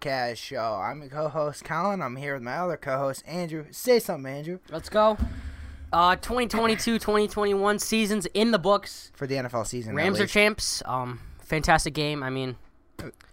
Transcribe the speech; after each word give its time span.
Podcast 0.00 0.36
Show. 0.36 0.74
I'm 0.82 1.00
your 1.00 1.08
co-host 1.10 1.64
Colin. 1.64 2.02
I'm 2.02 2.16
here 2.16 2.34
with 2.34 2.42
my 2.42 2.56
other 2.58 2.76
co-host 2.76 3.22
Andrew. 3.26 3.64
Say 3.70 3.98
something, 3.98 4.30
Andrew, 4.30 4.58
Let's 4.70 4.88
go. 4.88 5.16
Uh, 5.92 6.16
2022-2021 6.16 7.80
seasons 7.80 8.26
in 8.34 8.50
the 8.50 8.58
books. 8.58 9.10
for 9.14 9.26
the 9.26 9.36
NFL 9.36 9.66
season. 9.66 9.94
Rams 9.94 10.20
are 10.20 10.26
champs. 10.26 10.82
Um, 10.84 11.20
fantastic 11.40 11.94
game. 11.94 12.22
I 12.22 12.30
mean, 12.30 12.56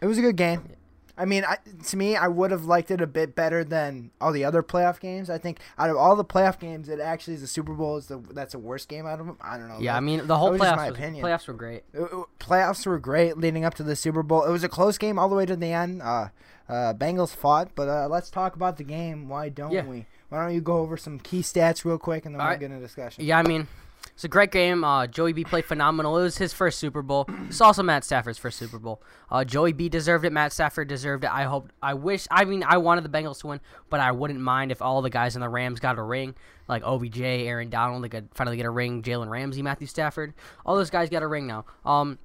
It 0.01 0.05
was 0.05 0.17
a 0.17 0.21
good 0.21 0.35
game. 0.37 0.69
I 1.15 1.25
mean, 1.25 1.45
I, 1.45 1.57
to 1.89 1.97
me, 1.97 2.15
I 2.15 2.27
would 2.27 2.49
have 2.49 2.65
liked 2.65 2.89
it 2.89 2.99
a 2.99 3.05
bit 3.05 3.35
better 3.35 3.63
than 3.63 4.09
all 4.19 4.31
the 4.31 4.43
other 4.45 4.63
playoff 4.63 4.99
games. 4.99 5.29
I 5.29 5.37
think 5.37 5.59
out 5.77 5.91
of 5.91 5.97
all 5.97 6.15
the 6.15 6.25
playoff 6.25 6.59
games, 6.59 6.89
it 6.89 6.99
actually 6.99 7.35
is 7.35 7.41
the 7.41 7.47
Super 7.47 7.73
Bowl 7.73 7.97
is 7.97 8.07
the 8.07 8.17
that's 8.31 8.53
the 8.53 8.59
worst 8.59 8.89
game 8.89 9.05
out 9.05 9.19
of 9.19 9.27
them. 9.27 9.37
I 9.39 9.57
don't 9.59 9.67
know. 9.67 9.77
yeah. 9.79 9.95
I 9.95 9.99
mean, 9.99 10.25
the 10.25 10.37
whole 10.37 10.51
that 10.53 10.59
was 10.59 10.61
playoffs. 10.69 10.75
my 10.75 10.89
was- 10.89 10.97
opinion. 10.97 11.23
playoffs 11.25 11.47
were 11.47 11.53
great. 11.53 11.83
It- 11.93 12.01
it- 12.01 12.25
playoffs 12.39 12.87
were 12.87 12.97
great 12.97 13.37
leading 13.37 13.63
up 13.63 13.75
to 13.75 13.83
the 13.83 13.95
Super 13.95 14.23
Bowl. 14.23 14.43
It 14.43 14.51
was 14.51 14.63
a 14.63 14.69
close 14.69 14.97
game 14.97 15.19
all 15.19 15.29
the 15.29 15.35
way 15.35 15.45
to 15.45 15.55
the 15.55 15.71
end. 15.71 16.01
Uh, 16.01 16.29
uh, 16.69 16.93
Bengals 16.93 17.35
fought, 17.35 17.71
but 17.75 17.87
uh, 17.89 18.07
let's 18.09 18.29
talk 18.29 18.55
about 18.55 18.77
the 18.77 18.83
game. 18.83 19.27
Why 19.29 19.49
don't 19.49 19.71
Yeah. 19.71 19.85
we? 19.85 20.05
Why 20.29 20.43
don't 20.45 20.53
you 20.55 20.61
go 20.61 20.77
over 20.77 20.97
some 20.97 21.19
key 21.19 21.41
stats 21.41 21.85
real 21.85 21.97
quick 21.99 22.25
and 22.25 22.33
then 22.33 22.41
All 22.41 22.47
we'll 22.47 22.53
right. 22.53 22.59
get 22.59 22.71
into 22.71 22.79
discussion. 22.81 23.23
Yeah, 23.23 23.37
I 23.37 23.43
mean, 23.43 23.67
it's 24.15 24.23
a 24.23 24.27
great 24.27 24.51
game. 24.51 24.83
Uh, 24.83 25.05
Joey 25.07 25.31
B 25.33 25.43
played 25.43 25.65
phenomenal. 25.65 26.17
It 26.17 26.23
was 26.23 26.37
his 26.37 26.53
first 26.53 26.79
Super 26.79 27.01
Bowl. 27.03 27.27
It's 27.47 27.61
also 27.61 27.83
Matt 27.83 28.03
Stafford's 28.03 28.37
first 28.39 28.57
Super 28.57 28.79
Bowl. 28.79 29.01
Uh, 29.29 29.43
Joey 29.43 29.73
B 29.73 29.89
deserved 29.89 30.25
it. 30.25 30.31
Matt 30.33 30.51
Stafford 30.51 30.87
deserved 30.87 31.23
it. 31.23 31.31
I 31.31 31.43
hope. 31.43 31.71
I 31.83 31.93
wish. 31.93 32.27
I 32.31 32.45
mean, 32.45 32.63
I 32.65 32.77
wanted 32.77 33.03
the 33.03 33.09
Bengals 33.09 33.39
to 33.41 33.47
win, 33.47 33.59
but 33.89 33.99
I 33.99 34.11
wouldn't 34.11 34.39
mind 34.39 34.71
if 34.71 34.81
all 34.81 35.01
the 35.03 35.09
guys 35.09 35.35
in 35.35 35.41
the 35.41 35.49
Rams 35.49 35.79
got 35.79 35.97
a 35.99 36.01
ring, 36.03 36.33
like 36.67 36.83
OBJ, 36.83 37.21
Aaron 37.21 37.69
Donald. 37.69 38.03
They 38.03 38.09
could 38.09 38.29
finally 38.33 38.57
get 38.57 38.65
a 38.65 38.71
ring. 38.71 39.03
Jalen 39.03 39.29
Ramsey, 39.29 39.61
Matthew 39.61 39.87
Stafford. 39.87 40.33
All 40.65 40.75
those 40.75 40.89
guys 40.89 41.09
got 41.09 41.21
a 41.23 41.27
ring 41.27 41.45
now. 41.47 41.65
Um, 41.85 42.17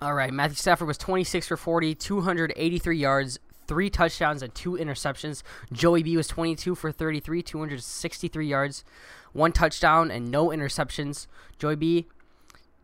all 0.00 0.14
right, 0.14 0.32
Matthew 0.32 0.56
Stafford 0.56 0.86
was 0.86 0.98
26 0.98 1.48
for 1.48 1.56
40, 1.56 1.94
283 1.96 2.96
yards, 2.98 3.38
three 3.68 3.90
touchdowns, 3.90 4.42
and 4.42 4.52
two 4.54 4.72
interceptions. 4.72 5.42
Joey 5.72 6.02
B 6.02 6.16
was 6.16 6.26
22 6.26 6.74
for 6.74 6.90
33, 6.90 7.42
263 7.42 8.46
yards, 8.46 8.84
one 9.32 9.52
touchdown, 9.52 10.10
and 10.10 10.30
no 10.30 10.48
interceptions. 10.48 11.28
Joey 11.58 11.76
B 11.76 12.06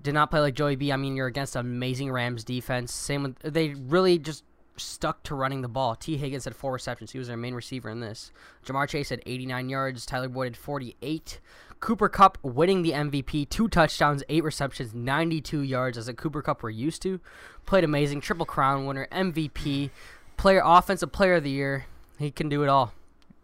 did 0.01 0.15
not 0.15 0.31
play 0.31 0.41
like 0.41 0.55
Joey 0.55 0.77
B. 0.77 0.93
I 0.93 0.97
mean, 0.97 1.17
you're 1.17 1.27
against 1.27 1.57
amazing 1.57 2.13
Rams 2.13 2.45
defense. 2.45 2.93
Same 2.93 3.23
with 3.25 3.39
they 3.41 3.71
really 3.71 4.19
just 4.19 4.45
stuck 4.77 5.23
to 5.25 5.35
running 5.35 5.63
the 5.63 5.69
ball. 5.69 5.95
Tee 5.95 6.17
Higgins 6.17 6.45
had 6.45 6.55
four 6.55 6.73
receptions. 6.73 7.13
He 7.13 7.19
was 7.19 7.29
their 7.29 7.37
main 7.37 7.55
receiver 7.55 7.89
in 7.89 8.01
this. 8.01 8.33
Ja'Marr 8.67 8.89
Chase 8.89 9.09
had 9.09 9.23
89 9.25 9.69
yards. 9.69 10.07
Tyler 10.07 10.29
Boyd 10.29 10.47
had 10.47 10.57
48. 10.57 11.41
Cooper 11.81 12.09
Kupp 12.09 12.39
winning 12.43 12.83
the 12.83 12.93
MVP, 12.93 13.49
two 13.51 13.69
touchdowns, 13.69 14.23
eight 14.31 14.43
receptions, 14.43 14.95
92 14.95 15.61
yards, 15.61 15.99
as 15.99 16.09
a 16.09 16.15
Cooper 16.15 16.41
Kupp 16.41 16.63
we're 16.63 16.71
used 16.71 17.03
to. 17.03 17.21
Played 17.67 17.85
amazing, 17.85 18.23
triple 18.23 18.47
crown 18.47 18.87
winner, 18.87 19.07
MVP, 19.13 19.91
player, 20.37 20.63
offensive 20.65 21.13
player 21.13 21.35
of 21.35 21.45
the 21.45 21.51
year. 21.51 21.87
He 22.19 22.31
can 22.31 22.49
do 22.49 22.63
it 22.63 22.69
all. 22.69 22.93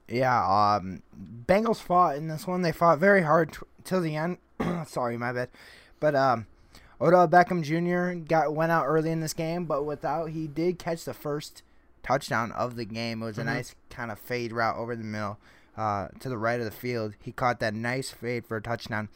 Yeah, 0.09 0.77
um, 0.77 1.03
Bengals 1.47 1.81
fought 1.81 2.17
in 2.17 2.29
this 2.29 2.47
one. 2.47 2.63
They 2.63 2.73
fought 2.73 2.99
very 2.99 3.23
hard 3.23 3.53
t- 3.53 3.59
till 3.85 4.01
the 4.01 4.17
end. 4.17 4.39
Sorry, 4.87 5.17
my 5.17 5.33
bad. 5.33 5.51
But 6.01 6.15
um, 6.15 6.47
Odell 7.01 7.29
Beckham 7.29 7.63
Jr. 7.63 8.19
got 8.27 8.55
went 8.55 8.73
out 8.73 8.87
early 8.87 9.11
in 9.11 9.21
this 9.21 9.35
game, 9.35 9.67
but 9.67 9.85
without 9.85 10.31
he 10.31 10.47
did 10.47 10.79
catch 10.79 11.05
the 11.05 11.15
first 11.15 11.63
touchdown 12.03 12.51
of 12.53 12.77
the 12.77 12.85
game. 12.85 13.23
It 13.23 13.27
was 13.27 13.39
a 13.39 13.43
Mhm. 13.43 13.47
nice 13.47 13.75
kind 13.89 14.11
of 14.11 14.19
fade 14.19 14.53
route 14.53 14.77
over 14.77 14.97
the 14.97 15.05
middle 15.05 15.39
uh, 15.77 16.09
to 16.19 16.29
the 16.29 16.39
right 16.39 16.59
of 16.59 16.65
the 16.65 16.71
field. 16.73 17.15
He 17.21 17.31
caught 17.33 17.61
that 17.61 17.75
nice 17.75 18.11
fade 18.11 18.47
for 18.47 18.57
a 18.57 18.63
touchdown 18.63 19.09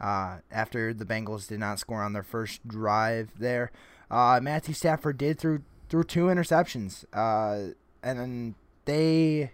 uh, 0.00 0.38
after 0.50 0.92
the 0.94 1.04
Bengals 1.04 1.46
did 1.48 1.60
not 1.60 1.78
score 1.78 2.02
on 2.02 2.12
their 2.12 2.22
first 2.22 2.66
drive 2.66 3.30
there. 3.38 3.70
Uh, 4.10 4.40
Matthew 4.42 4.74
Stafford 4.74 5.18
did 5.18 5.38
through 5.38 5.62
through 5.90 6.04
two 6.04 6.26
interceptions, 6.26 7.04
uh, 7.12 7.74
and 8.02 8.18
then 8.18 8.54
they 8.86 9.50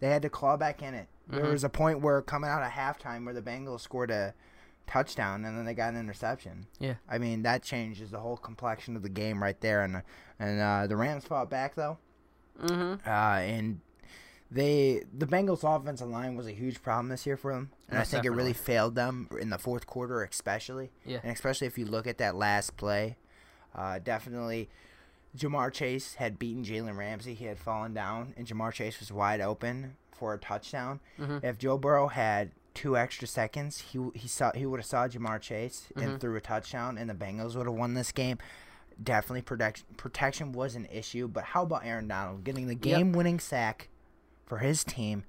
they 0.00 0.08
had 0.08 0.22
to 0.22 0.28
claw 0.28 0.56
back 0.56 0.82
in 0.82 0.94
it. 0.94 1.06
There 1.28 1.44
Mhm. 1.44 1.52
was 1.52 1.62
a 1.64 1.68
point 1.68 2.00
where 2.00 2.20
coming 2.20 2.50
out 2.50 2.62
of 2.62 2.70
halftime 2.72 3.24
where 3.24 3.32
the 3.32 3.40
Bengals 3.40 3.80
scored 3.80 4.10
a 4.10 4.34
touchdown 4.86 5.44
and 5.46 5.56
then 5.56 5.64
they 5.64 5.72
got 5.72 5.94
an 5.94 6.00
interception. 6.00 6.66
Yeah. 6.78 6.96
I 7.08 7.16
mean 7.16 7.42
that 7.44 7.62
changes 7.62 8.10
the 8.10 8.18
whole 8.20 8.36
complexion 8.36 8.96
of 8.96 9.02
the 9.02 9.08
game 9.08 9.42
right 9.42 9.58
there. 9.62 9.82
And 9.82 10.02
and 10.38 10.60
uh, 10.60 10.86
the 10.86 10.96
Rams 10.96 11.24
fought 11.24 11.48
back 11.48 11.74
though, 11.76 11.96
Mm-hmm. 12.60 13.08
uh, 13.08 13.38
and 13.40 13.80
they 14.50 15.04
the 15.16 15.26
Bengals 15.26 15.64
offensive 15.64 16.08
line 16.08 16.36
was 16.36 16.46
a 16.46 16.52
huge 16.52 16.82
problem 16.82 17.08
this 17.08 17.24
year 17.26 17.36
for 17.38 17.52
them, 17.54 17.70
and 17.88 17.98
I 17.98 18.04
think 18.04 18.24
it 18.26 18.30
really 18.30 18.52
failed 18.52 18.94
them 18.94 19.28
in 19.40 19.48
the 19.50 19.58
fourth 19.58 19.86
quarter, 19.86 20.22
especially. 20.22 20.92
Yeah. 21.04 21.20
And 21.22 21.32
especially 21.32 21.66
if 21.66 21.78
you 21.78 21.86
look 21.86 22.06
at 22.06 22.18
that 22.18 22.34
last 22.36 22.76
play, 22.76 23.16
uh, 23.74 23.98
definitely 24.00 24.68
Ja'Marr 25.36 25.72
Chase 25.72 26.14
had 26.14 26.38
beaten 26.38 26.64
Jalen 26.64 26.96
Ramsey. 26.96 27.34
He 27.34 27.46
had 27.46 27.58
fallen 27.58 27.92
down, 27.94 28.34
and 28.36 28.46
Ja'Marr 28.46 28.72
Chase 28.72 29.00
was 29.00 29.10
wide 29.12 29.40
open 29.40 29.96
for 30.12 30.32
a 30.34 30.38
touchdown. 30.38 31.00
Mhm. 31.18 31.42
If 31.42 31.58
Joe 31.58 31.76
Burrow 31.76 32.08
had 32.08 32.52
two 32.72 32.96
extra 32.96 33.26
seconds, 33.26 33.78
he 33.80 34.10
he 34.14 34.28
saw 34.28 34.52
he 34.54 34.64
would 34.66 34.80
have 34.80 34.86
saw 34.86 35.08
Ja'Marr 35.08 35.40
Chase 35.40 35.88
Mhm. 35.96 36.02
and 36.02 36.20
threw 36.20 36.36
a 36.36 36.40
touchdown, 36.40 36.96
and 36.98 37.10
the 37.10 37.14
Bengals 37.14 37.56
would 37.56 37.66
have 37.66 37.74
won 37.74 37.94
this 37.94 38.12
game. 38.12 38.38
Definitely 39.02 39.42
protection 39.42 39.86
protection 39.96 40.52
was 40.52 40.76
an 40.76 40.86
issue, 40.86 41.26
but 41.26 41.44
how 41.44 41.64
about 41.64 41.84
Aaron 41.84 42.06
Donald 42.06 42.44
getting 42.44 42.68
the 42.68 42.74
game 42.76 43.12
winning 43.12 43.40
sack 43.40 43.88
for 44.46 44.58
his 44.58 44.84
team? 44.84 45.24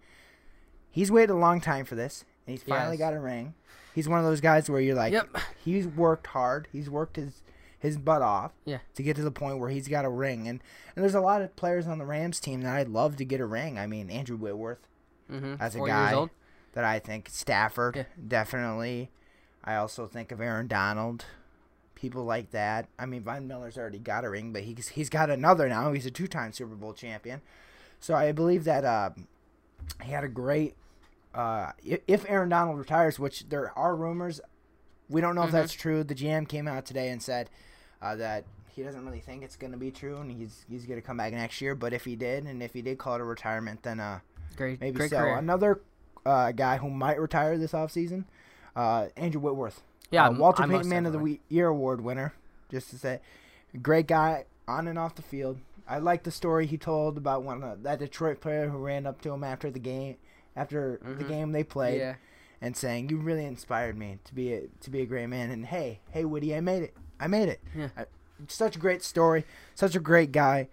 He's 0.91 1.11
waited 1.11 1.31
a 1.31 1.35
long 1.35 1.61
time 1.61 1.83
for 1.85 1.95
this, 1.95 2.25
and 2.45 2.53
he's 2.55 2.63
finally 2.63 2.97
Yes. 2.97 3.09
got 3.09 3.13
a 3.13 3.19
ring. 3.19 3.55
He's 3.95 4.07
one 4.07 4.19
of 4.19 4.25
those 4.25 4.41
guys 4.41 4.69
where 4.69 4.79
you're 4.81 4.95
like, 4.95 5.13
Yep. 5.13 5.35
he's 5.63 5.87
worked 5.87 6.27
hard. 6.27 6.67
He's 6.71 6.89
worked 6.89 7.15
his 7.15 7.41
his 7.85 7.97
butt 7.97 8.21
off 8.21 8.51
Yeah. 8.65 8.79
to 8.95 9.03
get 9.03 9.15
to 9.15 9.21
the 9.23 9.31
point 9.31 9.59
where 9.59 9.69
he's 9.69 9.87
got 9.87 10.03
a 10.05 10.09
ring. 10.09 10.47
And 10.47 10.61
and 10.95 11.03
there's 11.03 11.15
a 11.15 11.21
lot 11.21 11.41
of 11.41 11.55
players 11.55 11.87
on 11.87 11.97
the 11.97 12.05
Rams 12.05 12.39
team 12.39 12.61
that 12.61 12.75
I'd 12.75 12.87
love 12.89 13.15
to 13.17 13.25
get 13.25 13.39
a 13.41 13.45
ring. 13.45 13.77
I 13.79 13.87
mean, 13.87 14.09
Andrew 14.09 14.37
Whitworth, 14.37 14.87
Mm-hmm. 15.31 15.55
as 15.59 15.75
a 15.75 15.79
Four 15.79 15.87
guy 15.87 16.27
that 16.73 16.83
I 16.83 16.99
think 16.99 17.29
Stafford 17.31 17.95
Yeah. 17.95 18.03
definitely. 18.27 19.09
I 19.63 19.75
also 19.75 20.05
think 20.05 20.31
of 20.31 20.39
Aaron 20.39 20.67
Donald, 20.67 21.25
people 21.95 22.23
like 22.23 22.51
that. 22.51 22.87
I 22.99 23.05
mean, 23.07 23.23
Von 23.23 23.47
Miller's 23.47 23.77
already 23.77 23.97
got 23.99 24.23
a 24.25 24.29
ring, 24.29 24.53
but 24.53 24.63
he's 24.63 24.89
he's 24.89 25.09
got 25.09 25.29
another 25.29 25.67
now. 25.67 25.91
He's 25.93 26.05
a 26.05 26.11
two-time 26.11 26.53
Super 26.53 26.75
Bowl 26.75 26.93
champion. 26.93 27.41
So 27.99 28.13
I 28.13 28.31
believe 28.31 28.65
that 28.65 28.85
uh, 28.85 29.09
he 30.03 30.11
had 30.11 30.23
a 30.23 30.27
great. 30.27 30.75
Uh, 31.33 31.71
if 31.83 32.23
Aaron 32.29 32.49
Donald 32.49 32.77
retires, 32.77 33.19
which 33.19 33.49
there 33.49 33.77
are 33.77 33.95
rumors, 33.95 34.39
we 35.09 35.19
don't 35.21 35.35
know 35.35 35.43
if 35.43 35.49
Mhm. 35.49 35.53
that's 35.53 35.73
true. 35.73 36.03
The 36.03 36.15
GM 36.15 36.45
came 36.47 36.67
out 36.67 36.85
today 36.85 37.09
and 37.09 37.21
said 37.21 37.49
uh, 38.01 38.15
that 38.15 38.45
he 38.67 38.83
doesn't 38.83 39.05
really 39.05 39.19
think 39.21 39.43
it's 39.43 39.55
going 39.55 39.71
to 39.71 39.77
be 39.77 39.91
true, 39.91 40.17
and 40.17 40.31
he's 40.31 40.65
he's 40.69 40.85
going 40.85 40.99
to 41.01 41.05
come 41.05 41.17
back 41.17 41.33
next 41.33 41.61
year. 41.61 41.75
But 41.75 41.93
if 41.93 42.05
he 42.05 42.15
did, 42.15 42.45
and 42.45 42.61
if 42.61 42.73
he 42.73 42.81
did 42.81 42.97
call 42.97 43.15
it 43.15 43.21
a 43.21 43.23
retirement, 43.23 43.83
then 43.83 43.99
uh, 43.99 44.19
Great, 44.57 44.79
maybe 44.81 44.97
great 44.97 45.09
so. 45.09 45.17
career. 45.17 45.37
Another 45.37 45.81
uh, 46.25 46.51
guy 46.51 46.77
who 46.77 46.89
might 46.89 47.19
retire 47.19 47.57
this 47.57 47.71
offseason, 47.71 48.25
uh, 48.75 49.07
Andrew 49.15 49.41
Whitworth. 49.41 49.81
Yeah, 50.11 50.27
uh, 50.27 50.31
Walter 50.31 50.63
I'm 50.63 50.69
Payton 50.69 50.89
Man 50.89 51.05
of 51.05 51.13
the 51.13 51.39
Year 51.49 51.67
Award 51.67 52.01
winner. 52.01 52.33
Just 52.69 52.89
to 52.89 52.97
say, 52.97 53.19
great 53.81 54.07
guy 54.07 54.45
on 54.67 54.87
and 54.87 54.97
off 54.99 55.15
the 55.15 55.21
field. 55.21 55.59
I 55.87 55.99
like 55.99 56.23
the 56.23 56.31
story 56.31 56.65
he 56.65 56.77
told 56.77 57.15
about 57.17 57.43
one 57.43 57.63
of 57.63 57.83
that 57.83 57.99
Detroit 57.99 58.41
player 58.41 58.69
who 58.69 58.77
ran 58.79 59.05
up 59.05 59.21
to 59.21 59.31
him 59.31 59.43
after 59.43 59.69
the 59.69 59.79
game, 59.79 60.17
after 60.55 60.99
the 61.03 61.23
Mhm. 61.23 61.27
game 61.27 61.51
they 61.51 61.63
played, 61.63 61.99
Yeah. 61.99 62.15
and 62.59 62.75
saying, 62.75 63.09
"You 63.09 63.17
really 63.17 63.45
inspired 63.45 63.95
me 63.97 64.17
to 64.25 64.33
be 64.33 64.53
a 64.53 64.67
to 64.81 64.89
be 64.89 65.01
a 65.01 65.05
great 65.05 65.27
man." 65.27 65.51
And 65.51 65.67
hey, 65.67 65.99
hey, 66.11 66.25
Woody, 66.25 66.55
I 66.55 66.59
made 66.61 66.83
it. 66.83 66.95
I 67.19 67.27
made 67.27 67.49
it. 67.49 67.61
Yeah. 67.75 67.89
I, 67.97 68.05
such 68.47 68.75
a 68.75 68.79
great 68.79 69.03
story. 69.03 69.45
Such 69.75 69.95
a 69.95 69.99
great 69.99 70.31
guy. 70.31 70.67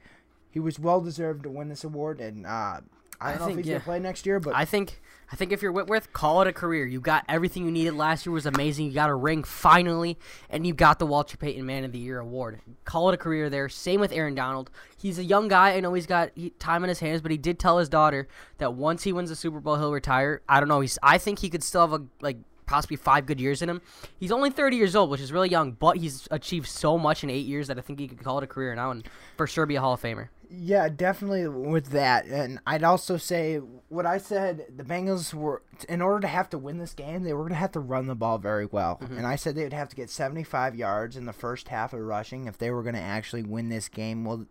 He 0.51 0.61
was 0.61 0.79
well 0.79 1.01
deserved 1.01 1.45
to 1.45 1.51
win 1.51 1.69
this 1.69 1.85
award, 1.85 2.21
and 2.21 2.45
uh, 2.45 2.49
I 2.49 2.81
don't 2.81 2.83
I 3.21 3.33
know 3.33 3.47
think, 3.47 3.51
if 3.51 3.65
he's 3.65 3.71
yeah. 3.71 3.75
gonna 3.75 3.85
play 3.85 4.01
next 4.01 4.27
year, 4.27 4.41
but 4.41 4.55
I 4.55 4.65
think 4.65 5.01
I 5.33 5.37
think 5.37 5.51
if 5.51 5.63
you're 5.63 5.73
Whitworth, 5.73 6.13
call 6.13 6.43
it 6.43 6.49
a 6.49 6.53
career. 6.53 6.85
You 6.85 7.01
got 7.01 7.25
everything 7.27 7.65
you 7.65 7.71
needed. 7.71 7.95
Last 7.95 8.27
year 8.27 8.35
was 8.35 8.45
amazing. 8.45 8.87
You 8.87 8.93
got 8.93 9.09
a 9.09 9.15
ring 9.15 9.45
finally, 9.45 10.19
and 10.51 10.67
you 10.67 10.75
got 10.75 10.99
the 10.99 11.07
Walter 11.07 11.39
Payton 11.39 11.65
Man 11.65 11.85
of 11.85 11.93
the 11.93 11.99
Year 11.99 12.19
award. 12.19 12.61
Call 12.85 13.09
it 13.09 13.15
a 13.15 13.17
career 13.17 13.49
there. 13.49 13.71
Same 13.71 13.99
with 13.99 14.13
Aaron 14.13 14.35
Donald. 14.35 14.71
He's 14.99 15.19
a 15.19 15.25
young 15.25 15.49
guy. 15.49 15.71
I 15.71 15.81
know 15.81 15.95
he's 15.95 16.07
got 16.07 16.33
time 16.59 16.85
in 16.85 16.89
his 16.89 17.01
hands, 17.01 17.23
but 17.23 17.31
he 17.31 17.39
did 17.39 17.59
tell 17.59 17.79
his 17.79 17.89
daughter 17.89 18.29
that 18.59 18.75
once 18.75 19.05
he 19.05 19.13
wins 19.13 19.31
the 19.31 19.37
Super 19.37 19.61
Bowl, 19.61 19.77
he'll 19.77 19.93
retire. 19.93 20.43
I 20.49 20.61
don't 20.61 20.69
know. 20.69 20.81
He's 20.81 20.99
I 21.03 21.17
think 21.17 21.39
he 21.39 21.49
could 21.49 21.63
still 21.63 21.81
have 21.81 21.93
a 21.95 22.05
like 22.21 22.37
possibly 22.67 22.97
five 22.97 23.27
good 23.27 23.41
years 23.41 23.63
in 23.63 23.69
him. 23.69 23.83
He's 24.19 24.33
only 24.33 24.51
30 24.51 24.77
years 24.77 24.97
old, 24.97 25.11
which 25.11 25.21
is 25.21 25.33
really 25.33 25.49
young, 25.49 25.73
but 25.73 25.97
he's 25.97 26.29
achieved 26.31 26.69
so 26.69 26.99
much 26.99 27.23
in 27.23 27.31
eight 27.31 27.47
years 27.47 27.69
that 27.69 27.79
I 27.79 27.81
think 27.81 27.99
he 27.99 28.09
could 28.09 28.23
call 28.23 28.39
it 28.39 28.45
a 28.45 28.47
career 28.47 28.75
now 28.75 28.91
and 28.91 29.09
for 29.37 29.47
sure 29.47 29.67
be 29.67 29.77
a 29.77 29.81
Hall 29.81 29.95
of 29.95 30.03
Famer. 30.03 30.29
Yeah, 30.55 30.91
definitely 30.91 31.49
with 31.49 31.87
that. 31.91 32.27
And 32.27 32.61
I'd 32.67 32.85
also 32.85 33.17
say 33.17 33.57
what 33.57 34.05
I 34.05 34.19
said 34.19 34.67
the 34.75 34.85
Bengals 34.85 35.33
were, 35.33 35.63
in 35.89 36.03
order 36.03 36.21
to 36.21 36.29
have 36.29 36.51
to 36.51 36.59
win 36.59 36.77
this 36.77 36.93
game, 36.93 37.23
they 37.23 37.33
were 37.33 37.43
going 37.43 37.53
to 37.53 37.57
have 37.57 37.73
to 37.73 37.81
run 37.81 38.07
the 38.07 38.15
ball 38.15 38.37
very 38.37 38.67
well. 38.67 38.99
Mm-hmm. 39.03 39.17
And 39.17 39.27
I 39.27 39.37
said 39.37 39.55
they 39.55 39.65
would 39.65 39.73
have 39.73 39.89
to 39.89 39.97
get 39.97 40.11
75 40.11 40.75
yards 40.75 41.17
in 41.17 41.25
the 41.25 41.33
first 41.33 41.69
half 41.69 41.95
of 41.95 42.01
rushing 42.01 42.47
if 42.47 42.59
they 42.59 42.71
were 42.71 42.83
going 42.83 42.95
to 42.95 43.01
actually 43.01 43.43
win 43.43 43.71
this 43.71 43.89
game. 43.89 44.27
Well, 44.27 44.45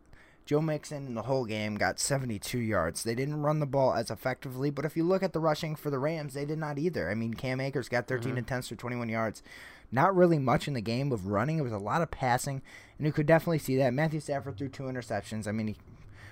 Joe 0.46 0.62
Mixon 0.62 1.06
in 1.08 1.16
the 1.16 1.24
whole 1.24 1.46
game 1.46 1.76
got 1.76 2.00
72 2.00 2.58
yards. 2.58 3.04
They 3.04 3.16
didn't 3.16 3.42
run 3.42 3.60
the 3.60 3.66
ball 3.66 3.94
as 3.94 4.10
effectively, 4.12 4.70
but 4.70 4.86
if 4.86 4.98
you 4.98 5.04
look 5.04 5.24
at 5.24 5.34
the 5.34 5.40
rushing 5.40 5.76
for 5.76 5.90
the 5.90 6.00
Rams, 6.00 6.34
they 6.34 6.46
did 6.46 6.58
not 6.58 6.78
either. 6.78 7.10
I 7.10 7.16
mean, 7.16 7.34
Cam 7.34 7.60
Akers 7.62 7.90
got 7.90 8.08
13 8.08 8.38
attempts 8.38 8.70
for 8.70 8.76
21 8.76 9.10
yards. 9.10 9.44
Not 9.92 10.16
really 10.16 10.40
much 10.40 10.68
in 10.68 10.74
the 10.74 10.82
game 10.82 11.12
of 11.12 11.28
running. 11.28 11.58
It 11.58 11.64
was 11.64 11.74
a 11.74 11.78
lot 11.78 12.02
of 12.02 12.12
passing, 12.12 12.62
and 12.98 13.06
you 13.06 13.14
could 13.14 13.26
definitely 13.26 13.60
see 13.60 13.76
that. 13.78 13.94
Matthew 13.94 14.20
Stafford 14.20 14.58
threw 14.58 14.70
two 14.70 14.84
interceptions. 14.84 15.48
I 15.48 15.52
mean, 15.52 15.68
he, 15.68 15.76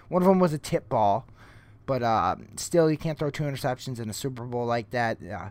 One 0.07 0.21
of 0.21 0.27
them 0.27 0.39
was 0.39 0.53
a 0.53 0.57
tip 0.57 0.87
ball, 0.89 1.27
but 1.85 2.01
uh, 2.01 2.35
still, 2.55 2.89
you 2.89 2.97
can't 2.97 3.19
throw 3.19 3.29
two 3.29 3.43
interceptions 3.43 3.99
in 3.99 4.09
a 4.09 4.13
Super 4.13 4.43
Bowl 4.43 4.65
like 4.65 4.91
that. 4.91 5.17
Uh, 5.21 5.49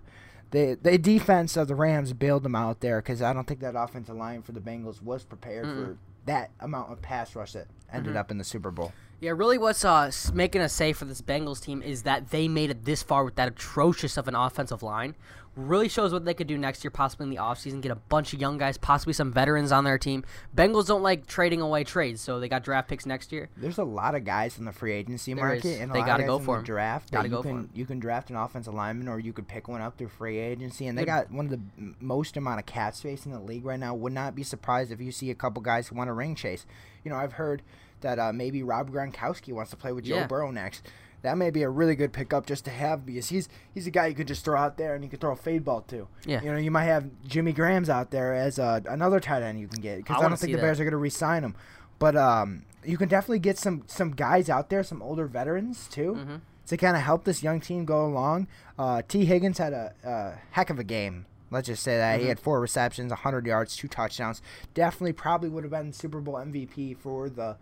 the 0.50 0.78
the 0.80 0.96
defense 0.96 1.56
of 1.56 1.68
the 1.68 1.74
Rams 1.74 2.12
bailed 2.12 2.42
them 2.42 2.54
out 2.54 2.80
there 2.80 3.00
because 3.02 3.20
I 3.20 3.32
don't 3.32 3.46
think 3.46 3.60
that 3.60 3.74
offensive 3.76 4.16
line 4.16 4.42
for 4.42 4.52
the 4.52 4.60
Bengals 4.60 5.02
was 5.02 5.24
prepared 5.24 5.66
Mm-mm. 5.66 5.74
for 5.74 5.98
that 6.28 6.50
amount 6.60 6.92
of 6.92 7.00
pass 7.02 7.34
rush 7.34 7.52
that 7.54 7.66
ended 7.92 8.14
Mhm. 8.14 8.18
up 8.18 8.30
in 8.30 8.38
the 8.38 8.44
Super 8.44 8.70
Bowl. 8.70 8.92
Yeah, 9.20 9.32
really 9.32 9.58
what's 9.58 9.84
uh, 9.84 10.10
making 10.32 10.60
us 10.60 10.72
say 10.72 10.92
for 10.92 11.04
this 11.04 11.20
Bengals 11.20 11.60
team 11.60 11.82
is 11.82 12.02
that 12.04 12.30
they 12.30 12.46
made 12.46 12.70
it 12.70 12.84
this 12.84 13.02
far 13.02 13.24
with 13.24 13.34
that 13.34 13.48
atrocious 13.48 14.16
of 14.16 14.28
an 14.28 14.36
offensive 14.36 14.82
line. 14.82 15.16
Really 15.56 15.88
shows 15.88 16.12
what 16.12 16.24
they 16.24 16.34
could 16.34 16.46
do 16.46 16.56
next 16.56 16.84
year, 16.84 16.92
possibly 16.92 17.24
in 17.24 17.30
the 17.30 17.36
offseason. 17.38 17.80
Get 17.80 17.90
a 17.90 17.96
bunch 17.96 18.32
of 18.32 18.40
young 18.40 18.58
guys, 18.58 18.78
possibly 18.78 19.12
some 19.12 19.32
veterans 19.32 19.72
on 19.72 19.82
their 19.82 19.98
team. 19.98 20.22
Bengals 20.56 20.86
don't 20.86 21.02
like 21.02 21.26
trading 21.26 21.60
away 21.60 21.82
trades, 21.82 22.20
so 22.20 22.38
they 22.38 22.48
got 22.48 22.62
draft 22.62 22.88
picks 22.88 23.06
next 23.06 23.32
year. 23.32 23.48
There's 23.56 23.78
a 23.78 23.82
lot 23.82 24.14
of 24.14 24.22
guys 24.24 24.56
in 24.56 24.66
the 24.66 24.72
free 24.72 24.92
agency 24.92 25.34
There 25.34 25.44
market, 25.44 25.64
is. 25.64 25.80
and 25.80 25.90
They 25.92 26.02
gotta 26.02 26.22
go 26.22 26.38
for 26.38 26.58
the 26.58 26.62
draft. 26.64 27.10
Gotta 27.10 27.28
that 27.28 27.30
go 27.32 27.38
you 27.38 27.42
for 27.42 27.48
can 27.48 27.58
'em. 27.58 27.70
you 27.74 27.86
can 27.86 27.98
draft 27.98 28.30
an 28.30 28.36
offensive 28.36 28.72
lineman, 28.72 29.08
or 29.08 29.18
you 29.18 29.32
could 29.32 29.48
pick 29.48 29.66
one 29.66 29.80
up 29.80 29.98
through 29.98 30.10
free 30.10 30.38
agency. 30.38 30.86
And 30.86 30.96
they 30.96 31.02
Good. 31.02 31.06
got 31.08 31.32
one 31.32 31.46
of 31.46 31.50
the 31.50 31.60
most 31.98 32.36
amount 32.36 32.60
of 32.60 32.66
cap 32.66 32.94
space 32.94 33.26
in 33.26 33.32
the 33.32 33.40
league 33.40 33.64
right 33.64 33.80
now. 33.80 33.96
Would 33.96 34.12
not 34.12 34.36
be 34.36 34.44
surprised 34.44 34.92
if 34.92 35.00
you 35.00 35.10
see 35.10 35.28
a 35.32 35.34
couple 35.34 35.60
guys 35.60 35.88
who 35.88 35.96
want 35.96 36.08
a 36.08 36.12
ring 36.12 36.36
chase. 36.36 36.66
You 37.02 37.10
know, 37.10 37.16
I've 37.16 37.32
heard 37.32 37.62
that 38.00 38.18
uh, 38.18 38.32
maybe 38.32 38.62
Rob 38.62 38.90
Gronkowski 38.90 39.52
wants 39.52 39.70
to 39.70 39.76
play 39.76 39.92
with 39.92 40.04
Joe 40.04 40.16
Yeah. 40.16 40.26
Burrow 40.26 40.50
next. 40.50 40.86
That 41.22 41.36
may 41.36 41.50
be 41.50 41.62
a 41.62 41.68
really 41.68 41.96
good 41.96 42.12
pickup 42.12 42.46
just 42.46 42.64
to 42.66 42.70
have 42.70 43.04
because 43.04 43.28
he's 43.28 43.48
he's 43.74 43.86
a 43.88 43.90
guy 43.90 44.06
you 44.06 44.14
could 44.14 44.28
just 44.28 44.44
throw 44.44 44.56
out 44.58 44.76
there 44.78 44.94
and 44.94 45.02
you 45.02 45.10
could 45.10 45.20
throw 45.20 45.32
a 45.32 45.36
fade 45.36 45.64
ball 45.64 45.80
to. 45.88 46.06
Yeah. 46.24 46.40
You 46.42 46.52
know, 46.52 46.58
you 46.58 46.70
might 46.70 46.84
have 46.84 47.06
Jimmy 47.26 47.52
Graham's 47.52 47.90
out 47.90 48.12
there 48.12 48.32
as 48.34 48.58
uh, 48.60 48.80
another 48.88 49.18
tight 49.18 49.42
end 49.42 49.58
you 49.58 49.66
can 49.66 49.80
get 49.80 49.96
because 49.98 50.16
I 50.22 50.26
I, 50.26 50.28
don't 50.28 50.38
think 50.38 50.52
the 50.52 50.56
that. 50.58 50.62
Bears 50.62 50.78
are 50.78 50.84
going 50.84 50.92
to 50.92 50.96
re-sign 50.98 51.42
him. 51.42 51.56
But 51.98 52.14
um, 52.16 52.62
you 52.84 52.96
can 52.96 53.08
definitely 53.08 53.40
get 53.40 53.58
some 53.58 53.82
some 53.88 54.12
guys 54.12 54.48
out 54.48 54.70
there, 54.70 54.84
some 54.84 55.02
older 55.02 55.26
veterans 55.26 55.88
too, 55.88 56.14
hmm 56.14 56.36
to 56.68 56.76
kind 56.76 56.94
of 56.98 57.02
help 57.02 57.24
this 57.24 57.42
young 57.42 57.60
team 57.62 57.86
go 57.86 58.04
along. 58.04 58.46
Uh, 58.78 59.00
Tee 59.08 59.24
Higgins 59.24 59.56
had 59.56 59.72
a, 59.72 59.94
a 60.04 60.34
heck 60.50 60.68
of 60.68 60.78
a 60.78 60.84
game. 60.84 61.24
Let's 61.50 61.66
just 61.66 61.82
say 61.82 61.96
that 61.96 62.20
he 62.20 62.26
Mhm. 62.26 62.28
had 62.28 62.38
four 62.40 62.60
receptions, 62.60 63.10
100 63.10 63.46
yards, 63.46 63.74
two 63.74 63.88
touchdowns. 63.88 64.42
Definitely, 64.74 65.14
probably 65.14 65.48
would 65.48 65.64
have 65.64 65.70
been 65.70 65.94
Super 65.94 66.20
Bowl 66.20 66.34
MVP 66.34 66.92
for 66.92 67.30
the 67.30 67.56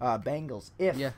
uh, 0.00 0.18
Bengals 0.18 0.70
if 0.78 0.96
Yeah. 0.96 1.10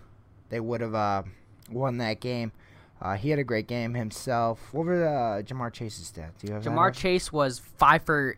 they 0.50 0.60
would 0.60 0.80
have 0.80 0.94
uh, 0.94 1.22
won 1.70 1.98
that 1.98 2.20
game. 2.20 2.52
Uh, 3.00 3.14
he 3.14 3.30
had 3.30 3.38
a 3.38 3.44
great 3.44 3.68
game 3.68 3.94
himself. 3.94 4.58
What 4.72 4.86
were 4.86 5.06
uh, 5.06 5.42
Ja'Marr 5.42 5.72
Chase's 5.72 6.10
stats? 6.10 6.38
Do 6.40 6.48
you 6.48 6.54
have 6.54 6.64
Ja'Marr? 6.64 6.92
Chase 6.92 7.32
was 7.32 7.60
five 7.60 8.02
for 8.02 8.36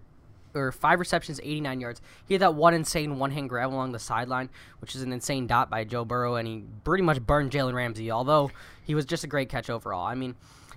or 0.53 0.73
five 0.73 0.99
receptions, 0.99 1.39
89 1.41 1.81
yards. 1.81 2.03
He 2.27 2.35
had 2.35 2.41
that 2.43 2.55
one 2.57 2.75
insane 2.75 3.19
one 3.19 3.31
hand 3.31 3.49
grab 3.49 3.71
along 3.73 3.93
the 3.93 3.99
sideline, 4.01 4.51
which 4.81 4.95
is 4.97 5.03
an 5.03 5.13
insane 5.13 5.47
dot 5.47 5.71
by 5.71 5.85
Joe 5.85 6.05
Burrow, 6.05 6.35
and 6.35 6.47
he 6.47 6.65
pretty 6.85 7.05
much 7.05 7.21
burned 7.25 7.53
Jalen 7.53 7.73
Ramsey. 7.73 8.11
Although 8.11 8.51
he 8.85 8.95
was 8.95 9.05
just 9.07 9.25
a 9.25 9.29
great 9.29 9.49
catch 9.49 9.71
overall. 9.71 10.05
I 10.07 10.15
mean. 10.15 10.35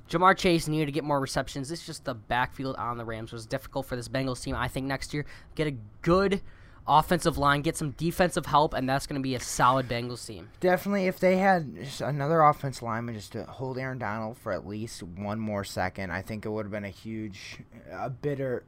Ja'Marr 0.09 0.38
Chase 0.38 0.68
needed 0.68 0.88
to 0.88 0.92
get 0.92 1.06
more 1.06 1.19
receptions. 1.21 1.69
This 1.69 1.80
is 1.80 1.86
just 1.86 2.04
the 2.04 2.13
backfield 2.13 2.75
on 2.75 2.98
the 2.98 3.06
Rams 3.06 3.31
it 3.31 3.36
was 3.36 3.45
difficult 3.45 3.86
for 3.86 3.95
this 3.95 4.09
Bengals 4.09 4.44
team. 4.44 4.54
I 4.54 4.68
think 4.68 4.86
next 4.86 5.13
year 5.13 5.25
get 5.56 5.66
a 5.66 5.71
good 6.01 6.42
offensive 6.88 7.38
line, 7.38 7.62
get 7.62 7.77
some 7.77 7.91
defensive 7.91 8.45
help, 8.45 8.74
and 8.74 8.88
that's 8.89 9.07
going 9.07 9.19
to 9.19 9.24
be 9.24 9.35
a 9.35 9.39
solid 9.39 9.88
Bengals 9.88 10.25
team. 10.25 10.50
Definitely, 10.59 11.07
if 11.07 11.19
they 11.19 11.38
had 11.38 11.75
just 11.75 12.01
another 12.01 12.41
offense 12.41 12.81
lineman 12.81 13.15
just 13.15 13.31
to 13.33 13.44
hold 13.45 13.77
Aaron 13.77 13.97
Donald 14.00 14.38
for 14.38 14.51
at 14.51 14.68
least 14.68 15.01
one 15.03 15.39
more 15.39 15.63
second, 15.63 16.12
I 16.12 16.21
think 16.21 16.45
it 16.45 16.50
would 16.50 16.65
have 16.65 16.71
been 16.71 16.83
a 16.85 16.89
huge, 16.89 17.59
a 17.91 18.09
better, 18.09 18.63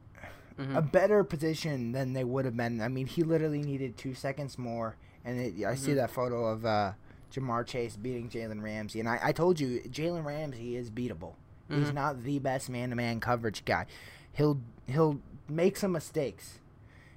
Mhm. 0.58 0.76
a 0.76 0.82
better 0.82 1.22
position 1.24 1.92
than 1.92 2.14
they 2.14 2.24
would 2.24 2.44
have 2.46 2.56
been. 2.56 2.80
I 2.80 2.88
mean, 2.88 3.06
he 3.06 3.22
literally 3.22 3.60
needed 3.62 3.96
two 3.98 4.14
seconds 4.14 4.56
more, 4.58 4.96
and 5.24 5.38
it, 5.38 5.64
I 5.66 5.74
see 5.74 5.92
Mhm. 5.92 5.96
that 5.96 6.10
photo 6.10 6.46
of 6.46 6.64
uh, 6.64 6.92
Ja'Marr 7.32 7.66
Chase 7.66 7.96
beating 7.96 8.30
Jalen 8.30 8.62
Ramsey, 8.62 9.00
and 9.00 9.08
I, 9.08 9.18
I 9.22 9.32
told 9.32 9.60
you 9.60 9.80
Jalen 9.82 10.24
Ramsey 10.24 10.76
is 10.76 10.90
beatable. 10.90 11.34
He's 11.68 11.90
Mhm. 11.90 11.94
not 11.94 12.22
the 12.22 12.38
best 12.38 12.70
man-to-man 12.70 13.18
coverage 13.20 13.64
guy. 13.64 13.86
He'll 14.32 14.60
he'll 14.86 15.20
make 15.48 15.76
some 15.76 15.90
mistakes. 15.92 16.60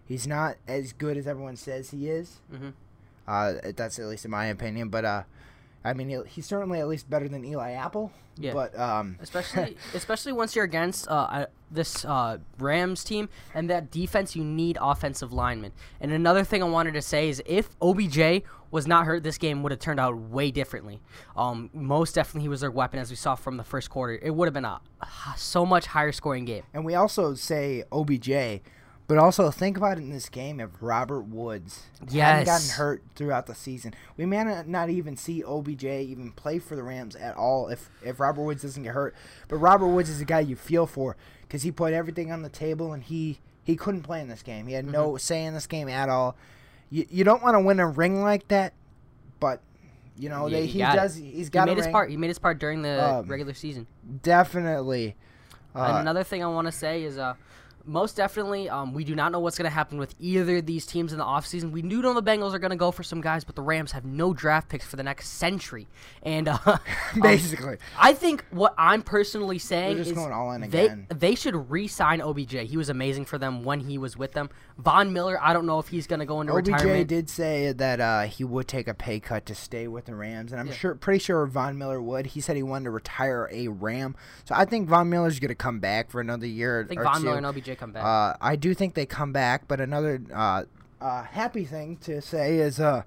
He's 0.09 0.27
not 0.27 0.57
as 0.67 0.91
good 0.91 1.15
as 1.15 1.25
everyone 1.27 1.55
says 1.55 1.91
he 1.91 2.09
is. 2.09 2.41
Mhm. 2.53 2.73
Uh, 3.27 3.71
that's 3.75 3.97
at 3.99 4.07
least 4.07 4.25
in 4.25 4.31
my 4.31 4.47
opinion. 4.47 4.89
But 4.89 5.05
uh, 5.05 5.23
I 5.85 5.93
mean, 5.93 6.25
he's 6.25 6.45
certainly 6.47 6.79
at 6.79 6.87
least 6.89 7.09
better 7.09 7.29
than 7.29 7.45
Eli 7.45 7.71
Apple. 7.71 8.11
Yeah. 8.37 8.53
But 8.53 8.77
um, 8.77 9.17
especially 9.21 9.77
especially 9.93 10.33
once 10.33 10.55
you're 10.55 10.65
against 10.65 11.07
uh, 11.07 11.11
uh, 11.13 11.45
this 11.71 12.03
uh, 12.05 12.39
Rams 12.57 13.03
team 13.03 13.29
and 13.53 13.69
that 13.69 13.91
defense, 13.91 14.35
you 14.35 14.43
need 14.43 14.77
offensive 14.81 15.31
linemen. 15.31 15.73
And 16.01 16.11
another 16.11 16.43
thing 16.43 16.63
I 16.63 16.67
wanted 16.67 16.95
to 16.95 17.01
say 17.03 17.29
is 17.29 17.43
if 17.45 17.69
OBJ 17.79 18.43
was 18.71 18.87
not 18.87 19.05
hurt, 19.05 19.23
this 19.23 19.37
game 19.37 19.61
would 19.63 19.71
have 19.71 19.79
turned 19.79 19.99
out 19.99 20.15
way 20.17 20.51
differently. 20.51 21.01
Um, 21.35 21.69
most 21.73 22.15
definitely, 22.15 22.41
he 22.41 22.49
was 22.49 22.61
their 22.61 22.69
weapon, 22.71 22.99
as 22.99 23.09
we 23.09 23.15
saw 23.15 23.35
from 23.35 23.57
the 23.57 23.63
first 23.63 23.89
quarter. 23.89 24.17
It 24.21 24.29
would 24.33 24.45
have 24.47 24.53
been 24.53 24.65
a, 24.65 24.79
a 25.01 25.07
so 25.37 25.65
much 25.65 25.87
higher 25.87 26.11
scoring 26.11 26.45
game. 26.45 26.63
and 26.73 26.85
we 26.85 26.93
also 26.95 27.33
say 27.35 27.83
OBJ, 27.91 28.61
but 29.09 29.17
also 29.17 29.51
think 29.51 29.75
about 29.75 29.97
it 29.97 30.01
in 30.01 30.11
this 30.11 30.29
game 30.29 30.61
if 30.61 30.69
Robert 30.79 31.23
Woods 31.23 31.87
hadn't 32.09 32.45
gotten 32.45 32.69
hurt 32.69 33.03
throughout 33.15 33.45
the 33.47 33.55
season, 33.55 33.93
we 34.15 34.25
may 34.25 34.43
not- 34.65 34.89
even 34.89 35.17
see 35.17 35.43
OBJ 35.43 35.83
even 35.83 36.31
play 36.31 36.59
for 36.59 36.77
the 36.77 36.83
Rams 36.83 37.15
at 37.17 37.35
all 37.35 37.67
if 37.67 37.89
if 38.05 38.19
Robert 38.21 38.43
Woods 38.43 38.61
doesn't 38.61 38.83
get 38.83 38.93
hurt. 38.93 39.13
But 39.49 39.57
Robert 39.57 39.87
Woods 39.87 40.09
is 40.09 40.21
a 40.21 40.25
guy 40.25 40.39
you 40.39 40.55
feel 40.55 40.85
for 40.87 41.17
because 41.41 41.63
he 41.63 41.71
put 41.71 41.91
everything 41.91 42.31
on 42.31 42.43
the 42.43 42.49
table 42.49 42.93
and 42.93 43.03
he 43.03 43.39
he 43.63 43.75
couldn't 43.75 44.03
play 44.03 44.21
in 44.21 44.29
this 44.29 44.41
game. 44.43 44.67
He 44.67 44.73
had 44.73 44.85
no 44.85 45.17
say 45.17 45.43
in 45.43 45.53
this 45.53 45.67
game 45.67 45.89
at 45.89 46.07
all. 46.07 46.37
You 46.89 47.05
you 47.09 47.23
don't 47.25 47.43
want 47.43 47.55
to 47.55 47.59
win 47.59 47.79
a 47.81 47.87
ring 47.87 48.21
like 48.21 48.47
that, 48.47 48.71
but. 49.41 49.61
You 50.21 50.27
know, 50.27 50.47
Yeah, 50.47 50.59
they, 50.59 50.65
he 50.65 50.71
he 50.73 50.79
got 50.79 50.95
it. 50.95 50.97
does. 50.97 51.15
He's 51.15 51.45
He 51.47 51.49
got 51.49 51.65
made 51.67 51.71
a 51.71 51.75
his 51.77 51.85
ring. 51.85 51.93
part. 51.93 52.09
He 52.09 52.17
made 52.17 52.27
his 52.27 52.39
part 52.39 52.59
during 52.59 52.81
the 52.81 53.01
Um, 53.19 53.27
regular 53.29 53.53
season. 53.53 53.87
Definitely. 54.21 55.15
Uh, 55.73 55.97
another 56.01 56.25
thing 56.25 56.43
I 56.43 56.47
want 56.47 56.65
to 56.67 56.73
say 56.73 57.03
is, 57.03 57.17
uh, 57.17 57.35
most 57.89 58.15
definitely, 58.15 58.69
um, 58.69 58.93
we 58.93 59.03
do 59.03 59.15
not 59.15 59.31
know 59.31 59.39
what's 59.39 59.57
going 59.57 59.69
to 59.69 59.73
happen 59.73 59.97
with 59.97 60.13
either 60.19 60.57
of 60.57 60.65
these 60.65 60.85
teams 60.85 61.11
in 61.11 61.17
the 61.17 61.25
offseason. 61.25 61.71
We 61.71 61.81
do 61.81 62.01
know 62.01 62.13
the 62.13 62.23
Bengals 62.23 62.53
are 62.53 62.59
going 62.59 62.69
to 62.71 62.77
go 62.77 62.91
for 62.91 63.03
some 63.03 63.19
guys, 63.19 63.43
but 63.43 63.55
the 63.55 63.61
Rams 63.61 63.91
have 63.93 64.05
no 64.05 64.33
draft 64.33 64.69
picks 64.69 64.85
for 64.85 64.95
the 64.95 65.03
next 65.03 65.29
century. 65.29 65.87
And 66.21 66.47
uh, 66.47 66.57
um, 66.65 66.79
basically, 67.21 67.77
I 67.97 68.13
think 68.13 68.45
what 68.51 68.75
I'm 68.77 69.01
personally 69.01 69.57
saying 69.59 69.97
is 69.97 70.11
going 70.11 70.31
all 70.31 70.51
in 70.51 70.69
they 70.69 70.95
they 71.09 71.35
should 71.35 71.69
re-sign 71.69 72.21
OBJ. 72.21 72.53
He 72.53 72.77
was 72.77 72.89
amazing 72.89 73.25
for 73.25 73.37
them 73.37 73.63
when 73.63 73.79
he 73.79 73.97
was 73.97 74.15
with 74.15 74.33
them. 74.33 74.49
Von 74.77 75.11
Miller, 75.11 75.37
I 75.41 75.53
don't 75.53 75.65
know 75.65 75.79
if 75.79 75.87
he's 75.87 76.07
going 76.07 76.19
to 76.19 76.25
go 76.25 76.41
into 76.41 76.53
OBJ 76.53 76.67
retirement. 76.67 77.01
OBJ 77.01 77.07
did 77.07 77.29
say 77.29 77.71
that 77.73 77.99
uh, 77.99 78.21
he 78.23 78.43
would 78.43 78.67
take 78.67 78.87
a 78.87 78.93
pay 78.93 79.19
cut 79.19 79.45
to 79.47 79.55
stay 79.55 79.87
with 79.87 80.05
the 80.05 80.15
Rams, 80.15 80.51
and 80.51 80.61
I'm 80.61 80.67
Yeah. 80.67 80.73
sure, 80.73 80.95
pretty 80.95 81.19
sure 81.19 81.45
Von 81.47 81.77
Miller 81.77 82.01
would. 82.01 82.27
He 82.27 82.41
said 82.41 82.55
he 82.55 82.63
wanted 82.63 82.85
to 82.85 82.91
retire 82.91 83.49
a 83.51 83.67
Ram, 83.67 84.15
so 84.45 84.53
I 84.55 84.65
think 84.65 84.87
Von 84.87 85.09
Miller's 85.09 85.39
going 85.39 85.49
to 85.49 85.55
come 85.55 85.79
back 85.79 86.11
for 86.11 86.21
another 86.21 86.45
year 86.45 86.83
I 86.83 86.87
think 86.87 87.01
Von 87.01 87.17
two. 87.17 87.23
Miller 87.23 87.37
and 87.37 87.45
OBJ 87.45 87.77
come 87.79 87.91
back. 87.91 88.03
Uh, 88.03 88.35
I 88.41 88.55
do 88.55 88.73
think 88.73 88.93
they 88.93 89.05
come 89.05 89.31
back, 89.31 89.67
but 89.67 89.79
another 89.81 90.21
uh, 90.33 90.63
uh, 91.01 91.23
happy 91.23 91.65
thing 91.65 91.97
to 91.97 92.21
say 92.21 92.57
is 92.57 92.79
uh, 92.79 93.03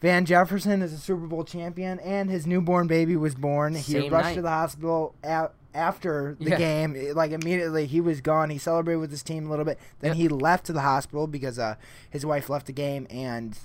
Van 0.00 0.24
Jefferson 0.24 0.82
is 0.82 0.92
a 0.92 0.98
Super 0.98 1.26
Bowl 1.26 1.44
champion, 1.44 1.98
and 2.00 2.30
his 2.30 2.46
newborn 2.46 2.86
baby 2.86 3.16
was 3.16 3.34
born. 3.34 3.74
he 3.74 3.80
Same 3.92 4.12
rushed 4.12 4.24
night. 4.28 4.34
to 4.36 4.42
the 4.42 4.50
hospital 4.50 5.14
a- 5.24 5.50
after 5.74 6.36
the 6.40 6.50
Yeah. 6.50 6.56
game. 6.58 6.94
It- 6.96 7.16
Like 7.16 7.30
immediately, 7.32 7.86
he 7.86 8.00
was 8.00 8.20
gone. 8.20 8.50
He 8.50 8.58
celebrated 8.58 8.98
with 9.00 9.10
his 9.10 9.22
team 9.22 9.46
a 9.46 9.50
little 9.50 9.64
bit. 9.64 9.78
Then 10.00 10.10
Yep. 10.10 10.16
he 10.16 10.28
left 10.28 10.66
to 10.66 10.72
the 10.72 10.80
hospital 10.82 11.26
because 11.26 11.58
uh, 11.58 11.76
his 12.10 12.24
wife 12.26 12.48
left 12.50 12.66
the 12.66 12.72
game 12.72 13.06
and 13.10 13.58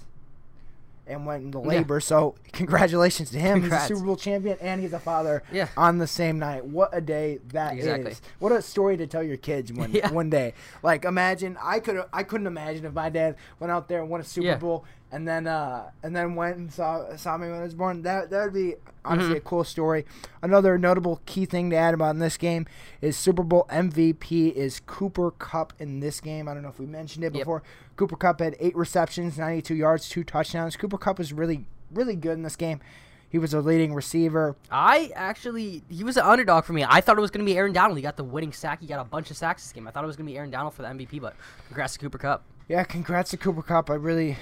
and 1.08 1.26
went 1.26 1.44
into 1.44 1.60
Yeah. 1.60 1.66
labor. 1.68 2.00
So 2.00 2.36
congratulations 2.54 3.32
to 3.32 3.40
him. 3.40 3.62
Congrats. 3.62 3.84
He's 3.88 3.92
a 3.92 3.96
Super 3.96 4.06
Bowl 4.08 4.16
champion, 4.16 4.58
and 4.62 4.82
he's 4.82 4.94
a 4.94 5.00
father 5.00 5.44
Yeah. 5.52 5.68
on 5.78 5.98
the 5.98 6.08
same 6.08 6.40
night. 6.40 6.66
What 6.66 6.90
a 6.94 7.02
day 7.02 7.40
that 7.54 7.74
is! 7.78 7.86
Exactly. 7.86 8.14
What 8.40 8.52
a 8.52 8.62
story 8.62 8.98
to 8.98 9.08
tell 9.08 9.24
your 9.24 9.38
kids 9.38 9.72
one 9.74 9.92
Yeah. 9.94 10.12
one 10.12 10.30
day. 10.30 10.54
Like 10.84 11.06
imagine 11.06 11.58
I 11.64 11.80
could 11.80 12.04
I 12.14 12.24
couldn't 12.24 12.48
imagine 12.48 12.86
if 12.86 12.94
my 12.94 13.10
dad 13.10 13.36
went 13.60 13.72
out 13.72 13.88
there 13.88 14.02
and 14.02 14.10
won 14.10 14.22
a 14.22 14.24
Super 14.24 14.48
Yeah. 14.48 14.58
Bowl 14.58 14.86
and 15.12 15.28
then 15.28 15.48
uh 15.48 15.90
and 16.04 16.16
then 16.16 16.36
went 16.36 16.58
and 16.58 16.72
saw 16.72 17.16
saw 17.16 17.38
me 17.38 17.48
when 17.50 17.60
I 17.60 17.64
was 17.64 17.74
born. 17.76 18.02
That 18.04 18.30
that 18.30 18.44
would 18.46 18.54
be 18.54 18.76
honestly 19.06 19.36
Mhm. 19.36 19.38
a 19.38 19.42
cool 19.42 19.64
story. 19.64 20.06
Another 20.42 20.78
notable 20.78 21.22
key 21.26 21.46
thing 21.46 21.70
to 21.70 21.76
add 21.76 21.94
about 21.94 22.12
in 22.12 22.20
this 22.20 22.38
game 22.38 22.66
is 23.02 23.16
Super 23.18 23.44
Bowl 23.44 23.66
MVP 23.70 24.50
is 24.50 24.82
Cooper 24.86 25.32
Kupp 25.32 25.74
in 25.80 26.00
this 26.02 26.20
game. 26.20 26.48
I 26.48 26.54
don't 26.54 26.64
know 26.64 26.70
if 26.70 26.80
we 26.80 26.86
mentioned 26.86 27.24
it 27.24 27.34
Yep. 27.34 27.42
before. 27.42 27.64
Cooper 27.96 28.16
Kupp 28.18 28.40
had 28.42 28.56
eight 28.60 28.76
receptions, 28.76 29.38
92 29.38 29.76
yards, 29.76 30.10
two 30.10 30.24
touchdowns. 30.24 30.76
Cooper 30.76 30.98
Kupp 30.98 31.18
was 31.20 31.32
really 31.34 31.66
really 31.94 32.16
good 32.18 32.34
in 32.34 32.44
this 32.44 32.58
game. 32.58 32.82
He 33.30 33.38
was 33.40 33.54
a 33.54 33.60
leading 33.62 33.94
receiver. 33.94 34.56
I 34.72 35.12
actually, 35.16 35.84
he 35.90 36.04
was 36.04 36.16
an 36.18 36.24
underdog 36.26 36.64
for 36.66 36.72
me. 36.74 36.86
I 36.88 37.00
thought 37.02 37.18
it 37.18 37.22
was 37.22 37.32
going 37.32 37.46
to 37.46 37.50
be 37.50 37.58
Aaron 37.58 37.72
Donald. 37.74 37.98
He 37.98 38.02
got 38.02 38.16
the 38.18 38.24
winning 38.26 38.52
sack. 38.54 38.80
He 38.82 38.88
got 38.88 39.00
a 39.00 39.04
bunch 39.06 39.32
of 39.32 39.38
sacks 39.38 39.64
this 39.64 39.72
game. 39.74 39.86
I 39.88 39.92
thought 39.92 40.04
it 40.04 40.08
was 40.08 40.16
going 40.18 40.26
to 40.28 40.32
be 40.32 40.38
Aaron 40.38 40.50
Donald 40.52 40.74
for 40.74 40.82
the 40.82 40.90
MVP, 40.90 41.20
but 41.22 41.34
congrats 41.68 41.94
to 41.94 42.00
Cooper 42.00 42.18
Kupp. 42.18 42.44
Yeah, 42.70 42.84
congrats 42.84 43.32
to 43.32 43.38
Cooper 43.38 43.62
Kupp. 43.62 43.90
I 43.90 43.96
really, 43.96 44.38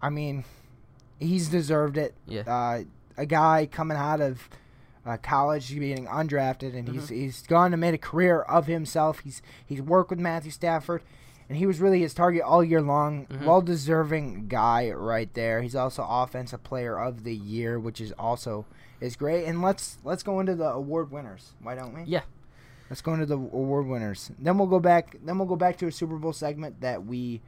I 0.00 0.10
mean, 0.10 0.44
he's 1.18 1.48
deserved 1.48 1.96
it. 1.96 2.14
Yeah. 2.26 2.42
Uh, 2.46 2.82
a 3.16 3.26
guy 3.26 3.66
coming 3.70 3.96
out 3.96 4.20
of 4.20 4.48
uh, 5.04 5.16
college, 5.16 5.76
being 5.78 6.06
undrafted, 6.06 6.76
and 6.76 6.88
he's 6.88 7.08
he's 7.08 7.42
gone 7.46 7.72
and 7.72 7.80
made 7.80 7.94
a 7.94 7.98
career 7.98 8.40
of 8.42 8.66
himself. 8.66 9.20
He's 9.20 9.42
he's 9.64 9.80
worked 9.82 10.10
with 10.10 10.18
Matthew 10.20 10.50
Stafford, 10.52 11.02
and 11.48 11.58
he 11.58 11.66
was 11.66 11.80
really 11.80 12.00
his 12.00 12.14
target 12.14 12.42
all 12.42 12.62
year 12.62 12.82
long. 12.82 13.26
Mhm. 13.26 13.44
Well 13.44 13.60
deserving 13.62 14.48
guy 14.48 14.90
right 14.90 15.32
there. 15.34 15.62
He's 15.62 15.74
also 15.74 16.06
offensive 16.08 16.62
player 16.62 16.98
of 16.98 17.24
the 17.24 17.34
year, 17.34 17.78
which 17.80 18.00
is 18.00 18.12
also 18.12 18.66
is 19.00 19.16
great. 19.16 19.46
And 19.46 19.62
let's 19.62 19.98
let's 20.04 20.22
go 20.22 20.38
into 20.40 20.54
the 20.54 20.68
award 20.70 21.10
winners. 21.10 21.54
Why 21.60 21.74
don't 21.74 21.94
we? 21.94 22.02
Yeah. 22.04 22.22
Let's 22.90 23.02
go 23.02 23.12
into 23.14 23.26
the 23.26 23.36
award 23.36 23.86
winners. 23.86 24.30
Then 24.38 24.58
we'll 24.58 24.66
go 24.68 24.80
back. 24.80 25.16
Then 25.24 25.38
we'll 25.38 25.48
go 25.48 25.56
back 25.56 25.76
to 25.78 25.86
a 25.86 25.92
Super 25.92 26.16
Bowl 26.16 26.32
segment 26.32 26.80
that 26.82 27.04
we 27.04 27.40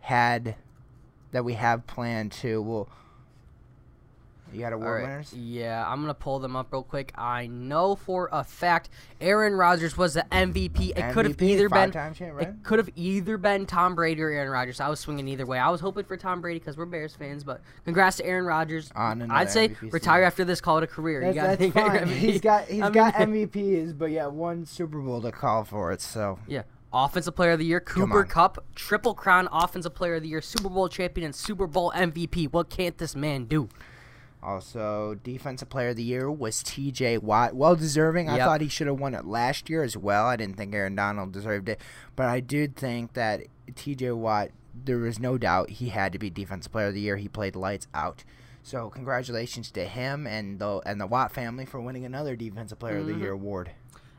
had, 0.00 0.56
that 1.34 1.44
we 1.44 1.54
have 1.54 1.86
planned 1.86 2.32
to. 2.32 2.62
We'll. 2.62 2.88
You 4.52 4.60
got 4.60 4.72
award 4.72 5.02
right. 5.02 5.02
winners. 5.02 5.32
Yeah, 5.32 5.84
I'm 5.84 6.00
gonna 6.00 6.14
pull 6.14 6.38
them 6.38 6.54
up 6.54 6.72
real 6.72 6.84
quick. 6.84 7.10
I 7.16 7.48
know 7.48 7.96
for 7.96 8.28
a 8.30 8.44
fact 8.44 8.88
Aaron 9.20 9.54
Rodgers 9.54 9.98
was 9.98 10.14
the 10.14 10.24
MVP. 10.30 10.96
It 10.96 11.12
could 11.12 11.26
have 11.26 11.42
either 11.42 11.68
been 11.68 11.90
champ, 11.90 12.20
right? 12.20 12.48
it 12.48 12.54
could 12.62 12.78
have 12.78 12.88
either 12.94 13.36
been 13.36 13.66
Tom 13.66 13.96
Brady 13.96 14.22
or 14.22 14.30
Aaron 14.30 14.48
Rodgers. 14.48 14.78
I 14.78 14.88
was 14.88 15.00
swinging 15.00 15.26
either 15.26 15.44
way. 15.44 15.58
I 15.58 15.70
was 15.70 15.80
hoping 15.80 16.04
for 16.04 16.16
Tom 16.16 16.40
Brady 16.40 16.60
because 16.60 16.76
we're 16.76 16.84
Bears 16.84 17.16
fans, 17.16 17.42
but 17.42 17.62
congrats 17.84 18.18
to 18.18 18.26
Aaron 18.26 18.44
Rodgers. 18.44 18.92
Ah, 18.94 19.10
On 19.10 19.28
I'd 19.28 19.50
say 19.50 19.70
MVP 19.70 19.92
retire 19.92 20.20
season. 20.20 20.26
after 20.26 20.44
this, 20.44 20.60
call 20.60 20.78
it 20.78 20.84
a 20.84 20.86
career. 20.86 21.32
That's, 21.32 21.60
you 21.60 21.72
that's 21.72 21.88
fine. 21.88 22.06
He's 22.16 22.40
got 22.40 22.68
he's 22.68 22.80
I 22.80 22.90
got 22.90 23.14
MVPs, 23.14 23.98
but 23.98 24.12
yeah, 24.12 24.26
one 24.26 24.66
Super 24.66 25.00
Bowl 25.00 25.20
to 25.22 25.32
call 25.32 25.64
for 25.64 25.90
it. 25.90 26.00
So 26.00 26.38
Yeah. 26.46 26.62
Offensive 26.94 27.34
Player 27.34 27.52
of 27.52 27.58
the 27.58 27.64
Year, 27.66 27.80
Cooper. 27.80 28.24
Kupp, 28.24 28.64
Triple 28.74 29.14
Crown 29.14 29.48
Offensive 29.52 29.94
Player 29.94 30.14
of 30.14 30.22
the 30.22 30.28
Year, 30.28 30.40
Super 30.40 30.68
Bowl 30.68 30.88
champion, 30.88 31.24
and 31.26 31.34
Super 31.34 31.66
Bowl 31.66 31.92
MVP. 31.94 32.52
What 32.52 32.70
can't 32.70 32.96
this 32.98 33.14
man 33.16 33.44
do? 33.46 33.68
also 34.42 35.14
defensive 35.24 35.70
player 35.70 35.88
of 35.88 35.96
the 35.96 36.02
year 36.02 36.30
was 36.30 36.62
T.J. 36.62 37.16
Watt, 37.18 37.54
well 37.54 37.74
deserving. 37.76 38.28
I 38.28 38.36
thought 38.38 38.60
he 38.60 38.68
should 38.68 38.86
have 38.86 39.00
won 39.00 39.14
it 39.14 39.24
last 39.24 39.70
year 39.70 39.82
as 39.82 39.96
well. 39.96 40.26
I 40.26 40.36
didn't 40.36 40.58
think 40.58 40.74
Aaron 40.74 40.94
Donald 40.94 41.32
deserved 41.32 41.66
it, 41.68 41.80
but 42.14 42.26
I 42.26 42.40
did 42.40 42.76
think 42.76 43.14
that 43.14 43.44
T.J. 43.74 44.10
Watt. 44.12 44.50
There 44.84 44.98
was 44.98 45.18
no 45.20 45.38
doubt 45.38 45.70
he 45.70 45.90
had 45.90 46.12
to 46.12 46.18
be 46.18 46.28
defensive 46.30 46.70
player 46.72 46.88
of 46.88 46.94
the 46.94 47.00
year. 47.00 47.16
He 47.16 47.28
played 47.28 47.54
lights 47.56 47.86
out. 47.94 48.24
So 48.62 48.90
congratulations 48.90 49.70
to 49.70 49.84
him 49.86 50.26
and 50.26 50.58
the 50.58 50.82
and 50.84 51.00
the 51.00 51.06
Watt 51.06 51.32
family 51.32 51.64
for 51.64 51.80
winning 51.80 52.04
another 52.04 52.34
defensive 52.36 52.78
player 52.80 52.98
of 52.98 53.06
the 53.06 53.12
Mhm. 53.12 53.20
year 53.20 53.32
award. 53.32 53.70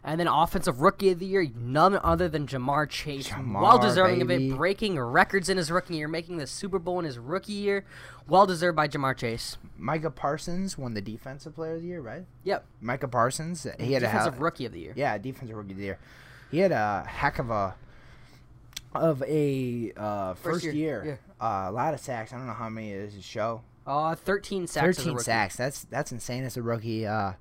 And 0.07 0.19
then 0.19 0.27
Offensive 0.27 0.81
Rookie 0.81 1.09
of 1.09 1.17
the 1.17 1.25
Year, 1.25 1.47
none 1.55 1.99
other 2.03 2.29
than 2.29 2.45
Ja'Marr 2.45 2.87
Chase. 2.87 3.29
Ja'Marr, 3.29 3.61
well 3.61 3.79
deserving 3.79 4.21
of 4.21 4.29
it, 4.29 4.55
breaking 4.55 4.99
records 4.99 5.49
in 5.49 5.57
his 5.57 5.71
rookie 5.71 5.95
year, 5.95 6.07
making 6.07 6.37
the 6.37 6.45
Super 6.45 6.77
Bowl 6.77 6.99
in 6.99 7.05
his 7.05 7.17
rookie 7.17 7.53
year. 7.53 7.85
Well 8.27 8.45
deserved 8.45 8.75
by 8.75 8.87
Ja'Marr 8.87 9.17
Chase. 9.17 9.57
Micah 9.79 10.11
Parsons 10.11 10.77
won 10.77 10.93
the 10.93 11.01
defensive 11.01 11.55
player 11.55 11.73
of 11.73 11.81
the 11.81 11.87
year, 11.87 12.01
right? 12.01 12.23
Yep. 12.43 12.65
Micah 12.81 13.07
Parsons, 13.07 13.65
he 13.79 13.93
had 13.93 14.03
a 14.03 14.05
Defensive 14.05 14.39
Rookie 14.39 14.65
of 14.65 14.73
the 14.73 14.79
Year. 14.79 14.93
Yeah, 14.95 15.17
defensive 15.17 15.57
rookie 15.57 15.71
of 15.71 15.77
the 15.77 15.83
year. 15.83 15.99
He 16.51 16.59
had 16.59 16.71
a 16.71 17.03
heck 17.07 17.39
of 17.39 17.49
a 17.49 17.73
of 18.93 19.23
a 19.23 19.91
uh, 19.97 20.35
first, 20.35 20.63
year, 20.63 21.03
year. 21.03 21.19
Uh, 21.41 21.65
a 21.67 21.71
lot 21.71 21.93
of 21.95 21.99
sacks. 21.99 22.31
I 22.31 22.37
don't 22.37 22.47
know 22.47 22.53
how 22.53 22.69
many 22.69 22.91
it 22.91 22.97
is 22.97 23.15
his 23.15 23.25
show. 23.25 23.61
Uh, 23.85 24.15
13 24.15 24.65
sacks. 24.67 24.97
Thirteen 24.97 25.19
sacks. 25.19 25.55
That's 25.55 25.83
that's 25.83 26.11
insane 26.11 26.43
as 26.43 26.57
a 26.57 26.61
rookie. 26.63 27.05
Uh, 27.05 27.33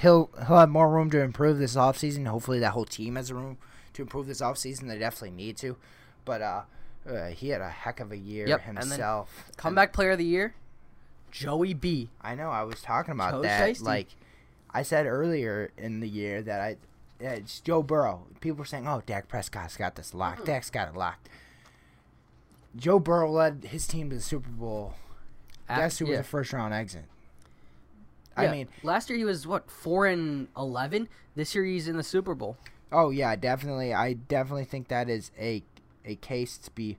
he'll 0.00 0.30
he'll 0.46 0.58
have 0.58 0.70
more 0.70 0.90
room 0.90 1.10
to 1.10 1.20
improve 1.20 1.58
this 1.58 1.76
offseason. 1.76 2.26
Hopefully, 2.26 2.58
that 2.60 2.70
whole 2.70 2.86
team 2.86 3.16
has 3.16 3.32
room 3.32 3.58
to 3.92 4.02
improve 4.02 4.26
this 4.26 4.40
offseason. 4.40 4.88
They 4.88 4.98
definitely 4.98 5.32
need 5.36 5.56
to. 5.58 5.76
But 6.24 6.40
uh, 6.40 6.62
uh, 7.08 7.26
he 7.28 7.50
had 7.50 7.60
a 7.60 7.68
heck 7.68 8.00
of 8.00 8.12
a 8.12 8.16
year 8.16 8.46
Yep, 8.48 8.62
and 8.66 8.78
himself. 8.78 9.44
And 9.46 9.56
Comeback 9.58 9.92
Player 9.92 10.12
of 10.12 10.18
the 10.18 10.24
Year, 10.24 10.54
Joey 11.30 11.74
B. 11.74 12.08
I 12.22 12.34
know. 12.34 12.50
I 12.50 12.62
was 12.62 12.80
talking 12.80 13.12
about 13.12 13.32
Joe 13.32 13.42
that. 13.42 13.70
Shiesty. 13.70 13.82
Like 13.82 14.08
I 14.72 14.82
said 14.82 15.06
earlier 15.06 15.70
in 15.76 16.00
the 16.00 16.08
year 16.08 16.40
that 16.42 16.60
I, 16.60 16.76
yeah, 17.20 17.32
it's 17.32 17.60
Joe 17.60 17.82
Burrow. 17.82 18.26
People 18.40 18.58
were 18.58 18.64
saying, 18.64 18.88
"Oh, 18.88 19.02
Dak 19.04 19.28
Prescott's 19.28 19.76
got 19.76 19.96
this 19.96 20.14
locked. 20.14 20.46
Dak's 20.46 20.70
got 20.70 20.88
it 20.88 20.96
locked." 20.96 21.28
Joe 22.76 22.98
Burrow 22.98 23.30
led 23.30 23.66
his 23.70 23.86
team 23.86 24.10
to 24.10 24.16
the 24.16 24.22
Super 24.22 24.48
Bowl. 24.50 24.94
Guess 25.68 25.98
who 25.98 26.06
was 26.06 26.14
yeah. 26.14 26.20
a 26.20 26.22
first 26.24 26.52
round 26.52 26.74
exit? 26.74 27.04
Yeah, 28.36 28.44
I 28.44 28.50
mean, 28.50 28.68
last 28.82 29.08
year 29.08 29.18
he 29.18 29.24
was 29.24 29.46
what 29.46 29.70
four 29.70 30.06
and 30.06 30.48
eleven. 30.56 31.08
This 31.36 31.54
year 31.54 31.64
he's 31.64 31.88
in 31.88 31.96
the 31.96 32.02
Super 32.02 32.34
Bowl. 32.34 32.56
oh 32.92 33.10
yeah, 33.10 33.36
definitely. 33.36 33.94
I 33.94 34.14
definitely 34.14 34.64
think 34.64 34.88
that 34.88 35.08
is 35.08 35.30
a 35.38 35.62
a 36.04 36.16
case 36.16 36.58
to 36.58 36.70
be. 36.72 36.98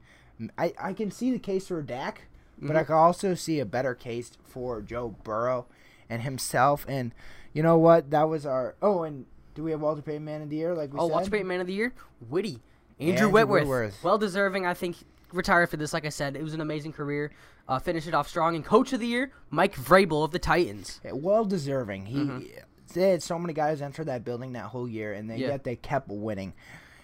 I 0.57 0.73
I 0.79 0.93
can 0.93 1.11
see 1.11 1.31
the 1.31 1.39
case 1.39 1.67
for 1.67 1.81
Dak, 1.81 2.23
but 2.61 2.75
I 2.75 2.83
Mhm. 2.83 2.87
can 2.87 2.95
also 2.95 3.35
see 3.35 3.59
a 3.59 3.65
better 3.65 3.93
case 3.93 4.31
for 4.45 4.81
Joe 4.81 5.15
Burrow 5.23 5.65
and 6.09 6.21
himself. 6.23 6.85
And 6.87 7.13
you 7.53 7.61
know 7.63 7.77
what? 7.77 8.11
That 8.11 8.29
was 8.29 8.45
our. 8.45 8.75
Oh, 8.81 9.03
and 9.03 9.25
do 9.53 9.63
we 9.63 9.71
have 9.71 9.81
Walter 9.81 10.01
Payton 10.01 10.23
Man 10.25 10.41
of 10.41 10.49
the 10.49 10.55
Year? 10.57 10.73
Like 10.73 10.91
we 10.93 10.99
Oh, 10.99 11.07
said. 11.07 11.13
Walter 11.13 11.29
Payton 11.31 11.47
Man 11.47 11.61
of 11.61 11.67
the 11.67 11.73
Year, 11.73 11.93
Witty, 12.29 12.61
Andrew, 12.99 13.13
Andrew 13.13 13.29
Whitworth, 13.29 13.61
Whitworth. 13.63 14.03
well 14.03 14.17
deserving. 14.17 14.65
I 14.65 14.73
think 14.73 14.97
retired 15.35 15.69
for 15.69 15.77
this. 15.77 15.93
Like 15.93 16.05
I 16.05 16.09
said, 16.09 16.35
it 16.35 16.43
was 16.43 16.53
an 16.53 16.61
amazing 16.61 16.93
career. 16.93 17.31
Uh, 17.67 17.79
finished 17.79 18.07
it 18.07 18.13
off 18.13 18.27
strong. 18.27 18.55
And 18.55 18.63
Coach 18.63 18.93
of 18.93 18.99
the 18.99 19.07
Year, 19.07 19.31
Mike 19.49 19.75
Vrabel 19.75 20.23
of 20.23 20.31
the 20.31 20.39
Titans. 20.39 20.99
Yeah, 21.03 21.13
well 21.13 21.45
deserving. 21.45 22.05
He 22.07 22.17
Mhm. 22.17 22.49
they 22.93 23.09
had 23.09 23.23
so 23.23 23.37
many 23.39 23.53
guys 23.53 23.81
enter 23.81 24.03
that 24.05 24.23
building 24.23 24.53
that 24.53 24.65
whole 24.65 24.87
year, 24.87 25.11
and 25.13 25.29
they, 25.29 25.37
Yeah. 25.37 25.47
yet 25.47 25.63
they 25.63 25.75
kept 25.75 26.07
winning. 26.07 26.53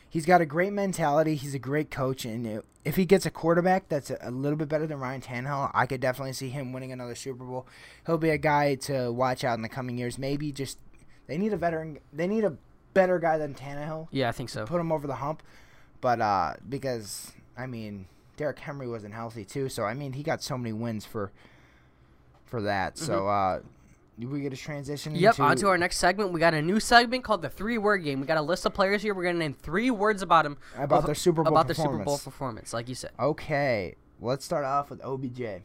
He's 0.10 0.26
got 0.26 0.40
a 0.42 0.46
great 0.46 0.72
mentality. 0.74 1.36
He's 1.36 1.54
a 1.54 1.60
great 1.60 1.90
coach, 1.92 2.26
and 2.26 2.62
if 2.86 2.96
he 2.96 3.06
gets 3.06 3.26
a 3.26 3.32
quarterback 3.32 3.88
that's 3.90 4.10
a, 4.10 4.18
a 4.22 4.32
little 4.32 4.58
bit 4.58 4.68
better 4.70 4.86
than 4.88 5.00
Ryan 5.00 5.22
Tannehill, 5.22 5.72
I 5.74 5.86
could 5.86 6.00
definitely 6.02 6.34
see 6.34 6.50
him 6.50 6.72
winning 6.74 6.92
another 6.92 7.16
Super 7.16 7.44
Bowl. 7.44 7.66
He'll 8.06 8.18
be 8.18 8.30
a 8.30 8.38
guy 8.38 8.76
to 8.76 9.12
watch 9.12 9.44
out 9.44 9.56
in 9.56 9.62
the 9.62 9.70
coming 9.70 9.98
years. 9.98 10.18
Maybe 10.18 10.52
just 10.52 10.78
they 11.28 11.38
need 11.38 11.54
a 11.54 11.58
veteran. 11.58 12.00
They 12.14 12.28
need 12.28 12.44
a 12.44 12.56
better 12.94 13.20
guy 13.20 13.38
than 13.38 13.54
Tannehill. 13.54 14.08
Yeah, 14.12 14.30
I 14.30 14.32
think 14.34 14.50
so. 14.50 14.66
Put 14.66 14.80
him 14.82 14.92
over 14.92 15.08
the 15.08 15.16
hump, 15.16 15.44
but 16.02 16.20
uh, 16.22 16.54
because 16.68 17.32
I 17.58 17.66
mean 17.68 18.06
Derrick 18.42 18.58
Henry 18.58 18.88
wasn't 18.88 19.14
healthy 19.14 19.46
too, 19.46 19.70
so 19.70 19.84
I 19.84 19.94
mean 19.94 20.14
he 20.14 20.24
got 20.24 20.42
so 20.42 20.58
many 20.58 20.74
wins 20.74 21.06
for 21.06 21.32
for 22.44 22.64
that. 22.64 22.98
So 22.98 23.28
uh, 23.28 23.60
we 24.18 24.42
get 24.42 24.52
a 24.52 24.58
transition. 24.58 25.14
Mm-hmm. 25.14 25.22
Yep, 25.22 25.34
into, 25.34 25.44
on 25.44 25.58
to 25.58 25.68
our 25.68 25.78
next 25.78 26.00
segment. 26.00 26.32
We 26.32 26.40
got 26.40 26.56
a 26.56 26.62
new 26.62 26.80
segment 26.80 27.24
called 27.24 27.44
the 27.44 27.50
three 27.50 27.78
word 27.78 28.00
game. 28.00 28.20
We 28.20 28.26
got 28.26 28.38
a 28.38 28.42
list 28.42 28.66
of 28.66 28.74
players 28.74 29.04
here. 29.04 29.14
We're 29.14 29.22
going 29.22 29.36
to 29.36 29.40
name 29.40 29.54
three 29.54 29.92
words 29.92 30.24
about 30.24 30.46
them. 30.46 30.58
About 30.76 31.06
their 31.06 31.14
Super 31.14 31.44
Bowl 31.44 31.54
About 31.54 31.68
their 31.68 31.76
Super 31.76 31.90
Bowl 31.90 32.18
performance. 32.18 32.24
performance, 32.24 32.74
like 32.74 32.90
you 32.90 32.96
said. 32.96 33.12
Okay, 33.20 33.94
let's 34.20 34.44
start 34.44 34.66
off 34.66 34.90
with 34.90 35.04
OBJ. 35.06 35.62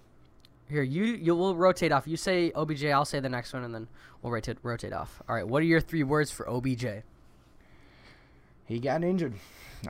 Here, 0.68 0.82
you 0.82 1.04
you 1.04 1.34
will 1.34 1.56
rotate 1.56 1.92
off. 1.92 2.06
You 2.06 2.18
say 2.18 2.52
OBJ, 2.54 2.84
I'll 2.84 3.06
say 3.06 3.20
the 3.20 3.30
next 3.30 3.54
one, 3.54 3.64
and 3.64 3.74
then 3.74 3.88
we'll 4.20 4.34
rotate 4.34 4.58
rotate 4.62 4.92
off. 4.92 5.22
All 5.26 5.34
right, 5.34 5.48
what 5.48 5.62
are 5.62 5.66
your 5.66 5.80
three 5.80 6.02
words 6.02 6.30
for 6.30 6.46
OBJ? 6.46 6.84
He 8.66 8.78
got 8.80 9.02
injured. 9.04 9.34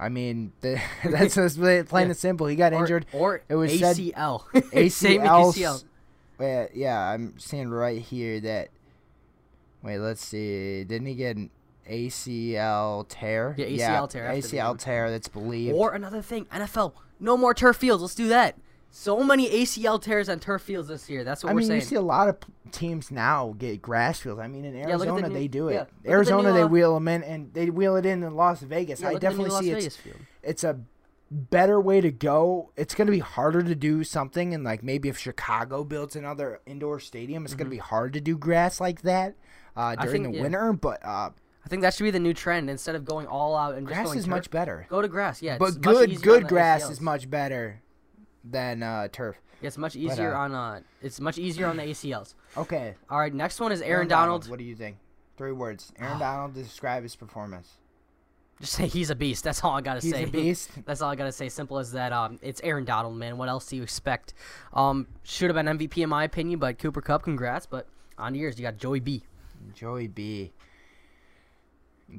I 0.00 0.08
mean, 0.08 0.52
the, 0.60 0.80
that's 1.04 1.34
just 1.36 1.56
plain 1.58 1.86
Yeah. 1.90 2.00
and 2.00 2.16
simple. 2.16 2.46
He 2.46 2.56
got 2.56 2.72
Or- 2.72 2.80
injured. 2.80 3.06
or, 3.12 3.42
It 3.48 3.54
was 3.54 3.78
said- 3.78 3.96
ACL. 3.96 4.42
ACL. 4.52 4.90
Same 4.90 5.20
ACL. 5.22 6.68
Yeah, 6.74 6.98
I'm 7.00 7.38
seeing 7.38 7.70
right 7.70 8.00
here 8.00 8.40
that. 8.40 8.68
Wait, 9.82 9.98
let's 9.98 10.24
see. 10.24 10.84
Didn't 10.84 11.06
he 11.06 11.14
get 11.14 11.36
an 11.36 11.50
ACL 11.88 13.06
tear? 13.08 13.54
Yeah, 13.56 13.66
ACL 14.00 14.08
tear 14.10 14.28
ACL 14.30 14.78
tear. 14.78 15.10
That's 15.10 15.28
believed. 15.28 15.74
Or 15.76 15.94
another 15.94 16.22
thing, 16.22 16.46
NFL, 16.46 16.92
no 17.20 17.36
more 17.36 17.54
turf 17.54 17.76
fields. 17.76 18.02
Let's 18.02 18.14
do 18.14 18.28
that. 18.28 18.56
So 18.90 19.22
many 19.22 19.48
ACL 19.50 20.00
tears 20.00 20.28
on 20.28 20.40
turf 20.40 20.62
fields 20.62 20.88
this 20.88 21.10
year. 21.10 21.22
That's 21.22 21.44
what 21.44 21.50
I 21.50 21.52
we're 21.52 21.60
mean, 21.60 21.68
saying. 21.68 21.80
you 21.80 21.86
see 21.86 21.94
a 21.96 22.00
lot 22.00 22.28
of 22.28 22.38
teams 22.72 23.10
now 23.10 23.54
get 23.58 23.82
grass 23.82 24.20
fields. 24.20 24.40
I 24.40 24.48
mean, 24.48 24.64
in 24.64 24.74
look 24.74 24.82
at 24.82 24.86
the 24.86 24.92
Arizona 24.92 25.28
new- 25.28 25.34
they 25.34 25.48
do 25.48 25.68
it. 25.68 25.74
look 25.74 25.82
at 25.82 26.02
the 26.02 26.10
Arizona 26.10 26.48
new, 26.48 26.54
they 26.54 26.62
uh, 26.62 26.68
wheel 26.68 26.94
them 26.94 27.08
in, 27.08 27.22
and 27.22 27.52
they 27.52 27.68
wheel 27.70 27.96
it 27.96 28.06
in 28.06 28.22
in 28.22 28.34
Las 28.34 28.60
Vegas. 28.62 29.00
Yeah, 29.00 29.08
I 29.08 29.12
look 29.12 29.24
at 29.24 29.30
the 29.32 29.36
new 29.36 29.44
definitely 29.44 29.80
see 29.80 29.86
it's 29.86 29.98
it's 30.42 30.64
a 30.64 30.80
better 31.30 31.80
way 31.80 32.00
to 32.00 32.10
go. 32.10 32.72
It's 32.76 32.94
going 32.94 33.06
to 33.06 33.12
be 33.12 33.18
harder 33.18 33.62
to 33.62 33.74
do 33.74 34.02
something, 34.02 34.54
and 34.54 34.64
like 34.64 34.82
maybe 34.82 35.08
if 35.08 35.18
Chicago 35.18 35.84
builds 35.84 36.16
another 36.16 36.60
indoor 36.66 36.98
stadium, 37.00 37.44
it's 37.44 37.54
going 37.54 37.66
to 37.66 37.70
be 37.70 37.78
hard 37.78 38.12
to 38.14 38.20
do 38.20 38.38
grass 38.38 38.80
like 38.80 39.02
that 39.02 39.34
uh, 39.76 39.90
Mm-hmm. 39.90 40.02
During 40.02 40.22
think, 40.22 40.32
the 40.32 40.38
yeah. 40.38 40.42
winter. 40.42 40.72
But 40.72 41.04
uh, 41.04 41.30
I 41.64 41.68
think 41.68 41.82
that 41.82 41.94
should 41.94 42.04
be 42.04 42.10
the 42.10 42.20
new 42.20 42.34
trend. 42.34 42.70
Instead 42.70 42.94
of 42.94 43.04
going 43.04 43.26
all 43.26 43.54
out 43.56 43.74
and 43.74 43.86
just 43.86 43.94
grass 43.94 44.06
going 44.06 44.18
is 44.18 44.24
turf, 44.24 44.30
much 44.30 44.50
better. 44.50 44.86
Go 44.88 45.02
to 45.02 45.08
grass, 45.08 45.42
yeah. 45.42 45.58
but 45.58 45.80
good 45.80 46.22
good 46.22 46.48
grass 46.48 46.88
is 46.88 47.00
much 47.00 47.28
better 47.28 47.82
than 48.50 48.82
uh, 48.82 49.08
turf. 49.08 49.36
Yeah, 49.60 49.68
it's 49.68 49.78
much 49.78 49.96
easier 49.96 50.34
uh, 50.34 50.40
on 50.40 50.54
uh, 50.54 50.80
it's 51.02 51.20
much 51.20 51.38
easier 51.38 51.66
on 51.66 51.76
the 51.76 51.82
ACLs. 51.84 52.34
Okay, 52.56 52.94
All 53.10 53.18
right, 53.18 53.32
next 53.32 53.60
one 53.60 53.72
is 53.72 53.80
Aaron, 53.82 54.08
Donald. 54.08 54.48
What 54.48 54.58
do 54.58 54.64
you 54.64 54.76
think? 54.76 54.96
Three 55.36 55.52
words. 55.52 55.92
Aaron 55.98 56.18
Donald 56.18 56.54
to 56.54 56.62
describe 56.62 57.02
his 57.02 57.16
performance. 57.16 57.68
Just 58.60 58.72
say 58.72 58.86
he's 58.86 59.10
a 59.10 59.14
beast. 59.14 59.44
That's 59.44 59.62
all 59.62 59.72
I 59.72 59.82
gotta 59.82 60.00
He's 60.00 60.12
say. 60.12 60.24
a 60.24 60.26
beast. 60.30 60.70
That's 60.86 61.02
all 61.02 61.10
I 61.10 61.14
gotta 61.14 61.32
say. 61.32 61.48
Simple 61.50 61.78
as 61.78 61.92
that. 61.92 62.12
Um, 62.12 62.38
it's 62.40 62.60
Aaron 62.64 62.84
Donald, 62.86 63.16
man. 63.16 63.36
What 63.36 63.48
else 63.50 63.66
do 63.66 63.76
you 63.76 63.82
expect? 63.82 64.32
Um, 64.72 65.06
should 65.24 65.54
have 65.54 65.62
been 65.62 65.78
MVP 65.78 66.02
in 66.02 66.08
my 66.08 66.24
opinion, 66.24 66.58
but 66.58 66.78
Cooper 66.78 67.02
Kupp, 67.02 67.22
congrats. 67.22 67.66
But 67.66 67.86
on 68.16 68.32
to 68.32 68.38
yours, 68.38 68.58
you 68.58 68.62
got 68.62 68.78
Joey 68.78 69.00
B. 69.00 69.24
Joey 69.74 70.08
B. 70.08 70.52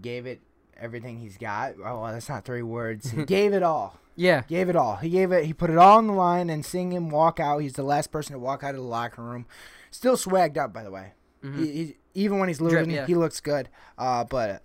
Gave 0.02 0.26
it 0.28 0.42
everything 0.80 1.20
he's 1.20 1.38
got. 1.38 1.74
Oh, 1.80 2.02
well, 2.02 2.14
that's 2.14 2.30
not 2.30 2.46
three 2.46 2.62
words. 2.62 3.12
He 3.12 3.24
gave 3.26 3.54
it 3.54 3.64
all. 3.64 3.98
Yeah, 4.16 4.42
Gave 4.48 4.68
it 4.70 4.76
all. 4.76 4.96
He 4.96 5.10
gave 5.10 5.32
it. 5.32 5.46
He 5.46 5.54
put 5.54 5.70
it 5.70 5.78
all 5.78 6.00
on 6.00 6.08
the 6.08 6.14
line. 6.14 6.50
And 6.50 6.66
seeing 6.66 6.92
him 6.92 7.10
walk 7.12 7.40
out, 7.40 7.60
he's 7.60 7.74
the 7.74 7.84
last 7.84 8.12
person 8.12 8.34
to 8.34 8.40
walk 8.40 8.64
out 8.64 8.72
of 8.72 8.82
the 8.82 8.88
locker 8.88 9.22
room. 9.22 9.46
Still 9.92 10.16
swagged 10.18 10.58
up, 10.58 10.74
by 10.74 10.84
the 10.84 10.90
way. 10.90 11.14
Mhm. 11.44 11.60
He, 11.60 11.72
he, 11.72 11.96
even 12.16 12.40
when 12.40 12.48
he's 12.50 12.60
losing, 12.60 12.90
yeah. 12.90 13.06
he 13.06 13.14
looks 13.14 13.40
good. 13.40 13.70
Uh, 13.96 14.24
but 14.24 14.64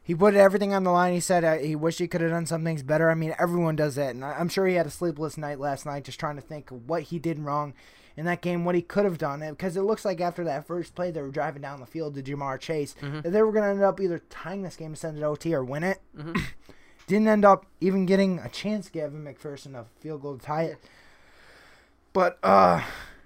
he 0.00 0.14
put 0.14 0.34
everything 0.34 0.72
on 0.72 0.84
the 0.84 0.92
line. 0.92 1.12
He 1.12 1.18
said 1.18 1.42
uh, 1.42 1.56
he 1.56 1.74
wished 1.74 1.98
he 1.98 2.06
could 2.06 2.20
have 2.20 2.30
done 2.30 2.46
some 2.46 2.62
things 2.62 2.84
better. 2.84 3.10
I 3.10 3.14
mean, 3.14 3.34
everyone 3.36 3.74
does 3.74 3.96
that, 3.96 4.14
and 4.14 4.24
I- 4.24 4.38
I'm 4.38 4.48
sure 4.48 4.64
he 4.66 4.74
had 4.76 4.86
a 4.86 4.90
sleepless 4.90 5.36
night 5.36 5.58
last 5.58 5.86
night 5.86 6.04
just 6.04 6.20
trying 6.20 6.36
to 6.36 6.42
think 6.42 6.68
what 6.68 7.02
he 7.04 7.18
did 7.18 7.40
wrong 7.40 7.74
in 8.16 8.24
that 8.26 8.40
game, 8.42 8.64
what 8.64 8.74
he 8.74 8.82
could 8.82 9.04
have 9.04 9.18
done. 9.18 9.40
Because 9.50 9.76
it 9.76 9.82
looks 9.82 10.04
like 10.04 10.20
after 10.20 10.44
that 10.44 10.66
first 10.66 10.94
play, 10.94 11.10
they 11.10 11.20
were 11.22 11.30
driving 11.30 11.62
down 11.62 11.80
the 11.80 11.86
field 11.86 12.14
to 12.14 12.22
Ja'Marr 12.22 12.60
Chase, 12.60 12.94
that 13.00 13.30
they 13.30 13.42
were 13.42 13.52
going 13.52 13.64
to 13.64 13.70
end 13.70 13.82
up 13.82 14.00
either 14.00 14.20
tying 14.30 14.62
this 14.62 14.76
game 14.76 14.88
and 14.88 14.98
send 14.98 15.18
it 15.18 15.22
OT 15.22 15.54
or 15.54 15.64
win 15.64 15.82
it. 15.82 16.00
Didn't 17.06 17.28
end 17.28 17.44
up 17.44 17.66
even 17.80 18.06
getting 18.06 18.38
a 18.38 18.48
chance 18.48 18.88
Gavin 18.88 19.24
McPherson 19.24 19.74
a 19.74 19.84
field 20.00 20.22
goal 20.22 20.38
to 20.38 20.44
tie 20.44 20.62
it. 20.64 20.78
But 22.14 22.38
uh, 22.42 22.82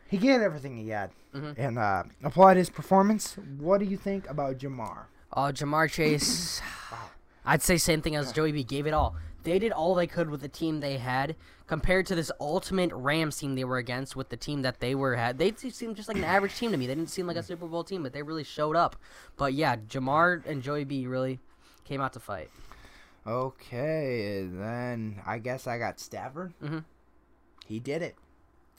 he 0.08 0.16
gave 0.16 0.40
everything 0.40 0.76
he 0.76 0.88
had 0.88 1.10
and 1.56 1.78
uh, 1.78 2.04
applaud 2.24 2.56
his 2.56 2.70
performance. 2.70 3.36
What 3.58 3.78
do 3.78 3.84
you 3.84 3.96
think 3.96 4.28
about 4.28 4.58
Ja'Marr? 4.58 5.04
Uh, 5.32 5.52
Ja'Marr 5.52 5.90
Chase, 5.90 6.60
I'd 7.44 7.62
say 7.62 7.76
same 7.76 8.02
thing 8.02 8.16
as 8.16 8.32
Joey 8.32 8.50
B. 8.50 8.64
Gave 8.64 8.86
it 8.86 8.94
all. 8.94 9.14
They 9.44 9.58
did 9.58 9.72
all 9.72 9.94
they 9.94 10.06
could 10.06 10.30
with 10.30 10.40
the 10.40 10.48
team 10.48 10.80
they 10.80 10.96
had 10.96 11.36
compared 11.68 12.06
to 12.06 12.14
this 12.16 12.32
ultimate 12.40 12.90
Rams 12.92 13.36
team 13.36 13.54
they 13.54 13.62
were 13.64 13.76
against 13.78 14.16
with 14.16 14.30
the 14.30 14.36
team 14.36 14.62
that 14.62 14.80
they 14.80 14.94
were 14.96 15.14
had. 15.14 15.38
They 15.38 15.52
seemed 15.52 15.94
just 15.96 16.08
like 16.08 16.16
an 16.16 16.24
average 16.24 16.56
team 16.56 16.72
to 16.72 16.76
me. 16.76 16.86
They 16.88 16.94
didn't 16.96 17.10
seem 17.10 17.26
like 17.28 17.36
a 17.36 17.42
Super 17.42 17.66
Bowl 17.66 17.84
team, 17.84 18.02
but 18.02 18.12
they 18.12 18.22
really 18.22 18.42
showed 18.44 18.74
up. 18.74 18.96
But 19.36 19.54
yeah, 19.54 19.76
Ja'Marr 19.76 20.44
and 20.46 20.62
Joey 20.62 20.84
B. 20.84 21.06
really 21.06 21.38
came 21.84 22.00
out 22.00 22.14
to 22.14 22.20
fight. 22.20 22.50
Okay, 23.26 24.48
then 24.50 25.20
I 25.26 25.38
guess 25.38 25.66
I 25.66 25.78
got 25.78 26.00
Stafford. 26.00 26.54
Mhm. 26.62 26.84
He 27.66 27.78
did 27.78 28.00
it. 28.02 28.16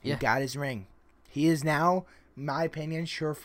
He 0.00 0.10
Yeah. 0.10 0.16
got 0.18 0.40
his 0.42 0.56
ring. 0.56 0.86
He 1.28 1.46
is 1.46 1.62
now, 1.62 2.06
my 2.34 2.64
opinion, 2.64 3.06
sure. 3.06 3.36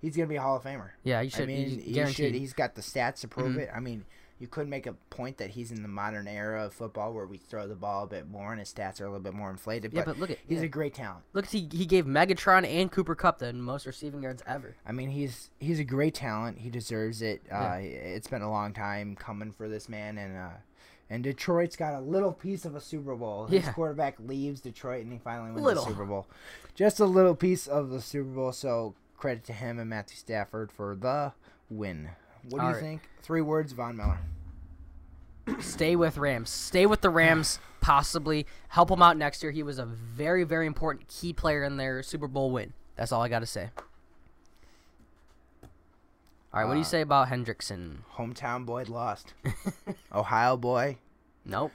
He's 0.00 0.16
gonna 0.16 0.28
be 0.28 0.36
a 0.36 0.40
Hall 0.42 0.56
of 0.56 0.62
Famer. 0.62 0.90
Yeah, 1.02 1.20
you 1.20 1.30
should. 1.30 1.42
I 1.42 1.46
mean, 1.46 1.68
he's 1.80 1.84
he 2.06 2.12
should. 2.12 2.34
He's 2.34 2.52
got 2.52 2.76
the 2.76 2.82
stats 2.82 3.20
to 3.22 3.28
prove 3.28 3.56
Mhm. 3.56 3.60
it. 3.62 3.70
I 3.74 3.80
mean, 3.80 4.04
you 4.38 4.46
could 4.46 4.68
make 4.68 4.86
a 4.86 4.92
point 5.10 5.38
that 5.38 5.50
he's 5.50 5.70
in 5.70 5.82
the 5.82 5.88
modern 5.88 6.28
era 6.28 6.66
of 6.66 6.72
football 6.72 7.12
where 7.12 7.26
we 7.26 7.38
throw 7.38 7.66
the 7.66 7.74
ball 7.74 8.04
a 8.04 8.06
bit 8.06 8.28
more 8.28 8.52
and 8.52 8.60
his 8.60 8.72
stats 8.72 9.00
are 9.00 9.04
a 9.04 9.08
little 9.08 9.22
bit 9.22 9.34
more 9.34 9.50
inflated. 9.50 9.92
yeah, 9.92 10.02
but, 10.04 10.12
but 10.12 10.18
look 10.20 10.30
at 10.30 10.38
he's 10.46 10.58
yeah. 10.58 10.64
a 10.64 10.68
great 10.68 10.94
talent. 10.94 11.24
look. 11.32 11.46
He 11.46 11.68
he 11.72 11.86
gave 11.86 12.04
Megatron 12.06 12.66
and 12.66 12.90
Cooper 12.90 13.14
Kupp 13.14 13.38
the 13.38 13.52
most 13.52 13.86
receiving 13.86 14.22
yards 14.22 14.42
ever. 14.46 14.76
I 14.86 14.92
mean, 14.92 15.10
he's 15.10 15.50
he's 15.58 15.78
a 15.78 15.84
great 15.84 16.14
talent. 16.14 16.58
He 16.58 16.70
deserves 16.70 17.22
it. 17.22 17.42
Yeah. 17.46 17.72
Uh, 17.72 17.76
it's 17.80 18.28
been 18.28 18.42
a 18.42 18.50
long 18.50 18.72
time 18.72 19.16
coming 19.16 19.50
for 19.52 19.68
this 19.68 19.88
man, 19.88 20.18
and 20.18 20.36
uh, 20.36 20.48
and 21.10 21.24
Detroit's 21.24 21.74
got 21.76 21.94
a 21.94 22.00
little 22.00 22.32
piece 22.32 22.64
of 22.64 22.76
a 22.76 22.80
Super 22.80 23.16
Bowl. 23.16 23.46
His 23.46 23.64
Yeah. 23.64 23.72
quarterback 23.72 24.16
leaves 24.20 24.60
Detroit, 24.60 25.02
and 25.04 25.12
he 25.12 25.18
finally 25.18 25.50
wins 25.52 25.64
Little. 25.64 25.84
the 25.84 25.90
Super 25.90 26.04
Bowl. 26.04 26.26
Just 26.74 27.00
a 27.00 27.06
little 27.06 27.34
piece 27.34 27.66
of 27.66 27.88
the 27.90 28.00
Super 28.00 28.28
Bowl. 28.28 28.52
So 28.52 28.94
credit 29.16 29.44
to 29.46 29.52
him 29.52 29.78
and 29.78 29.90
Matthew 29.90 30.16
Stafford 30.16 30.70
for 30.70 30.94
the 30.94 31.32
win. 31.70 32.10
What 32.50 32.58
do 32.60 32.64
All 32.64 32.68
you 32.68 32.74
right. 32.74 32.82
think? 32.82 33.02
Three 33.22 33.40
words, 33.42 33.72
Von 33.72 33.96
Miller. 33.96 34.18
Stay 35.60 35.96
with 35.96 36.18
Rams. 36.18 36.50
Stay 36.50 36.86
with 36.86 37.00
the 37.00 37.10
Rams. 37.10 37.58
Possibly 37.80 38.46
help 38.68 38.90
him 38.90 39.00
out 39.02 39.16
next 39.16 39.42
year. 39.42 39.52
He 39.52 39.62
was 39.62 39.78
a 39.78 39.84
very 39.86 40.44
very 40.44 40.66
important 40.66 41.08
key 41.08 41.32
player 41.32 41.62
in 41.64 41.76
their 41.76 42.02
Super 42.02 42.28
Bowl 42.28 42.50
win. 42.50 42.72
That's 42.96 43.12
all 43.12 43.22
I 43.22 43.28
got 43.28 43.38
to 43.40 43.46
say. 43.46 43.70
All 46.52 46.60
right, 46.60 46.64
what 46.64 46.72
do 46.74 46.78
you 46.78 46.84
Uh, 46.84 46.88
say 46.88 47.00
about 47.02 47.28
Hendrickson? 47.28 47.98
Hometown 48.16 48.64
boy 48.64 48.84
lost. 48.88 49.34
Ohio 50.14 50.56
boy. 50.56 50.96
Nope. 51.44 51.72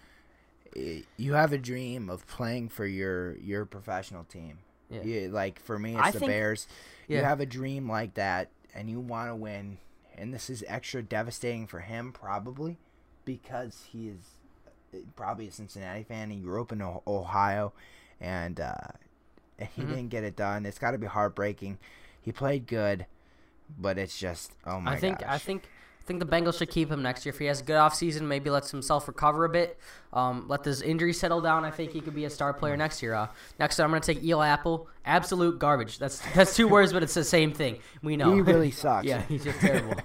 You 1.18 1.34
have 1.34 1.54
a 1.54 1.58
dream 1.60 2.10
of 2.10 2.26
playing 2.28 2.70
for 2.70 2.86
your 2.86 3.36
your 3.38 3.66
professional 3.66 4.24
team. 4.24 4.58
Yeah. 4.90 5.04
You- 5.04 5.30
like 5.30 5.60
for 5.60 5.78
me, 5.78 5.94
it's 5.96 6.02
I 6.08 6.12
the 6.12 6.20
think- 6.20 6.32
Bears. 6.32 6.68
You 7.08 7.18
have 7.18 7.40
a 7.42 7.46
dream 7.46 7.90
like 7.90 8.16
that, 8.16 8.50
and 8.74 8.90
you 8.90 9.00
want 9.00 9.30
to 9.30 9.36
win, 9.36 9.78
and 10.18 10.34
this 10.34 10.50
is 10.50 10.64
extra 10.68 11.02
devastating 11.04 11.68
for 11.68 11.80
him 11.80 12.12
probably 12.12 12.78
because 13.26 13.86
he 13.92 14.10
is 14.10 14.22
uh, 14.94 14.98
probably 15.16 15.48
a 15.48 15.52
Cincinnati 15.52 16.04
fan. 16.04 16.30
He 16.30 16.38
grew 16.40 16.62
up 16.62 16.72
in 16.72 16.82
Ohio, 16.82 17.74
and 18.20 18.60
uh, 18.60 18.74
and 19.60 19.70
he 19.76 19.82
Mhm. 19.84 19.88
didn't 19.90 20.10
get 20.10 20.24
it 20.24 20.36
done. 20.36 20.66
It's 20.66 20.80
got 20.80 20.92
to 20.92 20.98
be 20.98 21.08
heartbreaking. 21.08 21.78
He 22.22 22.32
played 22.32 22.68
good, 22.68 23.06
but 23.78 23.98
it's 23.98 24.18
just 24.18 24.54
oh 24.66 24.80
my 24.80 24.94
I 24.94 25.00
think 25.00 25.24
I 25.28 25.38
think 25.38 25.64
I 26.04 26.06
think 26.06 26.20
the 26.20 26.26
Bengals 26.26 26.58
should 26.58 26.70
keep 26.70 26.92
him 26.92 27.02
next 27.02 27.26
year. 27.26 27.32
If 27.32 27.40
he 27.40 27.46
has 27.46 27.62
a 27.62 27.64
good 27.64 27.78
offseason, 27.78 28.24
maybe 28.24 28.50
lets 28.50 28.72
himself 28.72 29.08
recover 29.08 29.46
a 29.46 29.50
bit. 29.50 29.78
Um, 30.12 30.46
let 30.50 30.64
this 30.64 30.82
injury 30.82 31.14
settle 31.14 31.40
down. 31.40 31.64
I 31.64 31.72
think 31.72 31.94
he 31.94 32.02
could 32.02 32.14
be 32.14 32.26
a 32.26 32.30
star 32.30 32.54
player 32.54 32.76
next 32.76 33.02
year. 33.02 33.14
Uh, 33.14 33.28
next, 33.58 33.80
I'm 33.80 33.90
gonna 33.90 34.02
take 34.02 34.22
Eli 34.22 34.50
Apple. 34.50 34.90
Absolute 35.06 35.60
garbage. 35.60 36.00
That's 36.00 36.20
that's 36.34 36.58
two 36.58 36.68
words, 36.68 36.92
but 36.92 37.04
it's 37.04 37.14
the 37.14 37.24
same 37.24 37.54
thing. 37.54 37.80
We 38.02 38.18
know. 38.18 38.34
he 38.34 38.42
really 38.42 38.72
sucks. 38.72 39.06
yeah, 39.08 39.22
he's 39.22 39.46
just 39.46 39.60
terrible. 39.62 39.96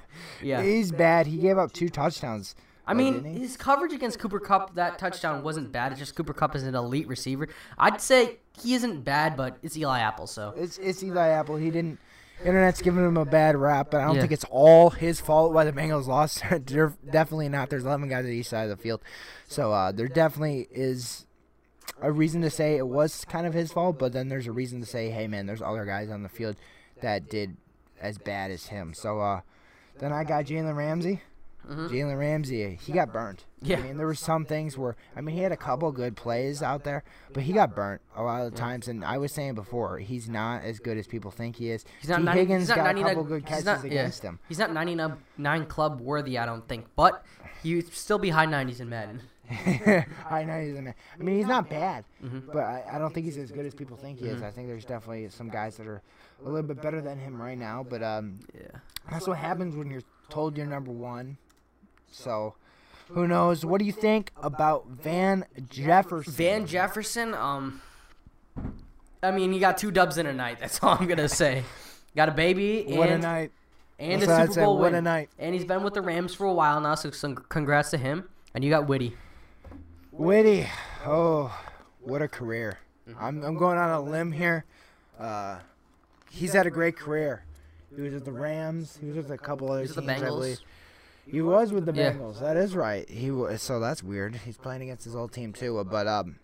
Yeah. 0.40 0.62
He's 0.62 0.92
bad. 0.92 1.26
He 1.26 1.38
gave 1.38 1.58
up 1.58 1.72
two 1.72 1.88
touchdowns. 1.88 2.54
I 2.88 2.94
mean, 2.94 3.22
his 3.24 3.56
coverage 3.58 3.92
against 3.92 4.18
Cooper 4.18 4.40
Kupp, 4.40 4.74
that 4.76 4.98
touchdown 4.98 5.42
wasn't 5.42 5.70
bad. 5.72 5.92
It's 5.92 5.98
just 5.98 6.14
Cooper 6.14 6.32
Kupp 6.32 6.56
is 6.56 6.62
an 6.62 6.74
elite 6.74 7.06
receiver. 7.06 7.48
I'd 7.76 8.00
say 8.00 8.38
he 8.62 8.72
isn't 8.72 9.02
bad, 9.02 9.36
but 9.36 9.58
it's 9.62 9.76
Eli 9.76 9.98
Apple, 10.00 10.26
so. 10.26 10.54
It's 10.56 10.78
it's 10.78 11.02
Eli 11.02 11.28
Apple. 11.28 11.56
He 11.56 11.70
didn't. 11.70 11.98
Internet's 12.44 12.80
giving 12.82 13.04
him 13.04 13.16
a 13.16 13.24
bad 13.24 13.56
rap, 13.56 13.88
but 13.90 14.00
I 14.00 14.04
don't 14.04 14.14
Yeah. 14.16 14.22
think 14.22 14.32
it's 14.32 14.44
all 14.50 14.90
his 14.90 15.20
fault 15.20 15.52
why 15.52 15.64
the 15.64 15.72
Bengals 15.72 16.06
lost. 16.06 16.42
They're 16.66 16.94
definitely 17.10 17.48
not. 17.48 17.68
There's 17.70 17.84
11 17.84 18.08
guys 18.08 18.24
at 18.24 18.30
each 18.30 18.46
side 18.48 18.70
of 18.70 18.76
the 18.76 18.82
field, 18.82 19.00
so 19.48 19.72
uh, 19.72 19.92
there 19.92 20.08
definitely 20.08 20.68
is 20.70 21.26
a 22.00 22.12
reason 22.12 22.40
to 22.42 22.50
say 22.50 22.76
it 22.76 22.86
was 22.86 23.24
kind 23.24 23.46
of 23.46 23.54
his 23.54 23.72
fault. 23.72 23.98
But 23.98 24.12
then 24.12 24.28
there's 24.28 24.46
a 24.46 24.52
reason 24.52 24.80
to 24.80 24.86
say, 24.86 25.10
hey 25.10 25.26
man, 25.26 25.46
there's 25.46 25.62
other 25.62 25.84
guys 25.84 26.10
on 26.10 26.22
the 26.22 26.28
field 26.28 26.56
that 27.02 27.28
did 27.28 27.56
as 28.00 28.18
bad 28.18 28.50
as 28.52 28.66
him. 28.66 28.94
So 28.94 29.20
uh, 29.20 29.40
then 29.98 30.12
I 30.12 30.22
got 30.24 30.44
Jalen 30.44 30.76
Ramsey. 30.76 31.22
Mhm. 31.68 31.88
Jalen 31.90 32.18
Ramsey, 32.18 32.78
he 32.80 32.92
got 32.92 33.12
burnt. 33.12 33.44
Yeah. 33.60 33.78
I 33.78 33.82
mean, 33.82 33.96
there 33.98 34.06
were 34.06 34.14
some 34.14 34.44
things 34.46 34.78
where, 34.78 34.96
I 35.14 35.20
mean, 35.20 35.34
he 35.36 35.42
had 35.42 35.52
a 35.52 35.56
couple 35.56 35.90
good 35.92 36.16
plays 36.16 36.62
out 36.62 36.84
there, 36.84 37.04
but 37.34 37.42
he 37.42 37.52
got 37.52 37.74
burnt 37.74 38.00
a 38.16 38.22
lot 38.22 38.46
of 38.46 38.52
the 38.52 38.56
times. 38.58 38.88
And 38.88 39.04
I 39.04 39.18
was 39.18 39.32
saying 39.32 39.54
before, 39.54 39.98
he's 39.98 40.28
not 40.28 40.62
as 40.62 40.78
good 40.78 40.96
as 40.96 41.06
people 41.06 41.30
think 41.30 41.56
he 41.56 41.70
is. 41.70 41.84
He's 42.00 42.08
not 42.08 42.18
T. 42.18 42.24
90 42.24 42.40
Higgins 42.40 42.62
he's 42.62 42.68
not 42.70 42.76
got 42.76 42.82
a 42.82 42.84
99 42.94 43.08
couple 43.10 43.24
good 43.24 43.44
catches 43.46 43.64
not- 43.66 43.80
yeah. 43.84 43.86
against 43.90 44.22
him. 44.22 44.38
He's 44.48 44.58
not 44.58 44.72
99 44.72 45.66
club 45.66 46.00
worthy, 46.00 46.38
I 46.38 46.46
don't 46.46 46.66
think, 46.68 46.86
but 46.96 47.24
he'd 47.62 47.92
still 47.92 48.18
be 48.18 48.30
high 48.30 48.46
90s 48.46 48.80
in 48.80 48.88
Madden. 48.88 49.20
I 50.30 50.44
know 50.46 50.60
he's 50.60 50.76
a 50.76 50.82
man. 50.82 50.94
I 51.18 51.22
mean, 51.22 51.36
he's 51.38 51.46
not 51.46 51.68
bad, 51.70 52.04
Mhm. 52.22 52.46
but 52.52 52.58
I, 52.64 52.84
I 52.92 52.98
don't 52.98 53.12
think 53.12 53.24
he's 53.26 53.38
as 53.38 53.50
good 53.50 53.64
as 53.66 53.74
people 53.74 53.96
think 53.96 54.18
he 54.18 54.26
is. 54.26 54.42
I 54.42 54.50
think 54.50 54.68
there's 54.68 54.84
definitely 54.84 55.28
some 55.30 55.48
guys 55.48 55.76
that 55.78 55.86
are 55.86 56.02
a 56.44 56.48
little 56.48 56.62
bit 56.68 56.80
better 56.82 57.00
than 57.00 57.18
him 57.18 57.40
right 57.40 57.56
now. 57.58 57.82
But 57.88 58.02
um, 58.02 58.40
Yeah. 58.54 58.78
that's 59.10 59.26
what 59.26 59.38
happens 59.38 59.74
when 59.74 59.90
you're 59.90 60.02
told 60.28 60.56
you're 60.56 60.66
number 60.66 60.92
one. 60.92 61.38
So, 62.10 62.54
who 63.08 63.26
knows? 63.26 63.64
What 63.64 63.78
do 63.78 63.84
you 63.84 63.92
think 63.92 64.32
about 64.42 64.86
Van 64.88 65.44
Jefferson? 65.70 66.32
Van 66.32 66.66
Jefferson, 66.66 67.34
um, 67.34 67.80
I 69.22 69.30
mean, 69.30 69.52
he 69.52 69.58
got 69.58 69.78
two 69.78 69.90
dubs 69.90 70.18
in 70.18 70.26
a 70.26 70.32
night. 70.32 70.58
That's 70.60 70.82
all 70.82 70.96
I'm 70.98 71.06
gonna 71.06 71.28
say. 71.28 71.64
Got 72.16 72.28
a 72.28 72.32
baby 72.32 72.86
and, 72.86 72.98
What 72.98 73.08
a 73.10 73.18
night! 73.18 73.52
and 73.98 74.22
That's 74.22 74.50
a 74.50 74.52
Super 74.52 74.64
Bowl 74.66 74.76
what 74.78 74.92
win. 74.92 74.94
a 74.96 75.02
night. 75.02 75.30
And 75.38 75.54
he's 75.54 75.64
been 75.64 75.82
with 75.82 75.94
the 75.94 76.02
Rams 76.02 76.34
for 76.34 76.46
a 76.46 76.52
while 76.52 76.80
now, 76.80 76.94
so 76.94 77.10
some 77.10 77.36
congrats 77.36 77.90
to 77.90 77.98
him. 77.98 78.28
And 78.54 78.64
you 78.64 78.70
got 78.70 78.88
Whitty. 78.88 79.16
Witty. 80.12 80.66
Oh, 81.06 81.56
what 82.00 82.22
a 82.22 82.28
career. 82.28 82.78
I'm, 83.18 83.42
I'm 83.44 83.56
going 83.56 83.78
on 83.78 83.90
a 83.90 84.00
limb 84.00 84.32
here. 84.32 84.64
Uh, 85.18 85.58
he's 86.30 86.52
had 86.52 86.66
a 86.66 86.70
great 86.70 86.96
career. 86.96 87.44
He 87.94 88.02
was 88.02 88.14
with 88.14 88.24
the 88.24 88.32
Rams. 88.32 88.98
He 89.00 89.06
was 89.06 89.16
with 89.16 89.30
a 89.30 89.38
couple 89.38 89.70
other 89.70 89.82
teams, 89.86 89.94
the 89.94 90.12
I 90.12 90.20
believe. 90.20 90.58
He 91.30 91.40
was 91.42 91.72
with 91.72 91.86
the 91.86 91.92
Yeah. 91.92 92.12
Bengals. 92.12 92.40
That 92.40 92.56
is 92.56 92.74
right. 92.74 93.08
He 93.08 93.30
was. 93.30 93.62
So 93.62 93.78
that's 93.80 94.02
weird. 94.02 94.36
He's 94.44 94.56
playing 94.56 94.82
against 94.82 95.04
his 95.04 95.14
old 95.14 95.32
team 95.32 95.52
too. 95.52 95.84
But 95.90 96.06
um, 96.06 96.36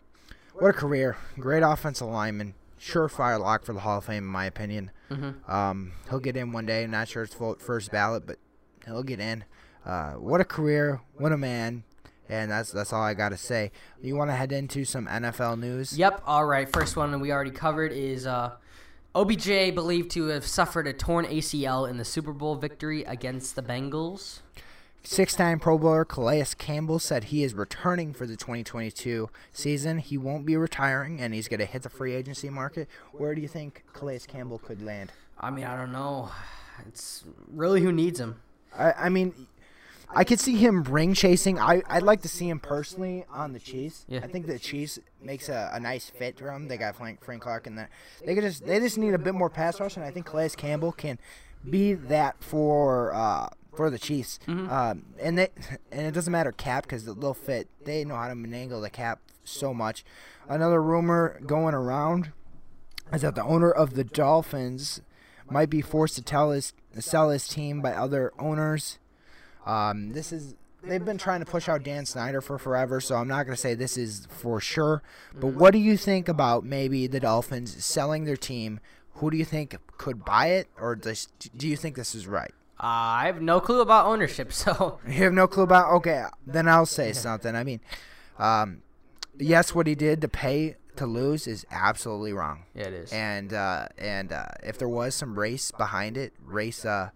what 0.54 0.68
a 0.68 0.72
career. 0.72 1.16
Great 1.38 1.62
offensive 1.62 2.08
lineman. 2.08 2.54
Surefire 2.80 3.40
lock 3.40 3.64
for 3.64 3.72
the 3.72 3.80
Hall 3.80 3.98
of 3.98 4.04
Fame, 4.04 4.24
in 4.24 4.30
my 4.30 4.44
opinion. 4.44 4.90
Mhm. 5.10 5.48
Um, 5.48 5.92
he'll 6.10 6.18
get 6.20 6.36
in 6.36 6.52
one 6.52 6.66
day. 6.66 6.84
I'm 6.84 6.90
not 6.90 7.08
sure 7.08 7.22
it's 7.22 7.34
first 7.58 7.90
ballot, 7.90 8.26
but 8.26 8.36
he'll 8.84 9.02
get 9.02 9.20
in. 9.20 9.44
Uh, 9.86 10.12
what 10.12 10.40
a 10.40 10.44
career. 10.44 11.00
What 11.16 11.32
a 11.32 11.38
man. 11.38 11.84
And 12.28 12.50
that's 12.50 12.72
that's 12.72 12.92
all 12.92 13.02
I 13.02 13.14
gotta 13.14 13.36
say. 13.36 13.70
You 14.02 14.16
want 14.16 14.30
to 14.30 14.34
head 14.34 14.50
into 14.52 14.84
some 14.84 15.06
NFL 15.06 15.58
news? 15.58 15.96
Yep. 15.98 16.22
All 16.26 16.44
right. 16.46 16.70
First 16.70 16.96
one 16.96 17.18
we 17.20 17.32
already 17.32 17.50
covered 17.50 17.92
is 17.92 18.26
uh, 18.26 18.52
OBJ 19.14 19.74
believed 19.74 20.10
to 20.12 20.26
have 20.26 20.46
suffered 20.46 20.86
a 20.86 20.92
torn 20.92 21.24
ACL 21.26 21.88
in 21.88 21.98
the 21.98 22.04
Super 22.04 22.32
Bowl 22.32 22.54
victory 22.56 23.04
against 23.04 23.56
the 23.56 23.62
Bengals. 23.62 24.40
Six-time 25.06 25.60
Pro 25.60 25.76
Bowler 25.76 26.06
Calais 26.06 26.46
Campbell 26.56 26.98
said 26.98 27.24
he 27.24 27.44
is 27.44 27.52
returning 27.52 28.14
for 28.14 28.26
the 28.26 28.36
2022 28.36 29.28
season. 29.52 29.98
He 29.98 30.16
won't 30.16 30.46
be 30.46 30.56
retiring, 30.56 31.20
and 31.20 31.34
he's 31.34 31.46
gonna 31.46 31.66
hit 31.66 31.82
the 31.82 31.90
free 31.90 32.14
agency 32.14 32.48
market. 32.48 32.88
Where 33.12 33.34
do 33.34 33.42
you 33.42 33.48
think 33.48 33.84
Calais 33.92 34.20
Campbell 34.26 34.58
could 34.58 34.82
land? 34.82 35.12
I 35.38 35.50
mean, 35.50 35.66
I 35.66 35.76
don't 35.76 35.92
know. 35.92 36.30
It's 36.88 37.24
really 37.52 37.82
who 37.82 37.92
needs 37.92 38.18
him. 38.18 38.40
I, 38.76 38.92
I 38.92 39.08
mean, 39.10 39.46
I 40.08 40.24
could 40.24 40.40
see 40.40 40.56
him 40.56 40.82
ring 40.84 41.12
chasing. 41.12 41.58
I, 41.58 41.82
I'd 41.86 42.02
like 42.02 42.22
to 42.22 42.28
see 42.28 42.48
him 42.48 42.58
personally 42.58 43.26
on 43.30 43.52
the 43.52 43.58
Chiefs. 43.58 44.06
Yeah. 44.08 44.20
I 44.22 44.26
think 44.26 44.46
the 44.46 44.58
Chiefs 44.58 44.98
makes 45.20 45.50
a, 45.50 45.70
a 45.74 45.80
nice 45.80 46.08
fit 46.08 46.38
for 46.38 46.50
him. 46.50 46.68
They 46.68 46.78
got 46.78 46.96
Frank, 46.96 47.22
Frank 47.22 47.42
Clark 47.42 47.66
in 47.66 47.74
there. 47.74 47.90
They 48.24 48.34
could 48.34 48.44
just 48.44 48.64
they 48.64 48.80
just 48.80 48.96
need 48.96 49.12
a 49.12 49.18
bit 49.18 49.34
more 49.34 49.50
pass 49.50 49.80
rush, 49.80 49.96
and 49.96 50.04
I 50.04 50.10
think 50.10 50.24
Calais 50.24 50.50
Campbell 50.56 50.92
can 50.92 51.18
be 51.68 51.94
that 51.94 52.42
for 52.42 53.14
uh, 53.14 53.48
for 53.76 53.90
the 53.90 53.98
Chiefs. 53.98 54.38
Mhm. 54.46 54.70
Um, 54.70 55.04
and 55.20 55.38
they 55.38 55.48
and 55.92 56.06
it 56.06 56.12
doesn't 56.12 56.32
matter 56.32 56.52
cap 56.52 56.84
because 56.84 57.04
they'll 57.04 57.34
fit. 57.34 57.68
They 57.84 58.04
know 58.04 58.16
how 58.16 58.28
to 58.28 58.34
manangle 58.34 58.80
the 58.82 58.90
cap 58.90 59.20
so 59.44 59.74
much. 59.74 60.04
Another 60.48 60.82
rumor 60.82 61.40
going 61.46 61.74
around 61.74 62.32
is 63.12 63.22
that 63.22 63.34
the 63.34 63.44
owner 63.44 63.70
of 63.70 63.94
the 63.94 64.04
Dolphins 64.04 65.00
might 65.50 65.70
be 65.70 65.80
forced 65.82 66.16
to 66.16 66.22
tell 66.22 66.50
his 66.50 66.72
sell 66.98 67.30
his 67.30 67.46
team 67.48 67.80
by 67.82 67.92
other 67.92 68.32
owners. 68.38 68.98
Um, 69.66 70.10
this 70.10 70.32
is 70.32 70.54
they've 70.82 71.04
been 71.04 71.18
trying 71.18 71.40
to 71.40 71.46
push 71.46 71.68
out 71.68 71.82
Dan 71.82 72.06
Snyder 72.06 72.40
for 72.40 72.58
forever, 72.58 73.00
so 73.00 73.16
I'm 73.16 73.28
not 73.28 73.44
going 73.44 73.54
to 73.56 73.60
say 73.60 73.74
this 73.74 73.96
is 73.96 74.26
for 74.30 74.60
sure. 74.60 75.02
But 75.34 75.48
what 75.48 75.72
do 75.72 75.78
you 75.78 75.96
think 75.96 76.28
about 76.28 76.64
maybe 76.64 77.06
the 77.06 77.20
Dolphins 77.20 77.82
selling 77.84 78.24
their 78.24 78.37
team? 78.37 78.80
Who 79.14 79.30
do 79.30 79.37
you 79.37 79.44
think 79.44 79.76
could 79.96 80.24
buy 80.24 80.48
it, 80.48 80.68
or 80.78 80.96
does, 80.96 81.28
do 81.56 81.68
you 81.68 81.76
think 81.76 81.94
this 81.96 82.14
is 82.14 82.26
right? 82.26 82.52
Uh, 82.84 83.22
I 83.22 83.26
have 83.26 83.40
no 83.40 83.60
clue 83.60 83.80
about 83.80 84.04
ownership, 84.06 84.52
so 84.62 84.98
You 85.06 85.24
have 85.24 85.32
no 85.32 85.46
clue 85.46 85.62
about. 85.62 85.90
Okay, 85.94 86.24
then 86.46 86.68
I'll 86.68 86.84
say 86.84 87.12
something. 87.14 87.56
I 87.56 87.64
mean, 87.64 87.80
um, 88.38 88.82
yes, 89.38 89.74
what 89.74 89.86
he 89.86 89.94
did 89.94 90.20
to 90.20 90.28
pay 90.28 90.76
to 90.96 91.06
lose 91.06 91.46
is 91.46 91.64
absolutely 91.70 92.34
wrong. 92.34 92.64
yeah, 92.74 92.84
it 92.88 92.92
is. 92.92 93.12
And 93.12 93.54
uh, 93.54 93.86
and 93.96 94.32
uh, 94.32 94.46
if 94.62 94.76
there 94.76 94.88
was 94.88 95.14
some 95.14 95.38
race 95.38 95.70
behind 95.70 96.18
it, 96.18 96.34
race, 96.44 96.84
uh, 96.84 97.10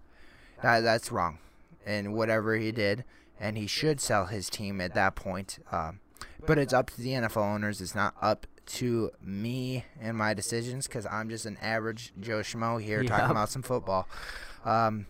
that, 0.63 0.81
that's 0.81 1.13
wrong. 1.13 1.39
And 1.85 2.15
whatever 2.15 2.57
he 2.57 2.73
did, 2.73 3.05
and 3.39 3.59
he 3.59 3.67
should 3.67 4.01
sell 4.01 4.27
his 4.27 4.49
team 4.49 4.81
at 4.81 4.95
that 4.95 5.17
point. 5.17 5.59
Um, 5.71 6.01
but 6.47 6.57
it's 6.57 6.73
up 6.73 6.89
to 6.91 7.01
the 7.03 7.11
NFL 7.11 7.45
owners. 7.45 7.83
It's 7.83 7.95
not 7.95 8.15
up 8.23 8.47
to 8.67 9.11
me 9.23 9.85
and 10.01 10.17
my 10.17 10.33
decisions 10.33 10.87
because 10.87 11.05
I'm 11.07 11.29
just 11.29 11.45
an 11.47 11.59
average 11.61 12.13
Joe 12.19 12.41
Schmo 12.41 12.83
here 12.83 13.03
Yep. 13.03 13.11
talking 13.11 13.31
about 13.31 13.51
some 13.51 13.63
football. 13.63 14.09
Um, 14.65 15.07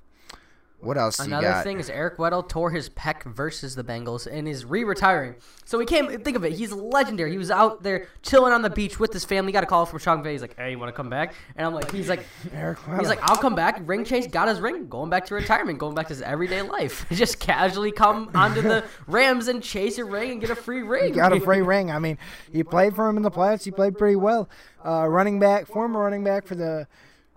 what 0.81 0.97
else 0.97 1.19
you 1.19 1.25
Another 1.25 1.63
thing 1.63 1.81
is 1.81 1.91
Eric 1.91 2.19
Weddle 2.19 2.49
tore 2.49 2.71
his 2.71 2.89
pec 2.89 3.25
versus 3.25 3.75
the 3.75 3.83
Bengals 3.83 4.29
and 4.31 4.47
is 4.47 4.65
re-retiring. 4.65 5.35
So 5.65 5.79
he 5.81 5.87
came. 5.87 6.07
Think 6.23 6.37
of 6.37 6.45
it. 6.45 6.53
He's 6.53 6.73
legendary. 6.73 7.33
He 7.33 7.39
was 7.39 7.51
out 7.51 7.83
there 7.83 8.07
chilling 8.23 8.53
on 8.53 8.63
the 8.63 8.71
beach 8.71 9.01
with 9.01 9.13
his 9.13 9.25
family. 9.25 9.51
Got 9.51 9.65
a 9.65 9.67
call 9.67 9.87
from 9.87 9.99
Sean 9.99 10.23
McVay. 10.23 10.33
He's 10.33 10.41
like, 10.41 10.57
"Hey, 10.57 10.71
you 10.71 10.79
want 10.79 10.89
to 10.89 10.97
come 10.97 11.11
back?" 11.11 11.35
And 11.57 11.67
I'm 11.67 11.75
like, 11.75 11.91
"He's 11.91 12.09
like, 12.09 12.25
Eric 12.53 12.79
he's 12.99 13.09
like, 13.09 13.19
I'll 13.23 13.37
come 13.37 13.55
back." 13.55 13.81
Ring 13.85 14.05
chase 14.05 14.29
got 14.29 14.49
his 14.49 14.61
ring, 14.61 14.89
going 14.89 15.11
back 15.11 15.27
to 15.27 15.35
retirement, 15.35 15.79
going 15.79 15.95
back 15.97 16.07
to 16.07 16.15
his 16.15 16.23
everyday 16.23 16.63
life. 16.63 17.07
Just 17.13 17.41
casually 17.41 17.91
come 17.91 18.31
onto 18.35 18.63
the 18.63 18.85
Rams 19.09 19.49
and 19.49 19.63
chase 19.63 19.99
a 19.99 20.05
ring 20.05 20.31
and 20.31 20.41
get 20.41 20.51
a 20.51 20.57
free 20.57 20.83
ring. 20.83 21.13
got 21.13 21.33
a 21.33 21.41
free 21.41 21.61
ring. 21.63 21.91
I 21.91 21.99
mean, 21.99 22.19
he 22.53 22.63
played 22.63 22.95
for 22.95 23.09
him 23.09 23.17
in 23.17 23.23
the 23.25 23.31
playoffs. 23.31 23.65
He 23.65 23.73
played 23.73 23.99
pretty 23.99 24.17
well. 24.17 24.49
Uh, 24.87 25.09
running 25.09 25.41
back, 25.41 25.67
former 25.67 26.01
running 26.01 26.23
back 26.23 26.47
for 26.47 26.55
the 26.55 26.87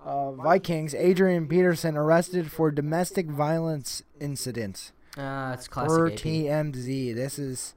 uh, 0.03 0.31
Vikings, 0.31 0.93
Adrian 0.95 1.47
Peterson, 1.47 1.95
arrested 1.97 2.51
for 2.51 2.71
domestic 2.71 3.27
violence 3.27 4.03
incident. 4.19 4.91
Uh, 5.17 5.51
it's 5.53 5.67
classic. 5.67 6.13
AP. 6.13 6.19
TMZ. 6.19 7.13
This 7.15 7.37
is. 7.39 7.73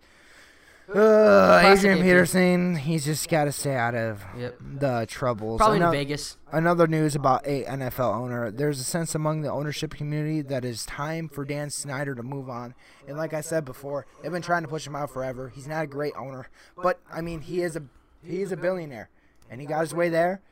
Uh, 0.95 1.63
Adrian 1.65 1.99
AP. 1.99 2.05
Peterson, 2.05 2.77
he's 2.77 3.07
just 3.07 3.29
got 3.31 3.45
to 3.45 3.53
stay 3.53 3.75
out 3.75 3.95
of 3.95 4.23
Yep. 4.37 4.59
the 4.81 5.07
troubles. 5.09 5.59
Probably 5.59 5.79
Ano- 5.79 5.87
in 5.87 5.93
Vegas. 5.93 6.37
Another 6.53 6.87
news 6.87 7.15
about 7.17 7.47
a 7.47 7.65
NFL 7.65 8.13
owner. 8.15 8.51
There's 8.51 8.79
a 8.81 8.85
sense 8.85 9.15
among 9.15 9.41
the 9.41 9.51
ownership 9.51 9.95
community 9.95 10.43
that 10.43 10.63
it's 10.65 10.85
time 10.85 11.29
for 11.31 11.45
Dan 11.47 11.71
Snyder 11.71 12.15
to 12.15 12.23
move 12.23 12.51
on. 12.51 12.75
And 13.09 13.17
like 13.17 13.33
I 13.33 13.41
said 13.41 13.65
before, 13.65 14.05
they've 14.23 14.31
been 14.31 14.43
trying 14.43 14.63
to 14.63 14.69
push 14.69 14.87
him 14.87 14.95
out 14.95 15.11
forever. 15.11 15.49
He's 15.49 15.67
not 15.67 15.85
a 15.85 15.87
great 15.87 16.13
owner, 16.19 16.49
but 16.83 17.01
I 17.11 17.23
mean, 17.23 17.41
he 17.41 17.63
is 17.63 17.77
a 17.77 17.83
he 18.23 18.43
is 18.43 18.53
a 18.53 18.57
billionaire, 18.57 19.09
and 19.51 19.61
he 19.63 19.67
got 19.67 19.81
his 19.81 19.95
way 19.95 20.09
there. 20.11 20.43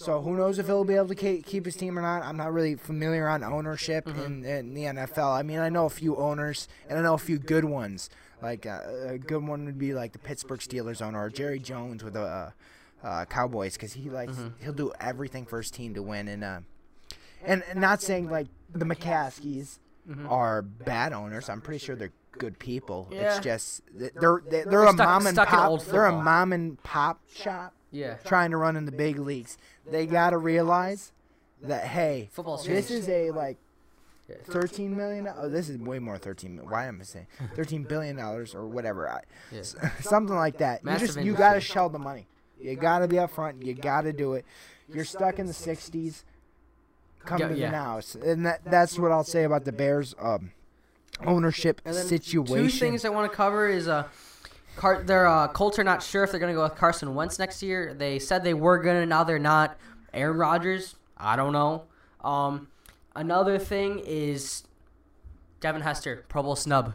So 0.00 0.20
who 0.22 0.36
knows 0.36 0.60
if 0.60 0.66
he'll 0.66 0.84
be 0.84 0.94
able 0.94 1.08
to 1.08 1.14
ke- 1.16 1.44
keep 1.44 1.64
his 1.64 1.74
team 1.74 1.98
or 1.98 2.02
not? 2.02 2.22
I'm 2.22 2.36
not 2.36 2.52
really 2.52 2.76
familiar 2.76 3.26
on 3.28 3.42
ownership 3.42 4.06
in, 4.06 4.44
in 4.44 4.72
the 4.74 4.82
NFL. 4.84 5.36
I 5.36 5.42
mean, 5.42 5.58
I 5.58 5.68
know 5.70 5.86
a 5.86 5.90
few 5.90 6.16
owners, 6.16 6.68
and 6.88 6.98
I 6.98 7.02
know 7.02 7.14
a 7.14 7.18
few 7.18 7.36
good 7.38 7.64
ones. 7.64 8.08
Like 8.40 8.64
uh, 8.64 8.78
a 9.08 9.18
good 9.18 9.44
one 9.44 9.64
would 9.64 9.76
be 9.78 9.94
like 9.94 10.12
the 10.12 10.20
Pittsburgh 10.20 10.60
Steelers 10.60 11.02
owner 11.02 11.20
or 11.24 11.30
Jerry 11.30 11.58
Jones 11.58 12.04
with 12.04 12.12
the 12.12 12.22
uh, 12.22 12.50
uh, 13.02 13.24
Cowboys 13.24 13.72
because 13.72 13.94
he 13.94 14.08
likes 14.08 14.36
he'll 14.62 14.72
do 14.72 14.92
everything 15.00 15.44
for 15.44 15.58
his 15.58 15.70
team 15.72 15.94
to 15.94 16.02
win. 16.02 16.28
And 16.28 16.44
uh, 16.44 16.60
and, 17.44 17.64
and 17.68 17.80
not 17.80 18.00
saying 18.00 18.30
like 18.30 18.46
the 18.72 18.84
McCaskeys 18.84 19.78
are 20.28 20.62
bad 20.62 21.12
owners. 21.12 21.48
I'm 21.48 21.60
pretty 21.60 21.84
sure 21.84 21.96
they're 21.96 22.12
good 22.38 22.60
people. 22.60 23.08
Yeah. 23.10 23.34
It's 23.34 23.44
just 23.44 23.82
th- 23.98 24.12
they're 24.14 24.40
they're, 24.48 24.64
they're 24.64 24.84
a 24.84 24.92
stuck- 24.92 24.98
mom 25.08 25.26
and 25.26 25.36
pop. 25.36 25.82
They're 25.82 26.06
a 26.06 26.12
mom 26.12 26.52
and 26.52 26.80
pop 26.84 27.20
shop 27.34 27.74
Yeah. 27.90 28.14
trying 28.24 28.52
to 28.52 28.56
run 28.56 28.76
in 28.76 28.84
the 28.84 28.92
big 28.92 29.18
leagues. 29.18 29.58
They 29.90 30.06
got 30.06 30.30
to 30.30 30.38
realize 30.38 31.12
that 31.62 31.84
hey, 31.84 32.28
Football's 32.32 32.64
this 32.64 32.90
is 32.90 33.08
a 33.08 33.30
like 33.30 33.56
13 34.44 34.96
million. 34.96 35.28
Oh, 35.36 35.48
this 35.48 35.68
is 35.68 35.78
way 35.78 35.98
more 35.98 36.18
13. 36.18 36.56
mil- 36.56 36.66
Why 36.66 36.86
am 36.86 36.98
I 37.00 37.04
saying 37.04 37.26
13 37.56 37.84
billion 37.84 38.16
dollars 38.16 38.54
or 38.54 38.66
whatever? 38.66 39.08
I, 39.08 39.22
Yeah. 39.50 39.60
s- 39.60 39.74
something 40.02 40.36
like 40.36 40.58
that. 40.58 40.80
You 40.82 40.86
Massive 40.86 41.06
just 41.08 41.20
you 41.22 41.34
got 41.34 41.54
to 41.54 41.60
shell 41.60 41.88
the 41.88 41.98
money. 41.98 42.26
You 42.60 42.74
got 42.76 42.98
to 43.00 43.08
be 43.08 43.18
up 43.18 43.30
front. 43.30 43.62
You 43.64 43.74
got 43.74 44.02
to 44.02 44.12
do 44.12 44.34
it. 44.34 44.44
You're 44.92 45.04
stuck 45.04 45.38
in 45.38 45.46
the 45.46 45.52
60s. 45.52 46.24
Come 47.24 47.40
Yeah, 47.40 47.48
to 47.48 47.54
yeah. 47.56 47.66
the 47.66 47.72
now, 47.72 48.00
and 48.24 48.46
that 48.46 48.60
that's 48.64 48.98
what 48.98 49.12
I'll 49.12 49.24
say 49.24 49.44
about 49.44 49.64
the 49.64 49.72
Bears 49.72 50.14
um, 50.20 50.52
ownership 51.26 51.82
And 51.84 51.94
then 51.94 52.06
situation. 52.06 52.56
Two 52.56 52.68
things 52.70 53.04
I 53.04 53.10
want 53.10 53.30
to 53.30 53.36
cover 53.36 53.68
is 53.68 53.86
uh, 53.88 54.04
Car- 54.78 55.02
their 55.02 55.26
uh, 55.26 55.48
Colts 55.48 55.78
are 55.78 55.84
not 55.84 56.02
sure 56.02 56.24
if 56.24 56.30
they're 56.30 56.40
going 56.40 56.52
to 56.52 56.56
go 56.56 56.62
with 56.62 56.76
Carson 56.76 57.14
Wentz 57.14 57.38
next 57.38 57.62
year. 57.62 57.92
They 57.94 58.18
said 58.18 58.44
they 58.44 58.54
were 58.54 58.78
going 58.78 59.00
to, 59.00 59.06
now 59.06 59.24
they're 59.24 59.38
not. 59.38 59.76
Aaron 60.14 60.36
Rodgers, 60.38 60.96
I 61.16 61.36
don't 61.36 61.52
know. 61.52 61.84
Um, 62.22 62.68
another 63.14 63.58
thing 63.58 64.00
is 64.04 64.64
Devin 65.60 65.82
Hester, 65.82 66.24
Pro 66.28 66.42
Bowl 66.42 66.56
snub. 66.56 66.94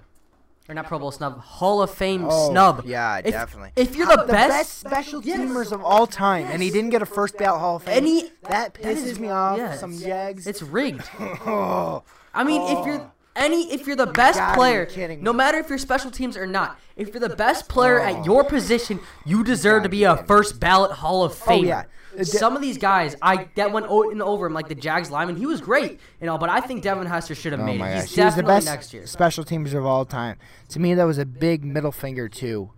Or 0.70 0.74
not 0.76 0.86
Pro 0.88 0.98
Bowl 0.98 1.12
snub, 1.12 1.40
Hall 1.42 1.82
of 1.82 1.92
Fame 1.92 2.26
Oh, 2.30 2.50
snub. 2.50 2.84
yeah, 2.86 3.18
If- 3.18 3.32
definitely. 3.34 3.72
If 3.76 3.98
you're 3.98 4.08
the, 4.08 4.24
the 4.26 4.32
best, 4.32 4.50
best 4.50 4.80
special 4.80 5.22
Yes. 5.22 5.40
teamers 5.40 5.72
of 5.74 5.84
all 5.84 6.08
time, 6.08 6.46
and 6.50 6.62
he 6.64 6.70
didn't 6.72 6.90
get 6.92 7.02
a 7.02 7.06
first 7.06 7.38
ballot 7.38 7.60
Hall 7.60 7.76
of 7.76 7.84
Fame. 7.84 7.98
Any- 7.98 8.22
that 8.44 8.74
that 8.74 8.76
pisses 8.76 9.04
is- 9.08 9.20
me 9.20 9.30
off. 9.30 9.58
yeah, 9.58 9.76
Some 9.76 9.92
it's- 9.92 10.06
Jags. 10.06 10.48
it's 10.48 10.62
rigged. 10.62 11.04
oh, 11.20 12.04
I 12.34 12.46
mean, 12.46 12.62
if 12.62 12.78
Oh. 12.78 12.86
you're 12.86 13.12
any, 13.36 13.72
if 13.74 13.88
you're 13.88 13.96
the 13.96 14.06
best 14.08 14.38
gotta 14.40 14.56
player, 14.56 14.86
kidding 14.86 15.24
no 15.24 15.34
matter 15.34 15.58
if 15.58 15.70
you're 15.70 15.78
special 15.78 16.12
teams 16.12 16.38
or 16.38 16.46
not, 16.48 16.80
if 16.96 17.10
you're 17.10 17.20
the 17.28 17.36
best 17.36 17.68
player 17.68 18.00
Oh. 18.00 18.04
at 18.04 18.26
your 18.26 18.44
position, 18.44 19.00
you 19.26 19.44
deserve 19.44 19.82
gotta 19.84 19.90
be 19.90 19.98
be 20.00 20.04
a 20.04 20.18
first 20.18 20.60
ballot 20.60 20.92
Hall 20.92 21.24
of 21.24 21.34
Fame. 21.36 21.66
Oh, 21.66 21.68
yeah. 21.68 21.84
Some 22.24 22.56
of 22.56 22.62
these 22.62 22.78
guys, 22.78 23.16
I 23.24 23.48
that 23.56 23.72
went 23.72 23.88
o- 23.90 24.12
and 24.12 24.22
over 24.22 24.46
him, 24.46 24.54
like 24.54 24.68
the 24.68 24.76
Jags 24.76 25.10
lineman. 25.10 25.36
He 25.36 25.48
was 25.48 25.62
great, 25.62 26.00
you 26.22 26.28
know, 26.28 26.38
but 26.38 26.48
I 26.48 26.60
think 26.60 26.84
Devin 26.84 27.08
Hester 27.08 27.34
should 27.34 27.54
have 27.54 27.62
oh 27.62 27.66
made 27.66 27.80
my 27.80 27.90
it. 27.90 27.94
gosh, 27.96 28.02
He's 28.04 28.10
he 28.12 28.16
the 28.18 28.22
definitely 28.28 28.54
best 28.54 28.66
next 28.68 28.94
year. 28.94 29.08
special 29.08 29.44
teamers 29.44 29.74
of 29.74 29.84
all 29.84 30.06
time. 30.06 30.38
To 30.70 30.80
me, 30.80 30.94
that 30.94 31.06
was 31.06 31.18
a 31.18 31.26
big 31.26 31.66
middle 31.66 31.92
finger 31.92 32.30
to 32.30 32.70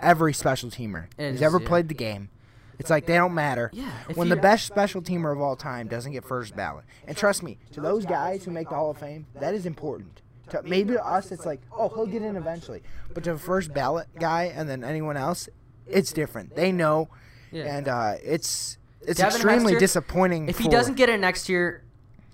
every 0.00 0.32
special 0.32 0.70
teamer 0.70 1.06
It 1.18 1.30
who's 1.30 1.34
is, 1.36 1.42
ever 1.42 1.60
yeah. 1.60 1.66
played 1.68 1.88
the 1.88 1.94
game. 1.94 2.28
It's 2.78 2.90
like 2.90 3.06
they 3.06 3.14
don't 3.14 3.34
matter. 3.34 3.70
Yeah, 3.72 3.90
when 4.14 4.28
the 4.28 4.36
best 4.36 4.66
special 4.66 5.00
teamer 5.02 5.32
of 5.32 5.40
all 5.40 5.56
time 5.56 5.86
doesn't 5.88 6.12
get 6.12 6.24
first 6.24 6.56
ballot, 6.56 6.84
and 7.06 7.16
trust 7.16 7.42
me, 7.42 7.58
to 7.72 7.80
those 7.80 8.04
guys 8.04 8.44
who 8.44 8.50
make 8.50 8.68
the 8.68 8.74
Hall 8.74 8.90
of 8.90 8.98
Fame, 8.98 9.26
that 9.40 9.54
is 9.54 9.66
important. 9.66 10.20
To, 10.50 10.62
maybe 10.62 10.92
to 10.92 11.04
us, 11.06 11.32
it's 11.32 11.46
like, 11.46 11.60
oh, 11.72 11.88
he'll 11.88 12.06
get 12.06 12.20
in 12.22 12.36
eventually. 12.36 12.82
But 13.14 13.24
to 13.24 13.32
a 13.32 13.38
first 13.38 13.72
ballot 13.72 14.08
guy 14.18 14.52
and 14.54 14.68
then 14.68 14.84
anyone 14.84 15.16
else, 15.16 15.48
it's 15.86 16.12
different. 16.12 16.54
They 16.54 16.70
know, 16.72 17.08
and 17.52 17.88
uh, 17.88 18.14
it's 18.22 18.76
it's 19.00 19.18
Devin 19.20 19.34
extremely 19.36 19.72
Hester, 19.74 19.78
disappointing. 19.78 20.48
If 20.48 20.58
he 20.58 20.64
for- 20.64 20.70
doesn't 20.70 20.94
get 20.94 21.08
it 21.08 21.18
next 21.20 21.48
year, 21.48 21.82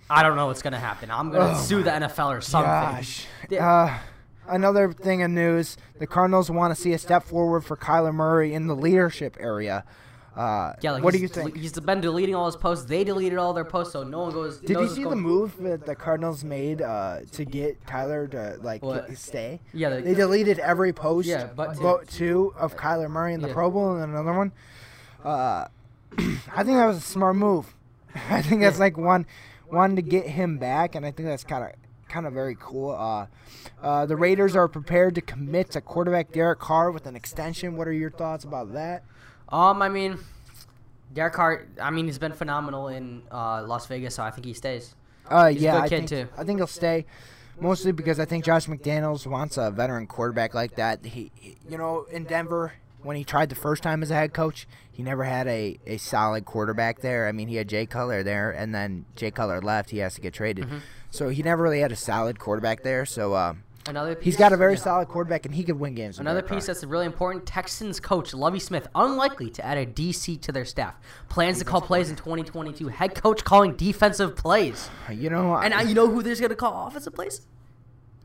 I 0.09 0.23
don't 0.25 0.35
know 0.37 0.47
what's 0.47 0.63
gonna 0.63 0.79
happen. 0.81 1.11
I'm 1.11 1.31
gonna 1.31 1.55
Oh 1.57 1.61
sue 1.63 1.83
the 1.83 1.91
NFL 1.91 2.37
or 2.37 2.41
something. 2.41 2.69
Gosh. 2.71 3.27
Uh, 3.61 3.99
another 4.49 4.93
thing 4.93 5.23
of 5.23 5.31
news: 5.31 5.77
the 5.99 6.07
Cardinals 6.07 6.51
want 6.51 6.75
to 6.75 6.81
see 6.81 6.93
a 6.93 6.99
step 6.99 7.23
forward 7.23 7.61
for 7.65 7.77
Kyler 7.77 8.13
Murray 8.15 8.55
in 8.55 8.67
the 8.67 8.75
leadership 8.75 9.37
area. 9.39 9.85
Uh, 10.41 10.73
Yeah, 10.81 10.93
like 10.93 11.05
what 11.05 11.13
do 11.13 11.21
you 11.21 11.29
think? 11.29 11.55
He's 11.57 11.73
been 11.79 12.01
deleting 12.01 12.35
all 12.35 12.47
his 12.47 12.57
posts. 12.57 12.87
They 12.87 13.05
deleted 13.05 13.39
all 13.39 13.53
their 13.53 13.65
posts, 13.65 13.93
so 13.93 14.03
no 14.03 14.21
one 14.21 14.33
goes. 14.33 14.59
Did 14.61 14.79
you 14.79 14.89
see 14.89 15.05
the 15.05 15.15
move 15.15 15.57
that 15.63 15.85
the 15.85 15.95
Cardinals 15.95 16.43
made 16.45 16.81
uh, 16.81 17.19
to 17.33 17.45
get 17.45 17.85
Kyler 17.85 18.31
to 18.31 18.57
like 18.63 18.81
get- 18.83 19.19
stay? 19.19 19.61
Yeah, 19.75 19.91
they- 19.91 20.01
They 20.03 20.15
deleted 20.15 20.59
every 20.59 20.93
post. 20.93 21.29
Yeah, 21.29 21.49
but 21.55 21.75
two. 21.75 21.83
but 21.83 22.09
two 22.09 22.55
of 22.57 22.77
Kyler 22.77 23.11
Murray 23.11 23.35
in 23.35 23.43
the 23.43 23.49
Yeah. 23.49 23.55
Pro 23.55 23.71
Bowl 23.71 23.97
and 23.97 24.13
another 24.13 24.33
one. 24.33 24.53
Uh, 25.23 25.67
I 26.19 26.65
think 26.65 26.79
that 26.79 26.87
was 26.87 26.97
a 26.97 27.01
smart 27.03 27.37
move. 27.37 27.75
I 28.31 28.41
think 28.41 28.63
that's 28.63 28.79
like 28.79 28.97
one, 28.97 29.27
one 29.69 29.95
to 29.97 30.03
get 30.03 30.27
him 30.27 30.57
back, 30.59 30.95
and 30.95 31.05
I 31.05 31.11
think 31.11 31.29
that's 31.29 31.45
kind 31.45 31.65
of 31.65 31.71
kind 32.09 32.27
of 32.27 32.33
very 32.33 32.57
cool. 32.59 32.91
Uh, 32.93 33.27
uh, 33.83 34.05
the 34.07 34.17
Raiders 34.17 34.57
are 34.57 34.67
prepared 34.69 35.15
to 35.17 35.21
commit 35.21 35.71
to 35.73 35.81
quarterback 35.81 36.33
Derek 36.33 36.59
Carr 36.59 36.91
with 36.91 37.07
an 37.07 37.15
extension. 37.15 37.77
What 37.77 37.87
are 37.87 37.93
your 37.93 38.11
thoughts 38.11 38.43
about 38.43 38.73
that? 38.73 39.05
Um, 39.53 39.83
I 39.83 39.89
mean, 39.89 40.19
Derek 41.13 41.35
Hart. 41.35 41.69
I 41.81 41.91
mean, 41.91 42.07
he's 42.07 42.19
been 42.19 42.33
phenomenal 42.33 42.89
in 42.89 43.23
uh, 43.33 43.63
Las 43.67 43.87
Vegas, 43.87 44.15
so 44.15 44.23
I 44.23 44.31
think 44.31 44.45
he 44.47 44.55
stays. 44.55 44.95
Uh, 45.29 45.49
He's 45.49 45.61
a 45.63 45.65
yeah, 45.65 45.79
I 45.81 45.89
think 45.89 46.09
too. 46.09 46.29
I 46.37 46.45
think 46.45 46.59
he'll 46.59 46.67
stay, 46.67 47.07
mostly 47.61 47.93
because 47.93 48.19
I 48.19 48.25
think 48.25 48.45
Josh 48.45 48.67
McDaniels 48.67 49.27
wants 49.27 49.57
a 49.57 49.71
veteran 49.71 50.07
quarterback 50.09 50.55
like 50.55 50.75
that. 50.77 51.05
He, 51.05 51.31
he- 51.37 51.57
you 51.69 51.79
know, 51.79 52.05
in 52.11 52.25
Denver, 52.25 52.73
when 53.03 53.17
he 53.17 53.23
tried 53.25 53.49
the 53.49 53.55
first 53.55 53.83
time 53.83 54.03
as 54.03 54.11
a 54.11 54.15
head 54.15 54.33
coach, 54.33 54.67
he 54.91 55.03
never 55.03 55.25
had 55.25 55.47
a, 55.47 55.79
a 55.87 55.97
solid 55.99 56.45
quarterback 56.45 57.01
there. 57.01 57.29
I 57.29 57.33
mean, 57.33 57.49
he 57.49 57.57
had 57.57 57.69
Jay 57.69 57.87
Cutler 57.87 58.23
there, 58.23 58.51
and 58.51 58.75
then 58.75 59.05
Jay 59.17 59.31
Cutler 59.31 59.61
left. 59.63 59.91
He 59.91 59.99
has 59.99 60.15
to 60.15 60.21
get 60.21 60.35
traded. 60.35 60.65
Mm-hmm. 60.67 60.79
So 61.11 61.29
he 61.29 61.43
never 61.43 61.63
really 61.63 61.81
had 61.81 61.93
a 61.93 61.97
solid 61.97 62.39
quarterback 62.39 62.83
there. 62.83 63.05
So 63.07 63.35
uh, 63.35 63.55
Another 63.91 64.15
he's 64.15 64.35
piece- 64.35 64.37
got 64.37 64.53
a 64.53 64.57
very 64.57 64.75
yeah. 64.75 64.81
solid 64.81 65.09
quarterback, 65.09 65.45
and 65.47 65.55
he 65.55 65.63
could 65.65 65.79
win 65.79 65.95
games. 65.95 66.19
Another 66.19 66.43
piece 66.43 66.67
that's 66.67 66.83
really 66.85 67.07
important: 67.07 67.45
Texans 67.47 68.01
coach 68.01 68.33
Lovie 68.33 68.59
Smith 68.61 68.89
unlikely 68.95 69.51
to 69.51 69.65
add 69.65 69.77
a 69.79 69.85
DC 69.87 70.41
to 70.43 70.53
their 70.53 70.65
staff. 70.65 70.95
Plans 71.29 71.59
to 71.59 71.65
call 71.65 71.81
plays 71.81 72.09
in 72.11 72.17
2022. 72.17 72.89
Head 72.89 73.15
coach 73.15 73.45
calling 73.45 73.75
defensive 73.77 74.37
plays. 74.37 74.89
you 75.13 75.29
know, 75.29 75.55
And 75.57 75.73
now 75.75 75.83
you 75.83 75.95
know 75.95 76.09
who 76.09 76.23
they're 76.23 76.35
going 76.37 76.49
to 76.51 76.57
call 76.57 76.87
offensive 76.87 77.13
plays? 77.15 77.43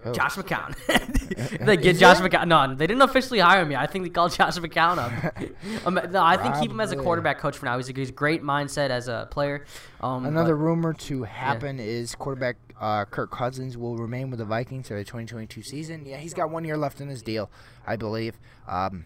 Oh. 0.08 0.12
Josh 0.14 0.36
McCown. 0.36 0.76
they 1.66 1.78
get 1.78 1.96
Is 1.96 2.00
Josh 2.00 2.20
it? 2.20 2.32
McCown. 2.32 2.48
No, 2.48 2.76
they 2.76 2.86
didn't 2.86 3.02
officially 3.02 3.40
hire 3.40 3.66
me. 3.66 3.76
I 3.76 3.88
think 3.88 4.04
they 4.04 4.10
called 4.12 4.34
Josh 4.38 4.56
McCown 4.58 5.00
up. 5.00 5.36
um, 5.88 6.00
no, 6.12 6.22
I 6.22 6.38
think 6.38 6.60
keep 6.60 6.70
him 6.70 6.80
as 6.80 6.92
a 6.92 6.96
quarterback 6.96 7.40
coach 7.40 7.58
for 7.58 7.66
now. 7.66 7.76
He's 7.78 7.90
a, 7.90 7.94
he's 7.94 8.10
a 8.10 8.12
great 8.12 8.44
mindset 8.44 8.92
as 8.92 9.08
a 9.08 9.28
player. 9.32 9.66
Um, 10.02 10.26
Another 10.28 10.56
but- 10.56 10.62
rumor 10.62 10.94
to 10.94 11.24
happen 11.24 11.80
is 11.80 12.14
quarterback 12.14 12.58
uh, 12.80 13.06
Kirk 13.06 13.32
Cousins 13.32 13.78
will 13.78 13.98
remain 13.98 14.30
with 14.30 14.40
the 14.40 14.46
Vikings 14.46 14.88
for 14.88 14.96
the 14.96 15.04
2022 15.04 15.62
season. 15.64 16.06
Yeah, 16.06 16.18
he's 16.18 16.34
got 16.34 16.50
one 16.50 16.66
year 16.66 16.78
left 16.78 17.00
in 17.02 17.08
his 17.10 17.22
deal, 17.22 17.50
I 17.88 17.96
believe. 17.96 18.38
Um, 18.68 19.06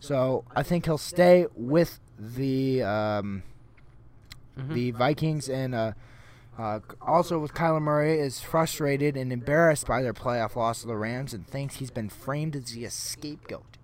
so 0.00 0.44
I 0.54 0.62
think 0.62 0.84
he'll 0.84 0.98
stay 0.98 1.46
with 1.56 2.00
the 2.18 2.82
um, 2.82 3.42
Mm-hmm. 4.58 4.74
the 4.74 4.90
Vikings 4.90 5.48
and 5.48 5.72
uh, 5.72 5.92
uh, 6.58 6.80
also 7.00 7.38
with 7.38 7.54
Kyler 7.54 7.80
Murray 7.80 8.18
is 8.18 8.40
frustrated 8.40 9.16
and 9.16 9.32
embarrassed 9.32 9.86
by 9.86 10.02
their 10.02 10.12
playoff 10.12 10.56
loss 10.56 10.80
to 10.80 10.88
the 10.88 10.96
Rams 10.96 11.32
and 11.32 11.46
thinks 11.46 11.76
he's 11.76 11.92
been 11.92 12.08
framed 12.08 12.56
as 12.56 12.72
the 12.72 12.88
scapegoat. 12.88 13.77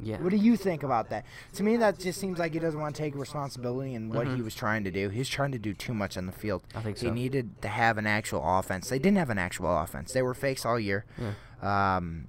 Yeah. 0.00 0.16
What 0.18 0.30
do 0.30 0.36
you 0.36 0.56
think 0.56 0.82
about 0.82 1.10
that? 1.10 1.24
To 1.54 1.62
me, 1.62 1.76
that 1.78 1.98
just 1.98 2.20
seems 2.20 2.38
like 2.38 2.52
he 2.52 2.58
doesn't 2.58 2.78
want 2.80 2.94
to 2.94 3.02
take 3.02 3.14
responsibility 3.16 3.94
in 3.94 4.08
what 4.10 4.28
he 4.28 4.42
was 4.42 4.54
trying 4.54 4.84
to 4.84 4.90
do. 4.90 5.08
He's 5.08 5.28
trying 5.28 5.52
to 5.52 5.58
do 5.58 5.74
too 5.74 5.92
much 5.94 6.16
on 6.16 6.26
the 6.26 6.32
field. 6.32 6.62
Mm-hmm. 6.68 6.78
I 6.78 6.82
think 6.82 6.98
so. 6.98 7.06
He 7.06 7.12
needed 7.12 7.60
to 7.62 7.68
have 7.68 7.98
an 7.98 8.06
actual 8.06 8.42
offense. 8.44 8.88
They 8.88 8.98
didn't 8.98 9.18
have 9.18 9.30
an 9.30 9.38
actual 9.38 9.76
offense. 9.76 10.12
They 10.12 10.22
were 10.22 10.34
fakes 10.34 10.64
all 10.64 10.78
year. 10.78 11.04
Um, 11.62 12.28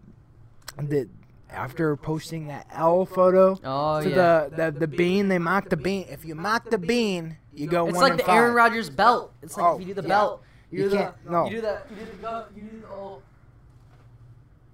the, 0.82 1.10
after 1.52 1.96
posting 1.96 2.48
that 2.48 2.68
L 2.72 3.06
photo 3.06 3.60
Oh, 3.64 4.02
to 4.02 4.10
yeah. 4.10 4.16
the, 4.16 4.72
the 4.72 4.80
the 4.82 4.88
bean, 4.88 5.28
they 5.28 5.40
mocked 5.40 5.70
the 5.72 5.78
bean. 5.78 6.06
If 6.10 6.24
you 6.26 6.36
mock 6.36 6.70
the 6.70 6.78
bean, 6.78 7.38
you 7.54 7.68
go 7.68 7.88
It's 7.88 7.98
like 7.98 8.18
the 8.18 8.24
five. 8.24 8.36
Aaron 8.36 8.54
Rodgers 8.56 8.90
belt. 8.90 9.34
It's 9.42 9.58
like 9.58 9.66
Oh, 9.66 9.76
if 9.76 9.82
you 9.82 9.88
do 9.88 9.94
the 9.96 10.04
yeah. 10.04 10.08
belt. 10.08 10.44
You 10.72 10.90
do 10.90 10.96
can't- 10.96 11.16
no. 11.30 11.46
You 11.46 11.56
do 11.58 11.62
the. 11.62 11.82
You 11.90 12.06
do 12.06 12.12
the. 12.22 12.46
You 12.56 12.62
do 12.62 12.82
the 12.82 12.90
old. 12.90 13.22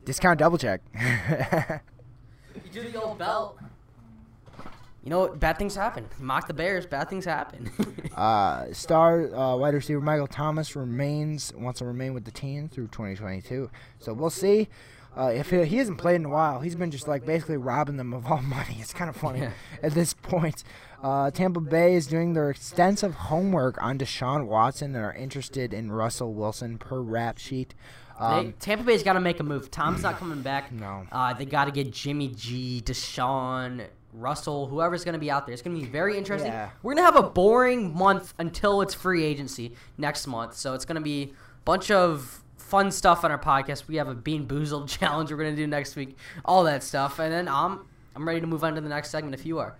Discount 0.04 0.40
double 0.40 0.58
check. 0.58 0.82
You 2.64 2.82
do 2.84 2.90
the 2.92 3.02
old 3.02 3.18
belt. 3.18 3.58
You 5.04 5.12
know 5.12 5.20
what? 5.20 5.40
Bad 5.40 5.58
things 5.60 5.76
happen. 5.76 6.06
You 6.20 6.26
mock 6.26 6.48
the 6.48 6.54
Bears. 6.54 6.86
Bad 6.86 7.10
things 7.10 7.26
happen. 7.26 7.72
Uh, 8.16 8.72
star 8.72 9.36
uh, 9.36 9.58
wide 9.58 9.74
receiver 9.74 10.00
Michael 10.00 10.26
Thomas 10.26 10.74
remains 10.74 11.52
wants 11.54 11.80
to 11.80 11.86
remain 11.86 12.14
with 12.14 12.24
the 12.24 12.32
team 12.32 12.70
through 12.70 12.88
2022. 12.88 13.70
So 14.00 14.14
we'll 14.14 14.30
see. 14.30 14.70
Uh, 15.18 15.34
if 15.36 15.50
he, 15.50 15.66
he 15.66 15.76
hasn't 15.76 15.98
played 15.98 16.16
in 16.16 16.24
a 16.24 16.30
while, 16.30 16.62
he's 16.62 16.78
been 16.78 16.92
just 16.92 17.10
like 17.10 17.26
basically 17.26 17.58
robbing 17.58 17.98
them 17.98 18.14
of 18.14 18.26
all 18.26 18.42
money. 18.42 18.78
It's 18.80 18.94
kind 18.94 19.10
of 19.10 19.18
funny 19.18 19.40
Yeah. 19.42 19.52
at 19.84 19.94
this 19.96 20.14
point. 20.14 20.64
Uh, 21.04 21.30
Tampa 21.30 21.60
Bay 21.60 21.94
is 21.96 22.08
doing 22.08 22.32
their 22.36 22.50
extensive 22.50 23.16
homework 23.16 23.84
on 23.84 23.98
Deshaun 24.00 24.46
Watson 24.48 24.96
and 24.96 25.04
are 25.04 25.14
interested 25.14 25.74
in 25.74 25.92
Russell 25.92 26.34
Wilson 26.34 26.78
per 26.78 27.02
rap 27.02 27.38
sheet. 27.38 27.76
They, 28.20 28.26
Um, 28.26 28.54
Tampa 28.60 28.84
Bay's 28.84 29.04
got 29.04 29.14
to 29.14 29.20
make 29.20 29.40
a 29.40 29.44
move. 29.44 29.70
Tom's 29.72 30.02
not 30.04 30.18
coming 30.18 30.42
back. 30.42 30.72
No. 30.72 31.06
Uh, 31.12 31.34
they 31.34 31.46
got 31.46 31.66
to 31.66 31.72
get 31.72 31.92
Jimmy 31.92 32.30
G, 32.30 32.82
Deshaun, 32.86 33.86
Russell, 34.14 34.68
whoever's 34.68 35.04
going 35.04 35.14
to 35.14 35.20
be 35.20 35.30
out 35.30 35.46
there. 35.46 35.54
It's 35.54 35.62
going 35.62 35.76
to 35.76 35.82
be 35.82 35.88
very 35.90 36.18
interesting. 36.18 36.52
Yeah. 36.52 36.70
We're 36.82 36.94
going 36.96 37.06
to 37.06 37.12
have 37.14 37.24
a 37.24 37.30
boring 37.30 37.94
month 37.96 38.34
until 38.40 38.82
it's 38.82 38.94
free 38.94 39.24
agency 39.24 39.76
next 39.98 40.28
month. 40.28 40.56
So 40.56 40.74
it's 40.74 40.86
going 40.86 40.96
to 40.96 41.02
be 41.02 41.24
a 41.24 41.64
bunch 41.66 41.92
of 41.92 42.42
fun 42.58 42.92
stuff 42.92 43.24
on 43.26 43.32
our 43.32 43.38
podcast. 43.40 43.88
We 43.88 43.98
have 43.98 44.08
a 44.08 44.16
Bean 44.16 44.48
Boozled 44.48 44.88
challenge 45.00 45.32
we're 45.32 45.38
going 45.38 45.56
to 45.56 45.62
do 45.62 45.68
next 45.68 45.96
week. 45.98 46.18
All 46.46 46.64
that 46.64 46.84
stuff. 46.84 47.20
And 47.20 47.34
then 47.34 47.48
I'm, 47.50 47.82
I'm 48.16 48.26
ready 48.26 48.40
to 48.40 48.48
move 48.48 48.64
on 48.64 48.76
to 48.76 48.82
the 48.82 48.90
next 48.90 49.10
segment 49.10 49.36
if 49.36 49.46
you 49.46 49.60
are. 49.60 49.76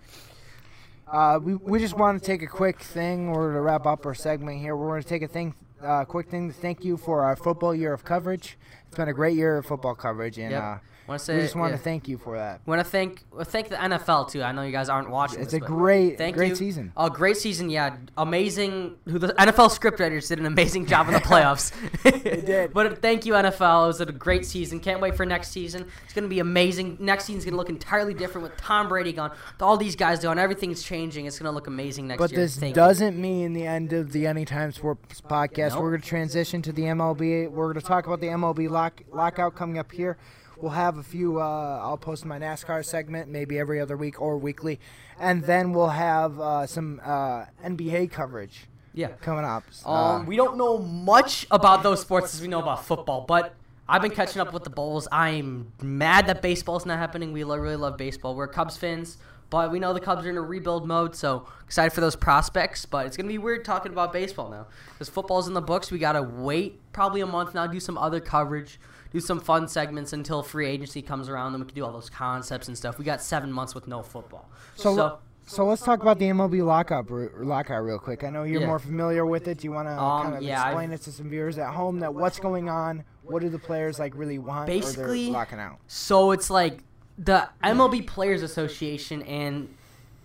Uh, 1.10 1.38
we, 1.42 1.54
we 1.54 1.78
just 1.78 1.96
want 1.96 2.20
to 2.20 2.26
take 2.26 2.42
a 2.42 2.46
quick 2.46 2.80
thing 2.80 3.28
or 3.28 3.52
to 3.52 3.60
wrap 3.60 3.86
up 3.86 4.04
our 4.04 4.14
segment 4.14 4.58
here. 4.60 4.74
We're 4.76 4.88
going 4.88 5.02
to 5.02 5.08
take 5.08 5.22
a 5.22 5.28
thing, 5.28 5.54
uh, 5.82 6.04
quick 6.04 6.28
thing 6.28 6.48
to 6.48 6.54
thank 6.54 6.84
you 6.84 6.96
for 6.96 7.22
our 7.22 7.36
football 7.36 7.74
year 7.74 7.92
of 7.92 8.04
coverage. 8.04 8.56
It's 8.86 8.96
been 8.96 9.08
a 9.08 9.12
great 9.14 9.36
year 9.36 9.58
of 9.58 9.66
football 9.66 9.94
coverage, 9.94 10.38
and 10.38 10.50
Yep. 10.52 10.62
uh, 10.62 10.78
Want 11.08 11.20
to 11.20 11.24
say 11.24 11.36
we 11.36 11.42
just 11.42 11.54
want 11.54 11.70
yeah. 11.72 11.76
to 11.76 11.82
thank 11.82 12.08
you 12.08 12.18
for 12.18 12.36
that. 12.36 12.60
want 12.66 12.80
to 12.80 12.84
thank 12.84 13.24
well, 13.30 13.44
thank 13.44 13.68
the 13.68 13.76
NFL 13.76 14.30
too. 14.30 14.42
I 14.42 14.52
know 14.52 14.62
you 14.62 14.72
guys 14.72 14.88
aren't 14.88 15.10
watching. 15.10 15.40
It's 15.40 15.52
this, 15.52 15.62
a 15.62 15.64
great, 15.64 16.18
Thank 16.18 16.36
great 16.36 16.50
you. 16.50 16.54
season. 16.56 16.92
A 16.96 17.08
great 17.08 17.36
season, 17.36 17.70
yeah. 17.70 17.96
Amazing. 18.16 18.96
Who 19.06 19.18
the 19.18 19.28
NFL 19.28 19.70
scriptwriters 19.78 20.28
did 20.28 20.40
an 20.40 20.46
amazing 20.46 20.86
job 20.86 21.06
in 21.08 21.14
the 21.14 21.20
playoffs. 21.32 21.72
they 22.02 22.40
did. 22.40 22.72
But 22.76 23.00
thank 23.00 23.24
you, 23.24 23.34
NFL. 23.34 23.84
It 23.84 23.86
was 23.86 24.00
a 24.00 24.06
great 24.06 24.44
season. 24.44 24.80
Can't 24.80 25.00
wait 25.00 25.16
for 25.16 25.24
next 25.24 25.50
season. 25.50 25.86
It's 26.04 26.12
going 26.12 26.24
to 26.24 26.28
be 26.28 26.40
amazing. 26.40 26.96
Next 27.00 27.24
season's 27.24 27.44
going 27.44 27.52
to 27.52 27.58
look 27.58 27.68
entirely 27.70 28.12
different 28.12 28.42
with 28.48 28.56
Tom 28.56 28.88
Brady 28.88 29.12
gone. 29.12 29.32
All 29.60 29.76
these 29.76 29.96
guys 29.96 30.20
gone. 30.20 30.38
Everything's 30.38 30.82
changing. 30.82 31.26
It's 31.26 31.38
going 31.38 31.50
to 31.50 31.54
look 31.54 31.66
amazing 31.68 32.08
next 32.08 32.18
But 32.18 32.32
year. 32.32 32.40
this 32.40 32.56
Thank 32.58 32.74
doesn't 32.74 33.20
mean 33.20 33.52
the 33.52 33.66
end 33.66 33.92
of 33.92 34.12
the 34.12 34.26
Anytime 34.26 34.72
Sports 34.72 35.20
podcast. 35.20 35.70
Nope. 35.70 35.82
We're 35.82 35.90
going 35.90 36.02
to 36.02 36.08
transition 36.08 36.62
to 36.62 36.72
the 36.72 36.82
MLB. 36.82 37.50
We're 37.50 37.72
going 37.72 37.80
to 37.80 37.86
talk 37.86 38.06
about 38.06 38.20
the 38.20 38.28
MLB 38.28 38.68
lock, 38.68 39.02
lockout 39.12 39.54
coming 39.54 39.78
up 39.78 39.92
here. 39.92 40.18
We'll 40.58 40.72
have 40.72 40.96
a 40.96 41.02
few. 41.02 41.40
Uh, 41.40 41.80
I'll 41.82 41.98
post 41.98 42.24
my 42.24 42.38
NASCAR 42.38 42.84
segment 42.84 43.28
maybe 43.28 43.58
every 43.58 43.80
other 43.80 43.96
week 43.96 44.20
or 44.20 44.38
weekly, 44.38 44.80
and 45.18 45.42
then 45.44 45.72
we'll 45.72 45.88
have 45.88 46.40
uh, 46.40 46.66
some 46.66 47.00
uh, 47.04 47.44
NBA 47.64 48.10
coverage 48.10 48.66
Yeah. 48.94 49.08
coming 49.20 49.44
up. 49.44 49.64
Uh, 49.84 49.90
Um, 49.92 50.26
we 50.26 50.36
don't 50.36 50.56
know 50.56 50.78
much 50.78 51.46
about 51.50 51.82
those 51.82 52.00
sports 52.00 52.34
as 52.34 52.40
we 52.40 52.48
know 52.48 52.60
about 52.60 52.84
football, 52.86 53.24
but 53.28 53.54
I've 53.88 54.02
been 54.02 54.10
catching 54.12 54.40
up 54.40 54.52
with 54.52 54.64
the 54.64 54.70
Bulls. 54.70 55.06
I'm 55.12 55.72
mad 55.82 56.26
that 56.28 56.40
baseball's 56.42 56.86
not 56.86 56.98
happening. 56.98 57.32
We 57.32 57.44
really 57.44 57.76
love 57.76 57.96
baseball. 57.98 58.34
We're 58.34 58.48
Cubs 58.48 58.76
fans, 58.78 59.18
but 59.50 59.70
we 59.70 59.78
know 59.78 59.92
the 59.92 60.00
Cubs 60.00 60.24
are 60.26 60.30
in 60.30 60.36
a 60.38 60.42
rebuild 60.42 60.88
mode, 60.88 61.14
so 61.14 61.46
excited 61.66 61.92
for 61.92 62.00
those 62.00 62.16
prospects. 62.16 62.84
But 62.86 63.06
it's 63.06 63.16
gonna 63.16 63.28
be 63.28 63.38
weird 63.38 63.64
talking 63.64 63.92
about 63.92 64.12
baseball 64.12 64.48
now 64.50 64.66
because 64.92 65.08
football's 65.10 65.46
in 65.48 65.54
the 65.54 65.60
books. 65.60 65.90
We 65.92 65.98
gotta 65.98 66.22
wait 66.22 66.80
probably 66.92 67.20
a 67.20 67.26
month 67.26 67.54
now, 67.54 67.66
do 67.66 67.78
some 67.78 67.98
other 67.98 68.20
coverage. 68.20 68.80
Do 69.16 69.20
some 69.20 69.40
fun 69.40 69.66
segments 69.66 70.12
until 70.12 70.42
free 70.42 70.66
agency 70.66 71.00
comes 71.00 71.30
around, 71.30 71.52
then 71.52 71.62
we 71.62 71.66
can 71.66 71.74
do 71.74 71.82
all 71.86 71.90
those 71.90 72.10
concepts 72.10 72.68
and 72.68 72.76
stuff. 72.76 72.98
We 72.98 73.04
got 73.06 73.22
seven 73.22 73.50
months 73.50 73.74
with 73.74 73.88
no 73.88 74.02
football. 74.02 74.46
So, 74.74 74.94
so 74.94 75.18
so 75.46 75.64
let's 75.64 75.80
talk 75.80 76.02
about 76.02 76.18
the 76.18 76.26
MLB 76.26 76.62
lockout 76.62 77.10
re- 77.10 77.30
lockout 77.38 77.82
real 77.82 77.98
quick. 77.98 78.24
I 78.24 78.28
know 78.28 78.42
you're 78.42 78.60
Yeah. 78.60 78.66
more 78.66 78.78
familiar 78.78 79.24
with 79.24 79.48
it. 79.48 79.56
Do 79.56 79.68
you 79.68 79.72
want 79.72 79.88
to 79.88 79.98
Um, 79.98 80.22
kind 80.24 80.34
of 80.36 80.42
yeah, 80.42 80.60
I've- 80.60 80.72
explain 80.72 80.92
it 80.92 81.00
to 81.00 81.12
some 81.12 81.30
viewers 81.30 81.56
at 81.56 81.72
home 81.72 82.00
that 82.00 82.12
what's 82.12 82.38
going 82.38 82.68
on? 82.68 83.04
What 83.22 83.40
do 83.40 83.48
the 83.48 83.58
players 83.58 83.98
like 83.98 84.12
really 84.14 84.38
want? 84.38 84.66
Basically- 84.66 85.30
locking 85.30 85.60
out. 85.60 85.78
So 85.86 86.32
it's 86.32 86.50
like 86.50 86.84
the 87.16 87.48
MLB 87.64 88.02
Players 88.02 88.42
Association 88.42 89.22
and 89.22 89.74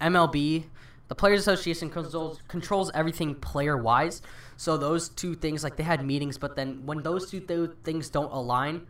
MLB, 0.02 0.66
the 1.12 1.16
Players 1.16 1.42
Association 1.42 1.90
controls 1.90 2.40
controls 2.48 2.90
everything 2.94 3.36
player 3.36 3.76
wise. 3.76 4.22
So 4.56 4.78
those 4.78 5.10
two 5.10 5.36
things, 5.36 5.62
like 5.62 5.76
they 5.76 5.84
had 5.84 6.06
meetings, 6.06 6.38
but 6.38 6.56
then 6.56 6.86
when 6.86 7.04
those 7.04 7.30
two 7.30 7.42
th- 7.42 7.72
things 7.84 8.10
don't 8.10 8.32
align, 8.32 8.88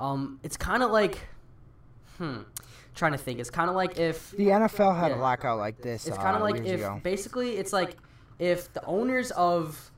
um, 0.00 0.40
it's 0.42 0.56
kind 0.56 0.82
of 0.82 0.90
like, 0.90 1.20
hmm, 2.18 2.38
trying 2.96 3.12
to 3.12 3.18
think. 3.18 3.38
It's 3.38 3.50
kind 3.50 3.70
of 3.70 3.76
like 3.76 4.00
if 4.00 4.32
The 4.32 4.48
NFL 4.48 4.98
had 4.98 5.12
Yeah. 5.12 5.18
a 5.18 5.20
lockout 5.20 5.58
like 5.58 5.80
this. 5.80 6.08
it's 6.08 6.18
uh, 6.18 6.20
kind 6.20 6.34
of 6.34 6.42
like 6.42 6.56
if 6.66 6.80
ago. 6.80 6.98
basically 7.04 7.50
it's 7.56 7.72
like 7.72 7.98
if 8.40 8.72
the 8.72 8.84
owners 8.84 9.30
of 9.30 9.92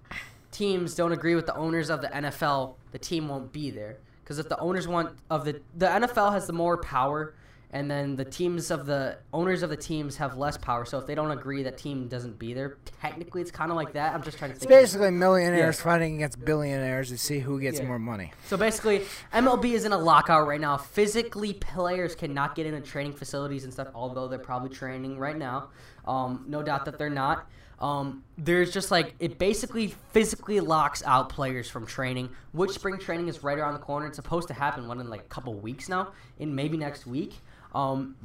teams 0.52 0.94
don't 0.94 1.12
agree 1.12 1.36
with 1.36 1.46
the 1.46 1.54
owners 1.56 1.88
of 1.88 2.02
the 2.02 2.08
NFL, 2.08 2.74
the 2.92 2.98
team 2.98 3.28
won't 3.28 3.50
be 3.50 3.70
there. 3.70 3.96
Because 4.22 4.38
if 4.38 4.50
the 4.50 4.58
owners 4.58 4.86
want 4.86 5.16
of 5.30 5.46
the 5.46 5.62
the 5.74 5.86
NFL 5.86 6.32
has 6.34 6.46
the 6.46 6.52
more 6.52 6.76
power, 6.76 7.32
and 7.72 7.90
then 7.90 8.16
the 8.16 8.24
teams 8.24 8.70
of 8.70 8.86
the 8.86 9.18
owners 9.32 9.62
of 9.62 9.70
the 9.70 9.76
teams 9.76 10.16
have 10.16 10.36
less 10.36 10.56
power. 10.56 10.84
So 10.84 10.98
if 10.98 11.06
they 11.06 11.14
don't 11.14 11.30
agree, 11.30 11.62
that 11.64 11.76
team 11.78 12.08
doesn't 12.08 12.38
be 12.38 12.54
there. 12.54 12.76
Technically, 13.00 13.42
it's 13.42 13.50
kind 13.50 13.70
of 13.70 13.76
like 13.76 13.92
that. 13.94 14.14
I'm 14.14 14.22
just 14.22 14.38
trying 14.38 14.52
to 14.52 14.56
It's 14.56 14.66
basically 14.66 15.10
millionaires 15.10 15.76
Yeah. 15.78 15.82
fighting 15.84 16.16
against 16.16 16.44
billionaires 16.44 17.08
to 17.10 17.18
see 17.18 17.40
who 17.40 17.60
gets 17.60 17.80
Yeah. 17.80 17.86
more 17.86 17.98
money. 17.98 18.32
So 18.46 18.56
basically, 18.56 19.04
MLB 19.32 19.74
is 19.74 19.84
in 19.84 19.92
a 19.92 19.98
lockout 19.98 20.46
right 20.46 20.60
now. 20.60 20.76
Physically, 20.76 21.52
players 21.54 22.14
cannot 22.14 22.54
get 22.54 22.66
into 22.66 22.80
training 22.80 23.12
facilities 23.14 23.64
and 23.64 23.72
stuff, 23.72 23.88
although 23.94 24.28
they're 24.28 24.38
probably 24.38 24.70
training 24.70 25.18
right 25.18 25.36
now. 25.36 25.68
Um, 26.06 26.44
no 26.48 26.62
doubt 26.62 26.84
that 26.84 26.98
they're 26.98 27.10
not. 27.10 27.46
Um, 27.78 28.22
there's 28.38 28.72
just 28.72 28.90
like 28.90 29.14
it 29.18 29.38
basically 29.38 29.88
physically 30.12 30.60
locks 30.60 31.02
out 31.04 31.28
players 31.28 31.68
from 31.68 31.84
training. 31.84 32.30
Which 32.52 32.70
spring 32.70 32.98
training 32.98 33.28
is 33.28 33.42
right 33.42 33.58
around 33.58 33.74
the 33.74 33.80
corner. 33.80 34.06
It's 34.06 34.16
supposed 34.16 34.48
to 34.48 34.54
happen 34.54 34.88
one 34.88 34.98
in 34.98 35.10
like 35.10 35.20
a 35.20 35.24
couple 35.24 35.52
weeks 35.52 35.86
now, 35.88 36.12
in 36.38 36.54
maybe 36.54 36.78
next 36.78 37.06
week. 37.06 37.34
Um, 37.76 38.16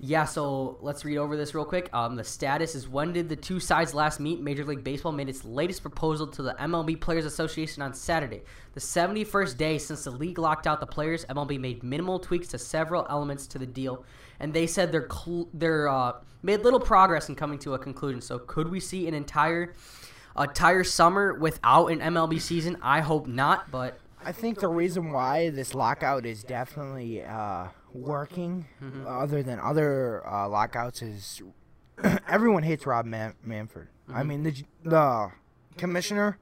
Yeah, 0.00 0.26
so 0.26 0.78
let's 0.80 1.04
read 1.04 1.18
over 1.18 1.36
this 1.36 1.56
real 1.56 1.64
quick. 1.64 1.90
Um, 1.92 2.14
the 2.14 2.22
status 2.22 2.76
is 2.76 2.88
when 2.88 3.12
did 3.12 3.28
the 3.28 3.34
two 3.34 3.58
sides 3.58 3.94
last 3.94 4.20
meet? 4.20 4.40
Major 4.40 4.64
League 4.64 4.84
Baseball 4.84 5.10
made 5.10 5.28
its 5.28 5.44
latest 5.44 5.82
proposal 5.82 6.28
to 6.28 6.42
the 6.42 6.54
MLB 6.54 7.00
Players 7.00 7.24
Association 7.24 7.82
on 7.82 7.94
Saturday. 7.94 8.42
The 8.74 8.80
71st 8.80 9.56
day 9.56 9.76
since 9.76 10.04
the 10.04 10.12
league 10.12 10.38
locked 10.38 10.68
out 10.68 10.78
the 10.78 10.86
players, 10.86 11.24
MLB 11.24 11.58
made 11.58 11.82
minimal 11.82 12.20
tweaks 12.20 12.46
to 12.48 12.58
several 12.58 13.08
elements 13.10 13.48
to 13.48 13.58
the 13.58 13.66
deal, 13.66 14.04
and 14.38 14.54
they 14.54 14.68
said 14.68 14.92
they're 14.92 15.08
cl- 15.10 15.48
they're 15.52 15.88
uh, 15.88 16.12
made 16.44 16.62
little 16.62 16.78
progress 16.78 17.28
in 17.28 17.34
coming 17.34 17.58
to 17.58 17.74
a 17.74 17.78
conclusion. 17.80 18.20
So 18.20 18.38
could 18.38 18.68
we 18.70 18.78
see 18.78 19.08
an 19.08 19.14
entire 19.14 19.74
entire 20.38 20.84
summer 20.84 21.34
without 21.34 21.86
an 21.86 21.98
MLB 21.98 22.40
season? 22.40 22.76
I 22.82 23.00
hope 23.00 23.26
not, 23.26 23.68
but 23.72 23.98
I 24.24 24.30
think 24.30 24.60
the 24.60 24.68
reason 24.68 25.10
why 25.10 25.50
this 25.50 25.74
lockout 25.74 26.24
is 26.24 26.44
definitely 26.44 27.24
uh, 27.24 27.66
working, 28.02 28.66
mm-hmm. 28.82 29.06
other 29.06 29.42
than 29.42 29.58
other 29.60 30.26
uh, 30.26 30.48
lockouts, 30.48 31.02
is 31.02 31.42
everyone 32.28 32.62
hates 32.62 32.86
Rob 32.86 33.06
Man- 33.06 33.34
Manfred. 33.44 33.88
I 34.08 34.20
mm-hmm. 34.20 34.28
mean, 34.28 34.42
the 34.42 34.64
the 34.84 35.32
commissioner. 35.76 36.38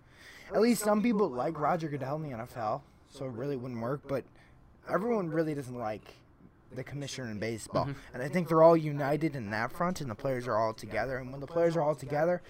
At 0.54 0.60
least 0.60 0.84
some 0.84 1.02
people 1.02 1.28
like 1.28 1.58
Roger 1.58 1.88
Goodell 1.88 2.16
in 2.16 2.22
the 2.22 2.36
NFL, 2.36 2.82
so 3.10 3.24
it 3.24 3.32
really 3.32 3.56
wouldn't 3.56 3.80
work. 3.80 4.02
But 4.06 4.24
everyone 4.88 5.28
really 5.28 5.54
doesn't 5.54 5.76
like 5.76 6.14
the 6.72 6.84
commissioner 6.84 7.30
in 7.30 7.38
baseball, 7.38 7.86
mm-hmm. 7.86 8.14
and 8.14 8.22
I 8.22 8.28
think 8.28 8.48
they're 8.48 8.62
all 8.62 8.76
united 8.76 9.34
in 9.34 9.50
that 9.50 9.72
front, 9.72 10.00
and 10.00 10.10
the 10.10 10.14
players 10.14 10.46
are 10.46 10.56
all 10.56 10.72
together. 10.72 11.18
And 11.18 11.32
when 11.32 11.40
the 11.40 11.46
players 11.46 11.76
are 11.76 11.82
all 11.82 11.96
together, 11.96 12.42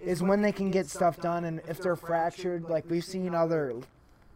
is 0.00 0.22
when 0.22 0.42
they 0.42 0.52
can 0.52 0.70
get 0.70 0.88
stuff 0.88 1.20
done. 1.20 1.44
And 1.44 1.60
if 1.68 1.78
they're 1.78 1.96
fractured, 1.96 2.68
like 2.68 2.88
we've 2.88 3.04
seen 3.04 3.34
other 3.34 3.74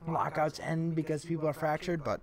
lockouts 0.06 0.60
end 0.60 0.94
because 0.94 1.24
people 1.24 1.48
are 1.48 1.52
fractured, 1.52 2.04
but 2.04 2.20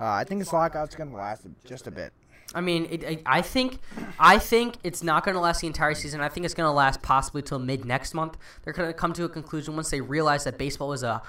uh, 0.00 0.04
I 0.04 0.24
think 0.24 0.40
this 0.40 0.52
lockout's 0.52 0.94
gonna 0.94 1.14
last 1.16 1.46
just 1.64 1.86
a 1.86 1.90
bit. 1.90 2.12
I 2.54 2.60
mean, 2.60 2.86
it, 2.90 3.22
I- 3.26 3.42
think, 3.42 3.78
I 4.18 4.38
think 4.38 4.76
it's 4.84 5.02
not 5.02 5.24
going 5.24 5.34
to 5.34 5.40
last 5.40 5.60
the 5.60 5.66
entire 5.66 5.94
season. 5.94 6.20
I 6.20 6.28
think 6.28 6.46
it's 6.46 6.54
going 6.54 6.68
to 6.68 6.72
last 6.72 7.02
possibly 7.02 7.42
till 7.42 7.58
mid 7.58 7.84
next 7.84 8.14
month. 8.14 8.38
They're 8.62 8.72
going 8.72 8.88
to 8.88 8.94
come 8.94 9.12
to 9.14 9.24
a 9.24 9.28
conclusion 9.28 9.74
once 9.74 9.90
they 9.90 10.00
realize 10.00 10.44
that 10.44 10.56
baseball 10.56 10.92
is 10.92 11.02
a. 11.02 11.22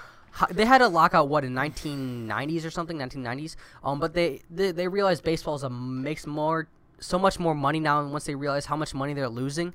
They 0.50 0.64
had 0.64 0.80
a 0.80 0.88
lockout 0.88 1.28
what 1.28 1.44
in 1.44 1.54
1990s 1.54 2.64
or 2.64 2.70
something, 2.70 2.98
1990s. 2.98 3.56
Um, 3.82 3.98
but 3.98 4.14
they 4.14 4.42
they, 4.48 4.70
they 4.70 4.86
realized 4.86 5.24
baseball 5.24 5.56
is 5.56 5.64
a 5.64 5.70
makes 5.70 6.26
more 6.26 6.68
so 7.00 7.18
much 7.18 7.38
more 7.40 7.54
money 7.54 7.80
now. 7.80 8.00
And 8.00 8.12
once 8.12 8.24
they 8.24 8.36
realize 8.36 8.66
how 8.66 8.76
much 8.76 8.94
money 8.94 9.12
they're 9.14 9.28
losing, 9.28 9.74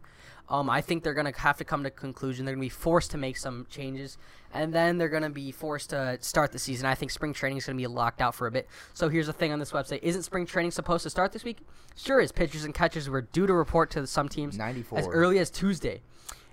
um, 0.49 0.69
I 0.69 0.81
think 0.81 1.03
they're 1.03 1.13
gonna 1.13 1.33
have 1.37 1.57
to 1.57 1.63
come 1.63 1.83
to 1.83 1.87
a 1.87 1.91
conclusion. 1.91 2.45
They're 2.45 2.55
gonna 2.55 2.65
be 2.65 2.69
forced 2.69 3.11
to 3.11 3.17
make 3.17 3.37
some 3.37 3.65
changes, 3.69 4.17
and 4.53 4.73
then 4.73 4.97
they're 4.97 5.09
gonna 5.09 5.29
be 5.29 5.51
forced 5.51 5.91
to 5.91 6.17
start 6.21 6.51
the 6.51 6.59
season. 6.59 6.85
I 6.85 6.95
think 6.95 7.11
spring 7.11 7.33
training 7.33 7.57
is 7.57 7.65
gonna 7.65 7.77
be 7.77 7.87
locked 7.87 8.21
out 8.21 8.35
for 8.35 8.47
a 8.47 8.51
bit. 8.51 8.67
So 8.93 9.09
here's 9.09 9.27
the 9.27 9.33
thing 9.33 9.51
on 9.53 9.59
this 9.59 9.71
website: 9.71 9.99
Isn't 10.03 10.23
spring 10.23 10.45
training 10.45 10.71
supposed 10.71 11.03
to 11.03 11.09
start 11.09 11.31
this 11.31 11.43
week? 11.43 11.59
Sure 11.95 12.19
is. 12.19 12.31
Pitchers 12.31 12.65
and 12.65 12.73
catchers 12.73 13.09
were 13.09 13.21
due 13.21 13.47
to 13.47 13.53
report 13.53 13.89
to 13.91 14.05
some 14.05 14.27
teams 14.27 14.57
94. 14.57 14.99
as 14.99 15.07
early 15.07 15.39
as 15.39 15.49
Tuesday, 15.49 16.01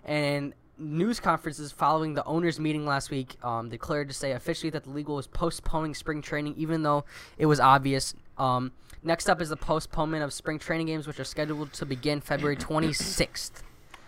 and 0.05 0.55
news 0.79 1.21
conferences 1.21 1.73
following 1.73 2.15
the 2.15 2.25
owners' 2.25 2.59
meeting 2.59 2.87
last 2.87 3.11
week 3.11 3.37
um, 3.45 3.69
declared 3.69 4.09
to 4.09 4.15
say 4.15 4.33
officially 4.33 4.71
that 4.71 4.85
the 4.85 4.91
league 4.91 5.09
was 5.09 5.27
postponing 5.27 5.95
spring 5.95 6.23
training, 6.23 6.55
even 6.57 6.83
though 6.83 7.05
it 7.37 7.47
was 7.47 7.61
obvious. 7.61 8.15
Um, 8.39 8.73
next 9.03 9.29
up 9.29 9.41
is 9.43 9.51
the 9.51 9.57
postponement 9.57 10.23
of 10.23 10.33
spring 10.33 10.59
training 10.59 10.87
games, 10.87 11.07
which 11.07 11.21
are 11.21 11.25
scheduled 11.25 11.73
to 11.75 11.85
begin 11.85 12.21
February 12.21 12.57
26th. 12.57 13.63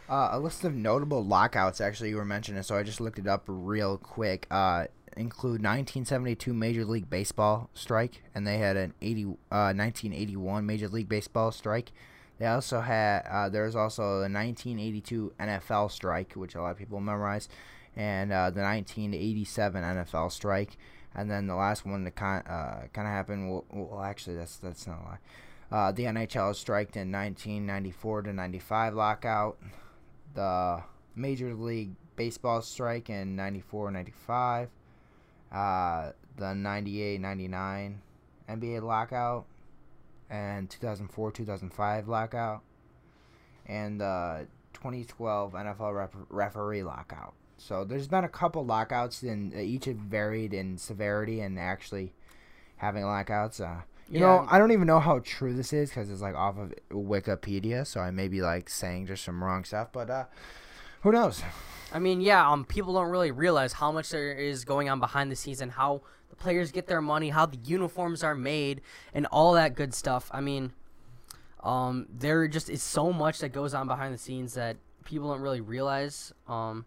Uh, 0.09 0.31
a 0.33 0.39
list 0.39 0.65
of 0.65 0.75
notable 0.75 1.25
lockouts 1.25 1.81
actually 1.81 2.11
you 2.11 2.17
were 2.17 2.25
mentioning, 2.25 2.63
so 2.63 2.77
I 2.77 2.83
just 2.83 3.01
looked 3.01 3.19
it 3.19 3.27
up 3.27 3.45
real 3.47 3.99
quick. 3.99 4.47
Uh, 4.51 4.87
include 5.17 5.63
1972 5.63 6.53
Major 6.53 6.85
League 6.85 7.09
Baseball 7.09 7.71
strike, 7.75 8.23
and 8.35 8.47
they 8.47 8.59
had 8.59 8.77
an 8.77 8.95
80 9.01 9.25
uh, 9.25 9.73
1981 9.75 10.67
Major 10.67 10.89
League 10.89 11.09
Baseball 11.09 11.53
strike. 11.53 11.93
They 12.39 12.47
also 12.47 12.81
had 12.81 13.21
uh, 13.31 13.49
there's 13.49 13.77
also 13.77 14.03
a 14.03 14.29
1982 14.29 15.35
NFL 15.39 15.91
strike, 15.91 16.33
which 16.35 16.55
a 16.55 16.63
lot 16.63 16.73
of 16.73 16.79
people 16.79 17.01
memorize, 17.01 17.49
and 17.97 18.33
uh, 18.33 18.51
the 18.51 18.63
1987 18.63 19.83
NFL 19.83 20.33
strike, 20.33 20.77
and 21.15 21.31
then 21.31 21.47
the 21.47 21.55
last 21.55 21.87
one 21.87 22.05
that 22.05 22.17
kind 22.17 22.43
uh, 22.49 22.83
of 22.85 23.07
happened. 23.07 23.51
Well, 23.51 23.65
well, 23.71 24.03
actually, 24.03 24.37
that's 24.37 24.57
that's 24.57 24.87
not 24.87 24.99
a 25.01 25.05
lie. 25.05 25.19
Uh, 25.71 25.93
the 25.93 26.05
NHL 26.05 26.55
striked 26.55 26.97
in 26.97 27.11
1994 27.11 28.23
to 28.23 28.33
95 28.33 28.95
lockout. 28.95 29.59
The 30.35 30.83
Major 31.15 31.55
League 31.55 31.95
Baseball 32.17 32.63
strike 32.63 33.11
in 33.11 33.37
94 33.37 33.91
95. 33.91 34.69
Uh, 35.51 36.13
the 36.37 36.55
98 36.55 37.21
99 37.21 38.01
NBA 38.49 38.83
lockout. 38.83 39.47
And 40.31 40.69
2004 40.71 41.33
2005 41.33 42.09
lockout. 42.09 42.63
And 43.67 44.01
the 44.01 44.47
2012 44.73 45.53
NFL 45.53 45.95
ref- 45.95 46.27
referee 46.29 46.83
lockout. 46.83 47.35
So 47.59 47.85
there's 47.85 48.09
been 48.09 48.25
a 48.25 48.29
couple 48.29 48.65
lockouts, 48.65 49.23
and 49.23 49.55
each 49.55 49.85
have 49.85 49.97
varied 49.97 50.53
in 50.53 50.79
severity 50.79 51.41
and 51.41 51.59
actually 51.59 52.13
having 52.77 53.05
lockouts. 53.05 53.61
Uh, 53.61 53.83
you 54.13 54.21
know, 54.21 54.47
I 54.51 54.59
don't 54.59 54.73
even 54.73 54.87
know 54.87 55.01
how 55.01 55.21
true 55.21 55.55
this 55.55 55.73
is 55.73 55.89
because 55.89 56.11
it's 56.11 56.21
like 56.21 56.35
off 56.35 56.59
of 56.59 56.75
Wikipedia, 56.91 57.87
so 57.87 58.01
I 58.01 58.11
may 58.11 58.29
be 58.29 58.43
like 58.43 58.69
saying 58.69 59.07
just 59.07 59.25
some 59.25 59.43
wrong 59.43 59.65
stuff, 59.65 59.89
but 59.91 60.11
uh, 60.11 60.25
who 61.01 61.13
knows? 61.13 61.43
I 61.93 61.99
mean, 61.99 62.21
yeah, 62.21 62.49
um, 62.49 62.65
people 62.65 62.93
don't 62.93 63.11
really 63.11 63.31
realize 63.31 63.73
how 63.73 63.91
much 63.91 64.11
there 64.11 64.33
is 64.33 64.65
going 64.65 64.91
on 64.91 65.01
behind 65.01 65.33
the 65.33 65.37
scenes 65.37 65.61
and 65.63 65.73
how 65.73 66.03
the 66.29 66.37
players 66.37 66.73
get 66.73 66.87
their 66.87 67.01
money, 67.01 67.31
how 67.31 67.47
the 67.47 67.59
uniforms 67.65 68.23
are 68.23 68.35
made, 68.35 68.83
and 69.15 69.27
all 69.27 69.55
that 69.55 69.75
good 69.75 69.95
stuff. 69.95 70.31
I 70.31 70.43
mean, 70.43 70.73
um, 71.63 72.07
there 72.11 72.47
just 72.49 72.69
is 72.69 72.83
so 72.83 73.13
much 73.13 73.39
that 73.39 73.51
goes 73.51 73.73
on 73.73 73.87
behind 73.87 74.13
the 74.13 74.19
scenes 74.19 74.55
that 74.55 74.77
people 75.05 75.31
don't 75.31 75.41
really 75.41 75.61
realize. 75.61 76.33
Um, 76.47 76.85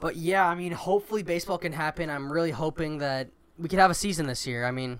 but 0.00 0.16
yeah, 0.16 0.48
I 0.48 0.56
mean, 0.56 0.72
hopefully 0.72 1.22
baseball 1.22 1.58
can 1.58 1.72
happen. 1.72 2.10
I'm 2.10 2.32
really 2.32 2.50
hoping 2.50 2.98
that 2.98 3.28
we 3.56 3.68
could 3.68 3.78
have 3.78 3.90
a 3.90 3.94
season 3.94 4.26
this 4.26 4.46
year. 4.48 4.64
I 4.64 4.72
mean, 4.72 4.98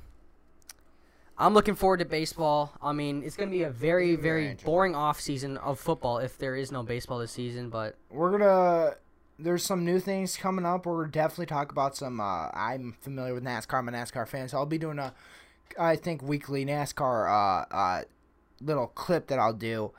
I'm 1.42 1.54
looking 1.54 1.74
forward 1.74 1.98
to 1.98 2.04
baseball. 2.04 2.72
I 2.80 2.92
mean, 2.92 3.24
it's 3.24 3.36
going 3.36 3.48
to 3.48 3.56
be 3.56 3.64
a 3.64 3.70
very, 3.70 4.14
Very 4.14 4.56
boring 4.64 4.94
off 4.94 5.20
season 5.20 5.56
of 5.56 5.80
football 5.80 6.18
if 6.18 6.38
there 6.38 6.54
is 6.54 6.70
no 6.70 6.84
baseball 6.84 7.18
this 7.18 7.32
season. 7.32 7.68
But 7.68 7.96
We're 8.10 8.38
gonna. 8.38 8.94
There's 9.40 9.64
some 9.64 9.84
new 9.84 9.98
things 9.98 10.36
coming 10.36 10.64
up. 10.64 10.86
We're 10.86 11.06
definitely 11.06 11.46
talk 11.46 11.72
about 11.72 11.96
some. 11.96 12.20
Uh, 12.20 12.48
I'm 12.54 12.94
familiar 13.00 13.34
with 13.34 13.42
NASCAR. 13.42 13.78
I'm 13.78 13.88
a 13.88 13.92
NASCAR 13.92 14.28
fan, 14.28 14.48
so 14.48 14.58
I'll 14.58 14.66
be 14.66 14.78
doing 14.78 15.00
a, 15.00 15.12
I 15.76 15.96
think 15.96 16.22
weekly 16.22 16.64
NASCAR 16.64 17.28
uh, 17.28 17.74
uh, 17.74 18.02
little 18.60 18.86
clip 18.86 19.26
that 19.26 19.40
I'll 19.40 19.52
do. 19.52 19.90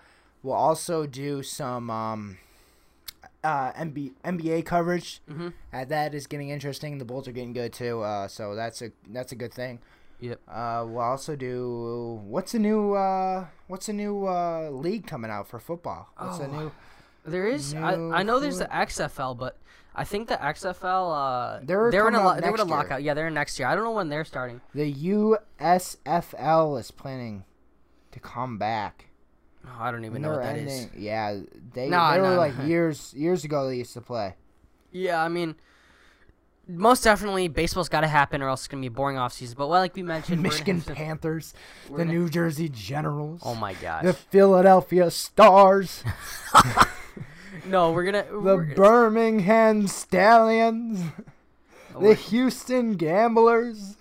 We'll 0.43 0.55
also 0.55 1.05
do 1.05 1.43
some 1.43 1.89
um, 1.89 2.37
uh, 3.43 3.73
NBA, 3.73 4.13
NBA 4.23 4.65
coverage. 4.65 5.19
Mhm. 5.29 5.51
Uh, 5.73 5.83
that 5.85 6.13
is 6.13 6.25
getting 6.25 6.51
interesting. 6.51 6.99
The 6.99 7.05
Bulls 7.05 7.27
are 7.27 7.33
getting 7.33 7.51
good 7.51 7.73
too. 7.73 8.01
Uh, 8.01 8.29
so 8.29 8.55
that's 8.55 8.81
a 8.81 8.91
that's 9.09 9.33
a 9.33 9.35
good 9.35 9.53
thing. 9.53 9.79
Yep. 10.23 10.39
Uh, 10.47 10.85
we'll 10.87 10.99
also 11.03 11.35
do 11.35 12.21
what's 12.23 12.53
the 12.53 12.59
new 12.59 12.93
uh, 12.93 13.45
what's 13.67 13.87
the 13.87 13.93
new 13.93 14.25
uh, 14.25 14.69
league 14.69 15.05
coming 15.05 15.29
out 15.29 15.49
for 15.49 15.59
football? 15.59 16.07
What's 16.17 16.37
the 16.37 16.45
Oh, 16.47 16.51
new? 16.59 16.71
There 17.25 17.45
is. 17.47 17.73
I, 17.73 17.95
New 17.95 18.11
I 18.13 18.23
know 18.23 18.39
there's 18.39 18.57
the 18.59 18.65
XFL, 18.71 19.37
but 19.37 19.57
I 19.93 20.05
think 20.05 20.29
the 20.29 20.35
XFL. 20.37 21.11
Uh, 21.11 21.59
They're 21.63 21.91
they're 21.91 22.07
in 22.07 22.15
a 22.15 22.19
they're 22.19 22.37
in 22.37 22.55
a 22.55 22.57
next 22.57 22.57
year. 22.59 22.65
lockout. 22.65 23.03
Yeah, 23.03 23.13
they're 23.13 23.27
in 23.27 23.33
next 23.33 23.59
year. 23.59 23.67
I 23.67 23.75
don't 23.75 23.83
know 23.83 23.91
when 23.91 24.07
they're 24.07 24.23
starting. 24.23 24.61
The 24.73 24.93
USFL 24.93 26.79
is 26.79 26.91
planning 26.91 27.43
to 28.11 28.19
come 28.21 28.57
back. 28.57 29.09
Oh, 29.65 29.77
I 29.79 29.91
don't 29.91 30.05
even 30.05 30.21
know 30.21 30.37
what 30.37 30.55
is. 30.55 30.87
Yeah, 30.97 31.39
they 31.73 31.89
No, 31.89 32.11
they 32.11 32.17
no, 32.17 32.23
were 32.23 32.29
no. 32.31 32.37
like 32.37 32.53
years 32.65 33.13
years 33.13 33.43
ago 33.43 33.67
they 33.67 33.77
used 33.77 33.93
to 33.93 34.01
play. 34.01 34.35
Yeah, 34.91 35.21
I 35.21 35.27
mean, 35.27 35.55
most 36.67 37.03
definitely 37.03 37.47
baseball's 37.49 37.89
got 37.89 38.01
to 38.01 38.07
happen, 38.07 38.41
or 38.41 38.47
else 38.49 38.61
it's 38.61 38.67
gonna 38.67 38.81
be 38.81 38.87
a 38.87 38.91
boring 38.91 39.17
off 39.17 39.33
season. 39.33 39.55
But 39.57 39.67
well, 39.67 39.79
like 39.81 39.95
we 39.95 40.03
mentioned, 40.03 40.41
Michigan 40.41 40.81
Panthers, 40.81 41.53
the 41.89 41.97
gonna- 41.97 42.11
New 42.13 42.29
Jersey 42.29 42.69
Generals, 42.69 43.41
Oh 43.43 43.55
my 43.55 43.73
gosh. 43.73 44.03
the 44.03 44.13
Philadelphia 44.13 45.11
Stars, 45.11 46.03
no, 47.65 47.91
we're 47.91 48.03
gonna. 48.05 48.25
the 48.29 48.37
we're, 48.39 48.75
Birmingham 48.75 49.87
Stallions, 49.87 51.01
oh, 51.95 51.99
the 52.01 52.13
Houston 52.13 52.93
Gamblers, 52.93 53.97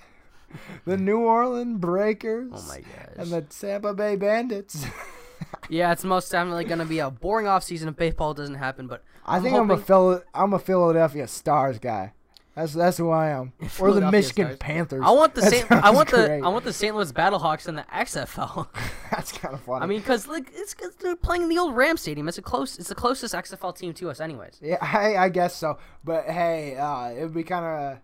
the 0.85 0.97
New 0.97 1.21
Orleans 1.21 1.79
Breakers, 1.79 2.53
oh 2.55 2.65
my 2.69 2.79
gosh. 2.81 2.87
and 3.17 3.31
the 3.31 3.43
Tampa 3.43 3.95
Bay 3.95 4.17
Bandits. 4.17 4.85
yeah, 5.69 5.93
it's 5.93 6.05
most 6.05 6.31
definitely 6.31 6.65
gonna 6.65 6.85
be 6.87 6.99
a 7.01 7.11
boring 7.11 7.47
off 7.47 7.65
season 7.65 7.89
if 7.89 7.97
baseball 7.97 8.35
doesn't 8.35 8.55
happen. 8.57 8.87
But 8.87 9.03
I 9.27 9.37
I'm 9.37 9.43
think 9.43 9.57
I'm 9.57 9.71
a 9.71 9.79
Phil- 9.79 10.23
I'm 10.35 10.53
a 10.53 10.59
Philadelphia 10.59 11.27
Stars 11.29 11.79
guy. 11.79 12.13
That's 12.55 12.75
that's 12.75 12.99
who 12.99 13.11
I 13.11 13.29
am. 13.31 13.53
Or 13.81 13.93
the 13.93 14.11
Michigan 14.11 14.47
Stars. 14.47 14.59
Panthers. 14.59 15.03
I 15.05 15.11
want 15.11 15.35
the 15.35 15.41
That 15.41 15.51
Saint, 15.51 15.73
I 15.73 15.81
sounds 15.81 15.95
want 15.97 16.11
the. 16.11 16.41
I 16.45 16.49
want 16.49 16.65
the 16.65 16.73
St. 16.73 16.95
Louis 16.95 17.11
Battlehawks 17.13 17.67
in 17.67 17.77
the 17.77 17.85
XFL. 17.93 18.69
That's 19.11 19.33
kind 19.33 19.55
of 19.55 19.61
funny. 19.63 19.83
I 19.83 19.87
mean, 19.87 20.01
because 20.01 20.29
like 20.29 20.51
it's 20.53 20.75
cause 20.75 20.95
they're 20.97 21.17
playing 21.17 21.43
in 21.43 21.49
the 21.49 21.59
old 21.59 21.75
Ram 21.75 21.97
Stadium. 21.97 22.29
It's 22.29 22.39
a 22.39 22.43
close. 22.43 22.79
It's 22.79 22.89
the 22.89 22.95
closest 22.95 23.35
XFL 23.35 23.77
team 23.77 23.95
to 23.95 24.11
us, 24.11 24.21
anyways. 24.21 24.59
yeah, 24.61 24.77
I, 24.81 25.17
I 25.17 25.29
guess 25.31 25.57
so. 25.57 25.79
But 26.05 26.27
hey, 26.27 26.77
uh, 26.77 27.09
it 27.11 27.23
would 27.23 27.35
be 27.35 27.43
kind 27.45 27.65
of 27.65 27.99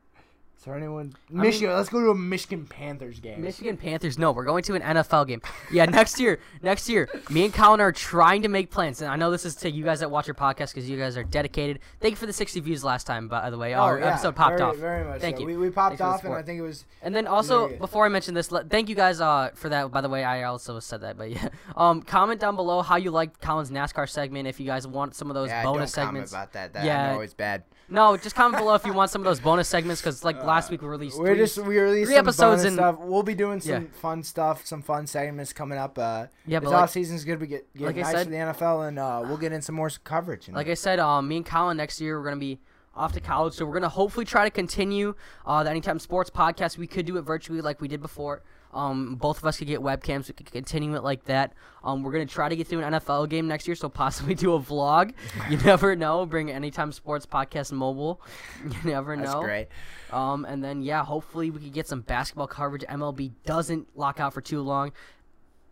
So 0.64 0.72
anyone 0.72 1.14
Michigan, 1.30 1.72
let's 1.72 1.88
go 1.88 2.00
to 2.00 2.10
a 2.10 2.14
Michigan 2.16 2.66
Panthers 2.66 3.20
game. 3.20 3.40
Michigan 3.40 3.76
Panthers. 3.76 4.18
No, 4.18 4.32
we're 4.32 4.44
going 4.44 4.64
to 4.64 4.74
an 4.74 4.82
NFL 4.82 5.28
game. 5.28 5.40
Yeah, 5.70 5.84
next 5.84 6.18
year. 6.18 6.40
Next 6.62 6.88
year, 6.88 7.08
me 7.30 7.44
and 7.44 7.54
Colin 7.54 7.80
are 7.80 7.92
trying 7.92 8.42
to 8.42 8.48
make 8.48 8.70
plans, 8.72 9.00
and 9.00 9.08
I 9.08 9.14
know 9.14 9.30
this 9.30 9.44
is 9.44 9.54
to 9.56 9.70
you 9.70 9.84
guys 9.84 10.00
that 10.00 10.10
watch 10.10 10.26
your 10.26 10.34
podcast 10.34 10.74
because 10.74 10.90
you 10.90 10.98
guys 10.98 11.16
are 11.16 11.22
dedicated. 11.22 11.78
Thank 12.00 12.12
you 12.12 12.16
for 12.16 12.26
the 12.26 12.32
60 12.32 12.58
views 12.60 12.82
last 12.82 13.06
time, 13.06 13.28
by 13.28 13.50
the 13.50 13.56
way. 13.56 13.74
Our 13.74 13.98
Oh, 13.98 14.00
yeah, 14.00 14.08
episode 14.12 14.34
popped 14.34 14.58
very, 14.58 14.62
off. 14.62 14.76
Very 14.76 15.04
much. 15.04 15.20
Thank 15.20 15.36
so. 15.36 15.42
you. 15.42 15.46
We, 15.46 15.56
we 15.56 15.70
popped 15.70 15.98
Thanks 15.98 16.24
off, 16.24 16.24
and. 16.24 16.34
I 16.34 16.42
think 16.42 16.58
it 16.58 16.62
was. 16.62 16.84
And 17.02 17.14
then 17.14 17.28
also, 17.28 17.68
Very 17.68 17.78
before 17.78 18.06
I 18.06 18.08
mention 18.08 18.34
this, 18.34 18.50
let, 18.50 18.68
thank 18.68 18.88
you 18.88 18.96
guys 18.96 19.20
uh, 19.20 19.50
for 19.54 19.68
that. 19.68 19.92
By 19.92 20.00
the 20.00 20.08
way, 20.08 20.24
I 20.24 20.42
also 20.42 20.80
said 20.80 21.02
that, 21.02 21.16
but 21.16 21.30
yeah. 21.30 21.48
Um, 21.76 22.02
comment 22.02 22.40
down 22.40 22.56
below 22.56 22.82
how 22.82 22.96
you 22.96 23.12
liked 23.12 23.40
Colin's 23.40 23.70
NASCAR 23.70 24.08
segment. 24.08 24.48
If 24.48 24.58
you 24.58 24.66
guys 24.66 24.84
want 24.84 25.14
some 25.14 25.30
of 25.30 25.34
those 25.34 25.48
Yeah, 25.48 25.62
bonus 25.62 25.92
don't 25.92 26.06
comment 26.06 26.28
segments, 26.28 26.32
about 26.32 26.52
that. 26.54 26.72
That 26.72 26.84
Yeah. 26.84 27.10
I 27.12 27.14
know 27.14 27.20
it's 27.20 27.34
bad. 27.34 27.62
No, 27.90 28.16
just 28.16 28.34
comment 28.36 28.58
below 28.60 28.74
if 28.74 28.84
you 28.84 28.92
want 28.92 29.10
some 29.10 29.20
of 29.22 29.24
those 29.24 29.40
bonus 29.40 29.68
segments. 29.68 30.00
Because 30.00 30.24
like 30.24 30.42
last 30.44 30.70
week 30.70 30.82
we 30.82 30.88
released 30.88 31.18
We're 31.18 31.28
three, 31.28 31.36
just 31.38 31.58
we 31.58 31.78
released 31.78 32.08
three 32.08 32.16
some 32.16 32.24
episodes 32.26 32.64
and 32.64 32.74
stuff. 32.74 32.96
We'll 33.00 33.22
be 33.22 33.34
doing 33.34 33.60
some 33.60 33.84
Yeah. 33.84 33.88
fun 34.00 34.22
stuff, 34.22 34.66
some 34.66 34.82
fun 34.82 35.06
segments 35.06 35.52
coming 35.52 35.78
up. 35.78 35.98
Uh, 35.98 36.26
Yeah, 36.46 36.60
this 36.60 36.66
but 36.66 36.72
like- 36.74 36.82
off 36.84 36.90
season's 36.90 37.24
good. 37.24 37.40
We 37.40 37.46
get, 37.46 37.72
get 37.74 37.86
like 37.86 37.96
nice 37.96 38.10
said- 38.10 38.24
for 38.26 38.30
the 38.30 38.36
NFL, 38.36 38.82
and 38.88 38.98
uh, 38.98 39.22
we'll 39.26 39.36
get 39.38 39.52
in 39.52 39.62
some 39.62 39.74
more 39.74 39.90
coverage. 40.04 40.48
And 40.48 40.56
Like 40.56 40.68
I 40.68 40.74
said, 40.74 40.98
um, 40.98 41.26
me 41.28 41.38
and 41.38 41.46
Colin 41.46 41.76
next 41.76 42.00
year 42.00 42.18
we're 42.18 42.24
gonna 42.24 42.36
be 42.36 42.60
off 42.94 43.12
to 43.12 43.20
college, 43.20 43.54
so 43.54 43.64
we're 43.64 43.74
gonna 43.74 43.88
hopefully 43.88 44.24
try 44.26 44.44
to 44.44 44.50
continue 44.50 45.14
uh, 45.46 45.62
the 45.62 45.70
Anytime 45.70 45.98
Sports 45.98 46.30
podcast. 46.30 46.76
We 46.78 46.86
could 46.86 47.06
do 47.06 47.16
it 47.16 47.22
virtually 47.22 47.60
like 47.60 47.80
we 47.80 47.88
did 47.88 48.02
before. 48.02 48.42
Um, 48.72 49.14
both 49.16 49.38
of 49.38 49.44
us 49.46 49.58
could 49.58 49.66
get 49.66 49.80
webcams. 49.80 50.28
We 50.28 50.34
could 50.34 50.50
continue 50.52 50.94
it 50.94 51.02
like 51.02 51.24
that. 51.24 51.54
Um, 51.82 52.02
we're 52.02 52.12
gonna 52.12 52.26
try 52.26 52.48
to 52.48 52.56
get 52.56 52.66
through 52.66 52.80
an 52.82 52.92
NFL 52.92 53.28
game 53.28 53.48
next 53.48 53.66
year, 53.66 53.74
so 53.74 53.88
possibly 53.88 54.34
do 54.36 54.54
a 54.54 54.60
vlog. 54.60 55.12
You 55.48 55.56
never 55.64 55.96
know. 55.96 56.26
Bring 56.26 56.50
Anytime 56.50 56.92
Sports 56.92 57.26
podcast 57.26 57.72
mobile. 57.72 58.20
You 58.64 58.90
never 58.90 59.16
know. 59.16 59.22
that's 59.24 59.34
great. 59.36 59.68
Um, 60.12 60.44
and 60.44 60.62
then 60.62 60.82
yeah, 60.82 61.04
hopefully 61.04 61.50
we 61.50 61.60
could 61.60 61.72
get 61.72 61.86
some 61.86 62.00
basketball 62.02 62.46
coverage. 62.46 62.82
MLB 62.82 63.32
doesn't 63.44 63.96
lock 63.96 64.20
out 64.20 64.34
for 64.34 64.40
too 64.40 64.60
long. 64.60 64.92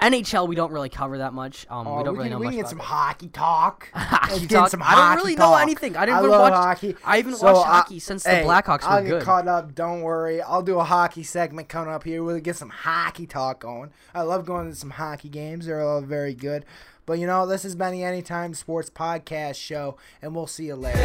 NHL 0.01 0.47
we 0.47 0.55
don't 0.55 0.73
really 0.73 0.89
cover 0.89 1.19
that 1.19 1.33
much. 1.33 1.67
Um, 1.71 1.87
oh, 1.87 1.99
we 1.99 2.05
don't 2.05 2.17
really 2.17 2.29
know 2.29 2.39
we 2.39 2.47
much. 2.47 2.55
We 2.55 2.61
get 2.61 2.69
some 2.69 2.79
hockey 2.79 3.29
talk. 3.29 3.89
hockey 3.95 4.47
talk. 4.47 4.75
I 4.81 4.95
don't 4.95 5.17
really 5.25 5.37
talk. 5.37 5.51
know 5.51 5.57
anything. 5.57 5.97
I 5.97 6.05
didn't 6.07 6.19
I 6.19 6.29
watch 6.29 6.53
hockey. 6.53 6.97
I 7.05 7.17
haven't 7.19 7.37
so, 7.37 7.47
watched 7.47 7.67
uh, 7.67 7.73
hockey 7.73 7.99
since 7.99 8.27
hey, 8.27 8.43
the 8.43 8.49
Blackhawks 8.49 8.83
I'll 8.83 9.03
were 9.03 9.09
good. 9.09 9.13
I'll 9.15 9.19
get 9.21 9.25
caught 9.25 9.49
up. 9.49 9.75
Don't 9.75 10.03
worry. 10.03 10.43
I'll 10.43 10.63
do 10.63 10.79
a 10.79 10.85
hockey 10.85 11.23
segment 11.23 11.69
coming 11.69 11.93
up 11.93 12.05
here. 12.05 12.23
We'll 12.23 12.41
get 12.41 12.57
some 12.57 12.71
hockey 12.71 13.27
talk 13.27 13.61
going. 13.61 13.91
I 14.15 14.23
love 14.23 14.45
going 14.45 14.69
to 14.69 14.77
some 14.77 14.91
hockey 14.91 15.31
games. 15.31 15.67
They're 15.67 15.81
all 15.81 16.03
very 16.03 16.35
good. 16.35 16.65
But 17.07 17.21
you 17.21 17.27
know, 17.27 17.47
this 17.47 17.63
has 17.63 17.77
been 17.77 17.93
the 17.93 18.03
Anytime 18.03 18.53
Sports 18.53 18.91
Podcast 18.91 19.55
Show, 19.55 19.97
and 20.21 20.35
we'll 20.35 20.49
see 20.49 20.67
you 20.67 20.75
later. 20.75 21.01